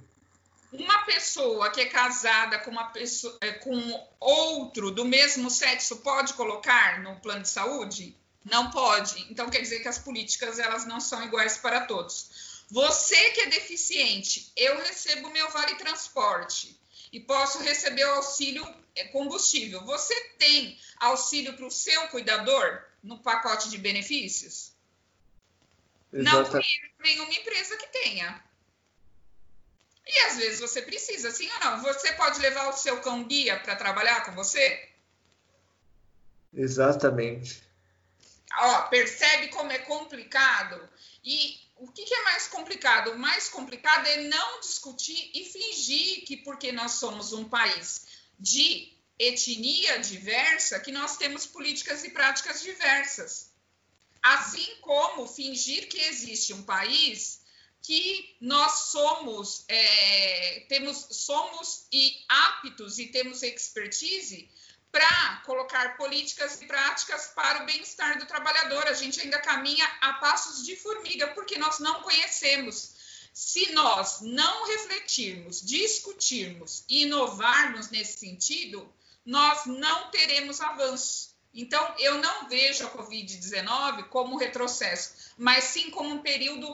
Uma 0.72 1.04
pessoa 1.04 1.70
que 1.70 1.80
é 1.80 1.86
casada 1.86 2.58
com 2.58 2.70
uma 2.70 2.90
pessoa 2.90 3.36
é, 3.40 3.52
com 3.52 4.08
outro 4.20 4.90
do 4.90 5.04
mesmo 5.04 5.50
sexo 5.50 5.96
pode 5.96 6.34
colocar 6.34 7.00
no 7.00 7.16
plano 7.16 7.42
de 7.42 7.48
saúde? 7.48 8.14
Não 8.44 8.70
pode. 8.70 9.26
Então 9.30 9.50
quer 9.50 9.60
dizer 9.60 9.80
que 9.80 9.88
as 9.88 9.98
políticas 9.98 10.58
elas 10.58 10.86
não 10.86 11.00
são 11.00 11.22
iguais 11.24 11.58
para 11.58 11.80
todos. 11.80 12.47
Você 12.70 13.30
que 13.30 13.40
é 13.40 13.46
deficiente, 13.46 14.52
eu 14.56 14.76
recebo 14.78 15.30
meu 15.30 15.50
vale 15.50 15.74
transporte 15.76 16.78
e 17.10 17.18
posso 17.18 17.58
receber 17.60 18.04
o 18.04 18.16
auxílio 18.16 18.66
é, 18.94 19.04
combustível. 19.04 19.84
Você 19.86 20.14
tem 20.38 20.78
auxílio 20.98 21.54
para 21.54 21.66
o 21.66 21.70
seu 21.70 22.08
cuidador 22.08 22.82
no 23.02 23.18
pacote 23.18 23.70
de 23.70 23.78
benefícios? 23.78 24.72
Exatamente. 26.12 26.42
Não 26.42 26.50
conheço 26.50 26.80
nenhuma 27.00 27.32
empresa 27.32 27.76
que 27.76 27.86
tenha. 27.86 28.44
E 30.06 30.18
às 30.20 30.36
vezes 30.36 30.60
você 30.60 30.82
precisa, 30.82 31.30
sim 31.30 31.50
ou 31.50 31.60
não? 31.60 31.82
Você 31.82 32.12
pode 32.14 32.40
levar 32.40 32.68
o 32.68 32.76
seu 32.76 33.00
cão 33.00 33.24
guia 33.24 33.58
para 33.60 33.76
trabalhar 33.76 34.24
com 34.24 34.32
você? 34.32 34.88
Exatamente. 36.52 37.62
Ó, 38.58 38.82
percebe 38.88 39.48
como 39.48 39.70
é 39.70 39.78
complicado? 39.78 40.88
E 41.22 41.60
o 41.78 41.92
que, 41.92 42.04
que, 42.04 42.14
é 42.14 42.24
mais 42.24 42.48
complicado? 42.48 43.12
O 43.12 43.18
mais 43.18 43.48
complicado 43.48 44.06
é 44.06 44.24
não 44.24 44.60
discutir 44.60 45.30
e 45.34 45.44
fingir 45.44 46.24
que, 46.24 46.36
porque 46.38 46.72
nós 46.72 46.92
somos 46.92 47.32
um 47.32 47.48
país 47.48 48.06
de 48.38 48.92
etnia 49.18 49.98
diversa, 49.98 50.80
que 50.80 50.92
nós 50.92 51.16
temos 51.16 51.46
políticas 51.46 52.04
e 52.04 52.10
práticas 52.10 52.62
diversas. 52.62 53.52
Assim 54.22 54.66
como 54.80 55.26
fingir 55.26 55.88
que 55.88 56.00
existe 56.00 56.52
um 56.52 56.62
país 56.62 57.40
que 57.82 58.36
nós 58.40 58.90
somos, 58.90 59.64
é, 59.68 60.66
temos, 60.68 61.06
somos 61.12 61.86
e 61.92 62.12
aptos 62.28 62.98
e 62.98 63.06
temos 63.06 63.42
expertise 63.42 64.50
para 64.90 65.42
colocar 65.44 65.96
políticas 65.96 66.60
e 66.60 66.66
práticas 66.66 67.28
para 67.34 67.62
o 67.62 67.66
bem-estar 67.66 68.18
do 68.18 68.26
trabalhador. 68.26 68.86
A 68.86 68.92
gente 68.92 69.20
ainda 69.20 69.40
caminha 69.40 69.84
a 70.00 70.14
passos 70.14 70.64
de 70.64 70.76
formiga, 70.76 71.28
porque 71.28 71.58
nós 71.58 71.78
não 71.78 72.02
conhecemos. 72.02 72.96
Se 73.32 73.72
nós 73.72 74.20
não 74.22 74.66
refletirmos, 74.66 75.60
discutirmos 75.60 76.84
e 76.88 77.02
inovarmos 77.02 77.90
nesse 77.90 78.18
sentido, 78.18 78.92
nós 79.24 79.66
não 79.66 80.10
teremos 80.10 80.60
avanço. 80.60 81.36
Então, 81.54 81.94
eu 81.98 82.18
não 82.18 82.48
vejo 82.48 82.86
a 82.86 82.90
Covid-19 82.90 84.08
como 84.08 84.34
um 84.34 84.38
retrocesso, 84.38 85.34
mas 85.36 85.64
sim 85.64 85.90
como 85.90 86.10
um 86.10 86.22
período 86.22 86.66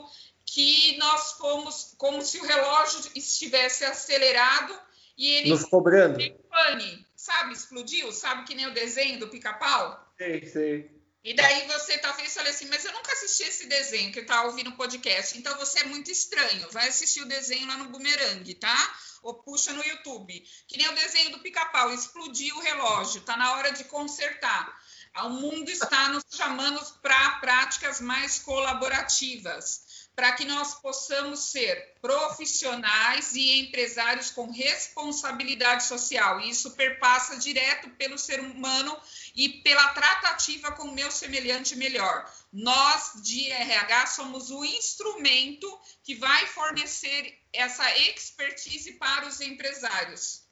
que 0.45 0.97
nós 0.97 1.33
fomos, 1.33 1.93
como 1.97 2.21
se 2.21 2.39
o 2.39 2.45
relógio 2.45 3.11
estivesse 3.15 3.83
acelerado 3.83 4.77
e 5.17 5.27
ele 5.27 5.49
nos 5.49 5.65
cobrando. 5.65 6.17
pane 6.49 7.05
sabe, 7.25 7.53
explodiu, 7.53 8.11
sabe 8.11 8.45
que 8.45 8.53
nem 8.53 8.67
o 8.67 8.73
desenho 8.73 9.19
do 9.19 9.27
pica-pau? 9.27 10.13
Sei, 10.15 10.45
sei. 10.45 10.95
E 11.23 11.33
daí 11.33 11.65
você 11.65 11.97
talvez 11.97 12.31
fale 12.35 12.49
assim, 12.49 12.67
mas 12.67 12.85
eu 12.85 12.93
nunca 12.93 13.11
assisti 13.11 13.41
esse 13.41 13.65
desenho 13.65 14.13
que 14.13 14.21
tá 14.21 14.43
ouvindo 14.43 14.69
o 14.69 14.77
podcast, 14.77 15.35
então 15.35 15.57
você 15.57 15.79
é 15.79 15.85
muito 15.85 16.11
estranho. 16.11 16.69
Vai 16.71 16.87
assistir 16.87 17.21
o 17.21 17.27
desenho 17.27 17.67
lá 17.67 17.77
no 17.77 17.89
Boomerang, 17.89 18.53
tá? 18.55 18.95
Ou 19.23 19.33
puxa 19.33 19.73
no 19.73 19.83
YouTube. 19.83 20.39
Que 20.67 20.77
nem 20.77 20.87
o 20.87 20.93
desenho 20.93 21.31
do 21.31 21.39
pica-pau, 21.39 21.91
explodiu 21.91 22.55
o 22.55 22.61
relógio, 22.61 23.21
tá 23.21 23.35
na 23.35 23.53
hora 23.53 23.71
de 23.71 23.85
consertar. 23.85 24.71
O 25.23 25.29
mundo 25.29 25.67
está 25.69 26.09
nos 26.09 26.23
chamando 26.29 26.79
para 27.01 27.39
práticas 27.39 27.99
mais 27.99 28.37
colaborativas 28.37 30.04
para 30.15 30.31
que 30.31 30.45
nós 30.45 30.75
possamos 30.75 31.51
ser 31.51 31.93
profissionais 32.01 33.35
e 33.35 33.59
empresários 33.59 34.31
com 34.31 34.49
responsabilidade 34.49 35.83
social. 35.83 36.39
E 36.39 36.49
isso 36.49 36.71
perpassa 36.71 37.37
direto 37.37 37.89
pelo 37.91 38.17
ser 38.17 38.39
humano 38.39 38.97
e 39.35 39.49
pela 39.61 39.89
tratativa 39.89 40.71
com 40.71 40.83
o 40.83 40.93
meu 40.93 41.11
semelhante 41.11 41.75
melhor. 41.75 42.31
Nós, 42.53 43.21
de 43.21 43.51
RH, 43.51 44.07
somos 44.07 44.49
o 44.49 44.63
instrumento 44.63 45.67
que 46.03 46.15
vai 46.15 46.47
fornecer 46.47 47.37
essa 47.51 47.97
expertise 47.97 48.93
para 48.93 49.27
os 49.27 49.41
empresários. 49.41 50.43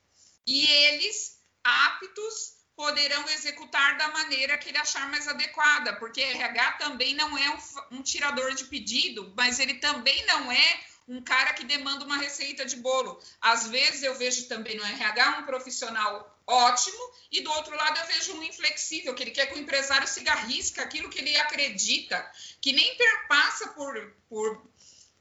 E 0.46 0.66
eles, 0.68 1.40
aptos 1.64 2.53
poderão 2.76 3.30
executar 3.30 3.98
da 3.98 4.08
maneira 4.10 4.58
que 4.58 4.70
ele 4.70 4.78
achar 4.78 5.10
mais 5.10 5.28
adequada, 5.28 5.94
porque 5.98 6.22
RH 6.22 6.72
também 6.74 7.14
não 7.14 7.38
é 7.38 7.50
um, 7.50 7.98
um, 7.98 8.02
tirador 8.02 8.54
de 8.54 8.66
pedido, 8.66 9.32
mas 9.36 9.60
ele 9.60 9.76
também 9.76 10.26
não 10.26 10.52
é 10.52 10.80
um 11.08 11.22
cara 11.22 11.54
que 11.54 11.66
demanda 11.66 12.06
uma 12.06 12.18
receita 12.18 12.66
de 12.66 12.78
bolo. 12.78 13.22
Às 13.42 13.68
vezes 13.68 14.04
eu 14.04 14.16
vejo 14.16 14.48
também 14.48 14.76
no 14.76 14.84
RH 14.84 15.40
um 15.40 15.46
profissional 15.46 16.34
ótimo 16.48 17.14
e 17.32 17.42
do 17.42 17.52
outro 17.52 17.76
lado 17.76 18.00
eu 18.00 18.08
vejo 18.08 18.34
um 18.34 18.44
inflexível, 18.44 19.14
que 19.14 19.24
ele 19.24 19.32
quer 19.32 19.48
que 19.48 19.56
o 19.56 19.60
empresário 19.60 20.08
se 20.08 20.22
garrisca 20.22 20.82
aquilo 20.82 21.10
que 21.10 21.20
ele 21.20 21.36
acredita, 21.38 22.30
que 22.62 22.74
nem 22.74 22.96
perpassa 22.96 23.70
por, 23.70 24.14
por, 24.30 24.62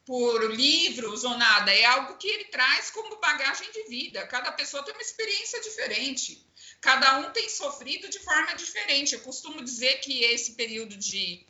por 0.04 0.50
livros 0.50 1.24
ou 1.24 1.36
nada, 1.36 1.72
é 1.72 1.84
algo 1.84 2.16
que 2.16 2.28
ele 2.28 2.44
traz 2.44 2.90
como 2.90 3.20
bagagem 3.20 3.70
de 3.70 3.84
vida. 3.84 4.26
Cada 4.26 4.52
pessoa 4.52 4.82
tem 4.82 4.94
uma 4.94 5.02
experiência 5.02 5.60
diferente 5.60 6.44
cada 6.82 7.18
um 7.18 7.30
tem 7.30 7.48
sofrido 7.48 8.08
de 8.08 8.18
forma 8.18 8.54
diferente. 8.54 9.14
Eu 9.14 9.20
costumo 9.20 9.62
dizer 9.62 10.00
que 10.00 10.24
esse 10.24 10.54
período 10.54 10.96
de 10.96 11.46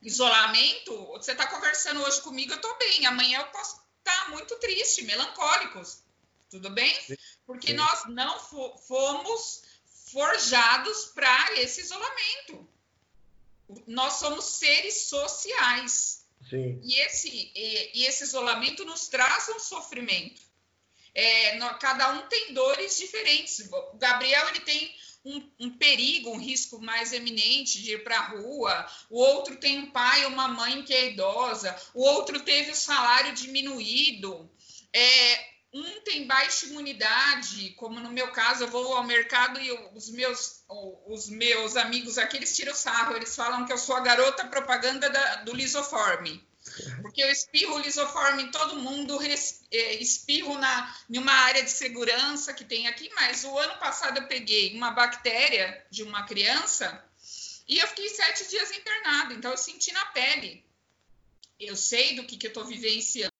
isolamento, 0.00 1.06
você 1.08 1.32
está 1.32 1.46
conversando 1.46 2.02
hoje 2.02 2.22
comigo, 2.22 2.52
eu 2.52 2.56
estou 2.56 2.76
bem, 2.78 3.06
amanhã 3.06 3.40
eu 3.40 3.46
posso 3.48 3.76
estar 3.98 4.24
tá 4.24 4.30
muito 4.30 4.56
triste, 4.56 5.02
melancólicos, 5.02 6.02
tudo 6.50 6.70
bem? 6.70 7.18
Porque 7.46 7.74
nós 7.74 8.06
não 8.06 8.38
fomos 8.88 9.62
forjados 10.10 11.06
para 11.06 11.60
esse 11.60 11.82
isolamento. 11.82 12.66
Nós 13.86 14.14
somos 14.14 14.44
seres 14.44 15.08
sociais. 15.08 16.24
Sim. 16.48 16.80
E, 16.84 17.00
esse, 17.00 17.28
e, 17.28 18.00
e 18.00 18.04
esse 18.06 18.24
isolamento 18.24 18.84
nos 18.84 19.08
traz 19.08 19.48
um 19.48 19.58
sofrimento 19.58 20.46
é, 21.16 21.56
no, 21.56 21.66
cada 21.78 22.12
um 22.12 22.28
tem 22.28 22.52
dores 22.52 22.98
diferentes. 22.98 23.66
O 23.72 23.96
Gabriel 23.96 24.50
ele 24.50 24.60
tem 24.60 24.94
um, 25.24 25.50
um, 25.58 25.70
perigo, 25.78 26.30
um 26.30 26.38
risco 26.38 26.78
mais 26.78 27.12
eminente 27.12 27.82
de 27.82 27.94
ir 27.94 28.04
para 28.04 28.18
a 28.18 28.28
rua, 28.28 28.86
o 29.10 29.18
outro 29.18 29.56
tem 29.56 29.78
um 29.78 29.90
pai 29.90 30.26
ou 30.26 30.30
uma 30.30 30.46
mãe 30.46 30.84
que 30.84 30.94
é 30.94 31.10
idosa, 31.10 31.74
o 31.94 32.02
outro 32.02 32.38
teve 32.40 32.70
o 32.70 32.76
salário 32.76 33.34
diminuído, 33.34 34.48
é, 34.92 35.55
um 35.72 36.00
tem 36.02 36.26
baixa 36.26 36.66
imunidade, 36.66 37.70
como 37.70 38.00
no 38.00 38.10
meu 38.10 38.28
caso, 38.32 38.64
eu 38.64 38.68
vou 38.68 38.94
ao 38.94 39.04
mercado 39.04 39.60
e 39.60 39.70
os 39.94 40.10
meus, 40.10 40.64
os 41.06 41.28
meus 41.28 41.76
amigos 41.76 42.18
aqui, 42.18 42.36
eles 42.36 42.54
tiram 42.56 42.74
sarro, 42.74 43.14
eles 43.16 43.34
falam 43.34 43.66
que 43.66 43.72
eu 43.72 43.78
sou 43.78 43.96
a 43.96 44.00
garota 44.00 44.46
propaganda 44.46 45.10
da, 45.10 45.36
do 45.36 45.54
lisoforme. 45.54 46.46
Porque 47.00 47.22
eu 47.22 47.30
espirro 47.30 47.78
lisoforme 47.78 48.44
em 48.44 48.50
todo 48.50 48.76
mundo, 48.76 49.18
é, 49.22 49.94
espirro 49.94 50.58
na, 50.58 50.96
em 51.08 51.18
uma 51.18 51.32
área 51.32 51.62
de 51.62 51.70
segurança 51.70 52.52
que 52.52 52.64
tem 52.64 52.88
aqui, 52.88 53.08
mas 53.14 53.44
o 53.44 53.56
ano 53.56 53.78
passado 53.78 54.18
eu 54.18 54.26
peguei 54.26 54.74
uma 54.74 54.90
bactéria 54.90 55.86
de 55.90 56.02
uma 56.02 56.26
criança 56.26 57.04
e 57.68 57.78
eu 57.78 57.86
fiquei 57.88 58.08
sete 58.08 58.48
dias 58.48 58.70
internado, 58.70 59.34
então 59.34 59.50
eu 59.50 59.56
senti 59.56 59.92
na 59.92 60.04
pele. 60.06 60.64
Eu 61.58 61.76
sei 61.76 62.14
do 62.14 62.24
que, 62.24 62.36
que 62.36 62.46
eu 62.46 62.50
estou 62.50 62.64
vivenciando. 62.64 63.35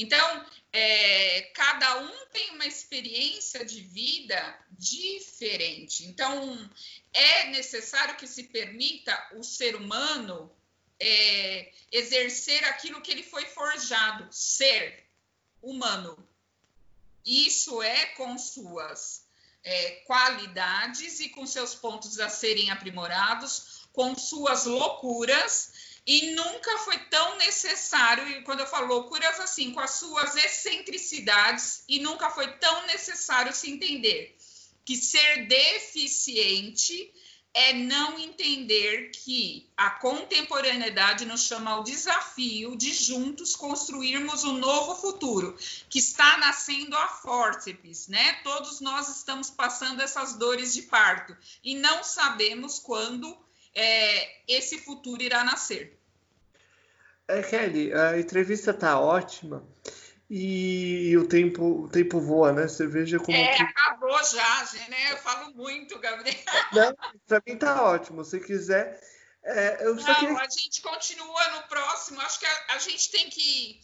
Então, 0.00 0.46
é, 0.72 1.42
cada 1.54 1.98
um 1.98 2.26
tem 2.32 2.50
uma 2.50 2.64
experiência 2.66 3.64
de 3.64 3.80
vida 3.80 4.58
diferente. 4.70 6.04
Então, 6.04 6.70
é 7.12 7.46
necessário 7.48 8.16
que 8.16 8.28
se 8.28 8.44
permita 8.44 9.12
o 9.34 9.42
ser 9.42 9.74
humano 9.74 10.54
é, 11.00 11.72
exercer 11.90 12.64
aquilo 12.66 13.00
que 13.00 13.10
ele 13.10 13.24
foi 13.24 13.44
forjado, 13.46 14.32
ser 14.32 15.04
humano. 15.60 16.16
Isso 17.26 17.82
é 17.82 18.06
com 18.06 18.38
suas 18.38 19.26
é, 19.64 19.90
qualidades 20.06 21.18
e 21.18 21.28
com 21.30 21.44
seus 21.44 21.74
pontos 21.74 22.20
a 22.20 22.28
serem 22.28 22.70
aprimorados, 22.70 23.88
com 23.92 24.16
suas 24.16 24.64
loucuras, 24.64 25.72
e 26.10 26.30
nunca 26.30 26.78
foi 26.78 26.98
tão 27.10 27.36
necessário, 27.36 28.26
e 28.26 28.42
quando 28.42 28.60
eu 28.60 28.66
falo 28.66 28.86
loucuras, 28.86 29.38
assim, 29.40 29.72
com 29.72 29.80
as 29.80 29.90
suas 29.90 30.34
excentricidades, 30.36 31.84
e 31.86 32.00
nunca 32.00 32.30
foi 32.30 32.50
tão 32.56 32.86
necessário 32.86 33.52
se 33.54 33.70
entender 33.70 34.34
que 34.86 34.96
ser 34.96 35.46
deficiente 35.46 37.12
é 37.52 37.74
não 37.74 38.18
entender 38.18 39.10
que 39.10 39.68
a 39.76 39.90
contemporaneidade 39.90 41.26
nos 41.26 41.42
chama 41.42 41.72
ao 41.72 41.84
desafio 41.84 42.74
de 42.74 42.94
juntos 42.94 43.54
construirmos 43.54 44.44
um 44.44 44.54
novo 44.54 44.94
futuro, 44.94 45.58
que 45.90 45.98
está 45.98 46.38
nascendo 46.38 46.96
a 46.96 47.06
fórceps, 47.08 48.08
né? 48.08 48.40
Todos 48.42 48.80
nós 48.80 49.14
estamos 49.14 49.50
passando 49.50 50.00
essas 50.00 50.34
dores 50.38 50.72
de 50.72 50.82
parto 50.82 51.36
e 51.62 51.74
não 51.74 52.02
sabemos 52.02 52.78
quando 52.78 53.36
é, 53.74 54.42
esse 54.48 54.78
futuro 54.78 55.22
irá 55.22 55.44
nascer. 55.44 55.97
É, 57.28 57.42
Kelly, 57.42 57.92
a 57.92 58.18
entrevista 58.18 58.70
está 58.70 58.98
ótima. 58.98 59.62
E 60.30 61.16
o 61.16 61.26
tempo, 61.26 61.84
o 61.84 61.88
tempo 61.88 62.20
voa, 62.20 62.52
né? 62.52 62.68
Você 62.68 62.86
veja 62.86 63.18
como. 63.18 63.36
É, 63.36 63.56
que... 63.56 63.62
acabou 63.62 64.22
já, 64.24 64.68
né? 64.88 65.12
Eu 65.12 65.16
falo 65.18 65.54
muito, 65.54 65.98
Gabriel. 65.98 66.36
Não, 66.72 66.94
pra 67.26 67.42
mim 67.46 67.56
tá 67.56 67.82
ótimo. 67.82 68.24
Se 68.24 68.38
quiser. 68.40 69.00
É, 69.42 69.78
eu 69.86 69.94
Não, 69.94 70.04
queria... 70.04 70.36
a 70.36 70.48
gente 70.48 70.82
continua 70.82 71.48
no 71.50 71.62
próximo. 71.68 72.20
Acho 72.20 72.40
que 72.40 72.46
a, 72.46 72.64
a, 72.74 72.78
gente 72.78 73.10
tem 73.10 73.30
que. 73.30 73.80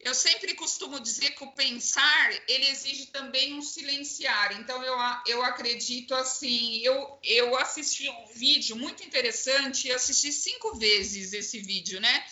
Eu 0.00 0.14
sempre 0.14 0.54
costumo 0.54 0.98
dizer 0.98 1.30
que 1.30 1.44
o 1.44 1.52
pensar 1.52 2.30
ele 2.48 2.68
exige 2.68 3.06
também 3.06 3.54
um 3.54 3.62
silenciar. 3.62 4.52
Então 4.58 4.82
eu, 4.82 4.96
eu 5.26 5.44
acredito 5.44 6.12
assim. 6.14 6.78
Eu, 6.78 7.20
eu 7.22 7.56
assisti 7.56 8.08
um 8.08 8.26
vídeo 8.34 8.74
muito 8.74 9.04
interessante. 9.04 9.88
Eu 9.88 9.94
assisti 9.94 10.32
cinco 10.32 10.76
vezes 10.76 11.32
esse 11.32 11.60
vídeo, 11.60 12.00
né? 12.00 12.24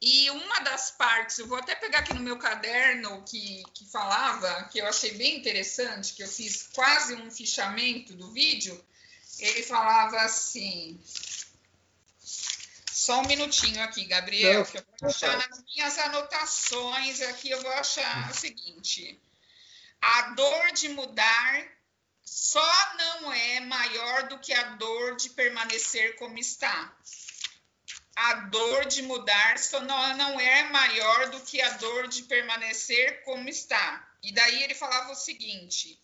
E 0.00 0.30
uma 0.30 0.60
das 0.60 0.92
partes, 0.92 1.38
eu 1.38 1.48
vou 1.48 1.58
até 1.58 1.74
pegar 1.74 2.00
aqui 2.00 2.14
no 2.14 2.20
meu 2.20 2.38
caderno 2.38 3.24
que, 3.24 3.64
que 3.74 3.84
falava, 3.86 4.64
que 4.70 4.78
eu 4.78 4.86
achei 4.86 5.12
bem 5.14 5.38
interessante, 5.38 6.14
que 6.14 6.22
eu 6.22 6.28
fiz 6.28 6.68
quase 6.72 7.14
um 7.14 7.30
fichamento 7.30 8.14
do 8.14 8.30
vídeo, 8.30 8.80
ele 9.40 9.62
falava 9.64 10.18
assim. 10.18 11.00
Só 12.92 13.20
um 13.20 13.26
minutinho 13.26 13.82
aqui, 13.82 14.04
Gabriel, 14.04 14.64
que 14.66 14.78
eu 14.78 14.84
vou 15.00 15.08
achar 15.08 15.36
nas 15.36 15.64
minhas 15.64 15.98
anotações 15.98 17.20
aqui, 17.22 17.50
eu 17.50 17.60
vou 17.60 17.72
achar 17.72 18.30
o 18.30 18.34
seguinte. 18.34 19.20
A 20.00 20.30
dor 20.30 20.72
de 20.72 20.90
mudar 20.90 21.68
só 22.24 22.94
não 22.98 23.32
é 23.32 23.60
maior 23.60 24.28
do 24.28 24.38
que 24.38 24.52
a 24.52 24.62
dor 24.74 25.16
de 25.16 25.30
permanecer 25.30 26.14
como 26.16 26.38
está 26.38 26.96
a 28.18 28.34
dor 28.34 28.84
de 28.86 29.00
mudar 29.02 29.54
não, 30.16 30.40
é 30.40 30.64
maior 30.64 31.30
do 31.30 31.40
que 31.40 31.62
a 31.62 31.70
dor 31.74 32.08
de 32.08 32.24
permanecer 32.24 33.22
como 33.22 33.48
está. 33.48 34.08
E 34.22 34.32
daí 34.32 34.64
ele 34.64 34.74
falava 34.74 35.12
o 35.12 35.14
seguinte: 35.14 35.96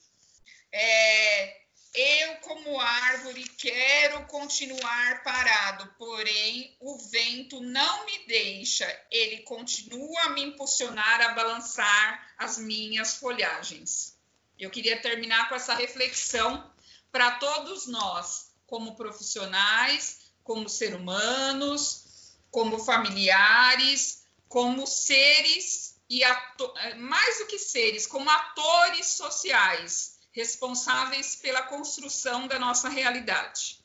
é, 0.70 1.60
eu, 1.92 2.36
como 2.36 2.80
árvore, 2.80 3.42
quero 3.58 4.24
continuar 4.26 5.24
parado, 5.24 5.92
porém 5.98 6.76
o 6.78 6.96
vento 6.98 7.60
não 7.60 8.06
me 8.06 8.26
deixa, 8.26 8.86
ele 9.10 9.38
continua 9.42 10.22
a 10.22 10.30
me 10.30 10.42
impulsionar 10.42 11.20
a 11.20 11.32
balançar 11.34 12.34
as 12.38 12.58
minhas 12.58 13.16
folhagens. 13.16 14.16
Eu 14.56 14.70
queria 14.70 15.02
terminar 15.02 15.48
com 15.48 15.56
essa 15.56 15.74
reflexão 15.74 16.72
para 17.10 17.32
todos 17.32 17.88
nós, 17.88 18.52
como 18.66 18.94
profissionais, 18.94 20.32
como 20.44 20.68
seres 20.68 20.94
humanos, 20.94 22.03
como 22.54 22.78
familiares, 22.78 24.22
como 24.48 24.86
seres 24.86 25.96
e 26.08 26.20
mais 26.96 27.38
do 27.38 27.46
que 27.46 27.58
seres, 27.58 28.06
como 28.06 28.30
atores 28.30 29.06
sociais, 29.06 30.20
responsáveis 30.30 31.34
pela 31.34 31.62
construção 31.62 32.46
da 32.46 32.56
nossa 32.56 32.88
realidade. 32.88 33.82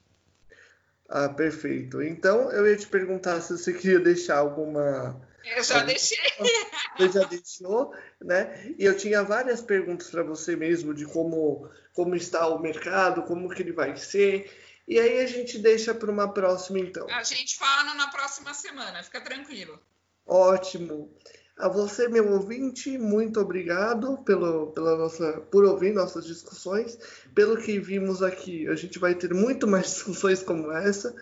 Ah, 1.10 1.30
perfeito. 1.30 2.00
Então, 2.04 2.52
eu 2.52 2.70
ia 2.70 2.78
te 2.78 2.86
perguntar 2.86 3.42
se 3.42 3.58
você 3.58 3.74
queria 3.74 4.00
deixar 4.00 4.38
alguma. 4.38 5.20
Eu 5.44 5.64
já 5.64 5.82
deixei. 5.82 6.20
Você 6.96 7.12
já 7.14 7.26
deixou, 7.26 7.94
né? 8.22 8.76
E 8.78 8.84
eu 8.84 8.96
tinha 8.96 9.24
várias 9.24 9.62
perguntas 9.62 10.10
para 10.10 10.22
você 10.22 10.54
mesmo 10.54 10.94
de 10.94 11.06
como, 11.06 11.70
como 11.94 12.14
está 12.14 12.46
o 12.48 12.60
mercado, 12.60 13.24
como 13.24 13.50
que 13.50 13.62
ele 13.62 13.72
vai 13.72 13.96
ser. 13.96 14.52
E 14.90 15.00
aí 15.00 15.20
a 15.20 15.28
gente 15.28 15.60
deixa 15.60 15.94
para 15.94 16.10
uma 16.10 16.34
próxima, 16.34 16.80
então. 16.80 17.08
A 17.12 17.22
gente 17.22 17.56
fala 17.56 17.94
na 17.94 18.08
próxima 18.08 18.56
semana, 18.56 19.04
fica 19.04 19.22
tranquilo. 19.22 19.80
Ótimo. 20.26 21.16
A 21.56 21.70
você, 21.70 22.08
meu 22.08 22.32
ouvinte, 22.32 22.98
muito 22.98 23.40
obrigado 23.40 24.18
pelo, 24.24 24.72
pela 24.72 24.98
nossa, 24.98 25.42
por 25.52 25.64
ouvir 25.64 25.94
nossas 25.94 26.26
discussões. 26.26 26.98
Pelo 27.36 27.62
que 27.62 27.80
vimos 27.80 28.24
aqui, 28.24 28.68
a 28.68 28.76
gente 28.76 28.98
vai 28.98 29.14
ter 29.14 29.32
muito 29.32 29.68
mais 29.68 29.92
discussões 29.94 30.42
como 30.42 30.72
essa. 30.72 31.16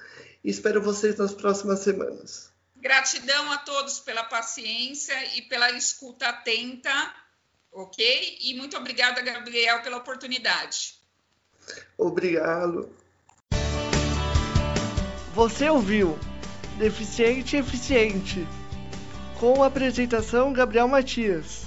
Espero 0.46 0.82
vocês 0.82 1.18
nas 1.18 1.34
próximas 1.34 1.80
semanas. 1.80 2.50
Gratidão 2.78 3.52
a 3.52 3.58
todos 3.58 4.00
pela 4.00 4.24
paciência 4.24 5.38
e 5.38 5.42
pela 5.42 5.72
escuta 5.72 6.30
atenta, 6.30 7.14
ok? 7.70 8.38
E 8.40 8.54
muito 8.54 8.78
obrigada, 8.78 9.20
Gabriel, 9.20 9.82
pela 9.82 9.98
oportunidade. 9.98 10.96
Obrigado. 11.98 12.90
Você 15.38 15.70
ouviu 15.70 16.18
Deficiente 16.80 17.58
Eficiente 17.58 18.44
com 19.40 19.62
a 19.62 19.68
apresentação 19.68 20.52
Gabriel 20.52 20.88
Matias. 20.88 21.67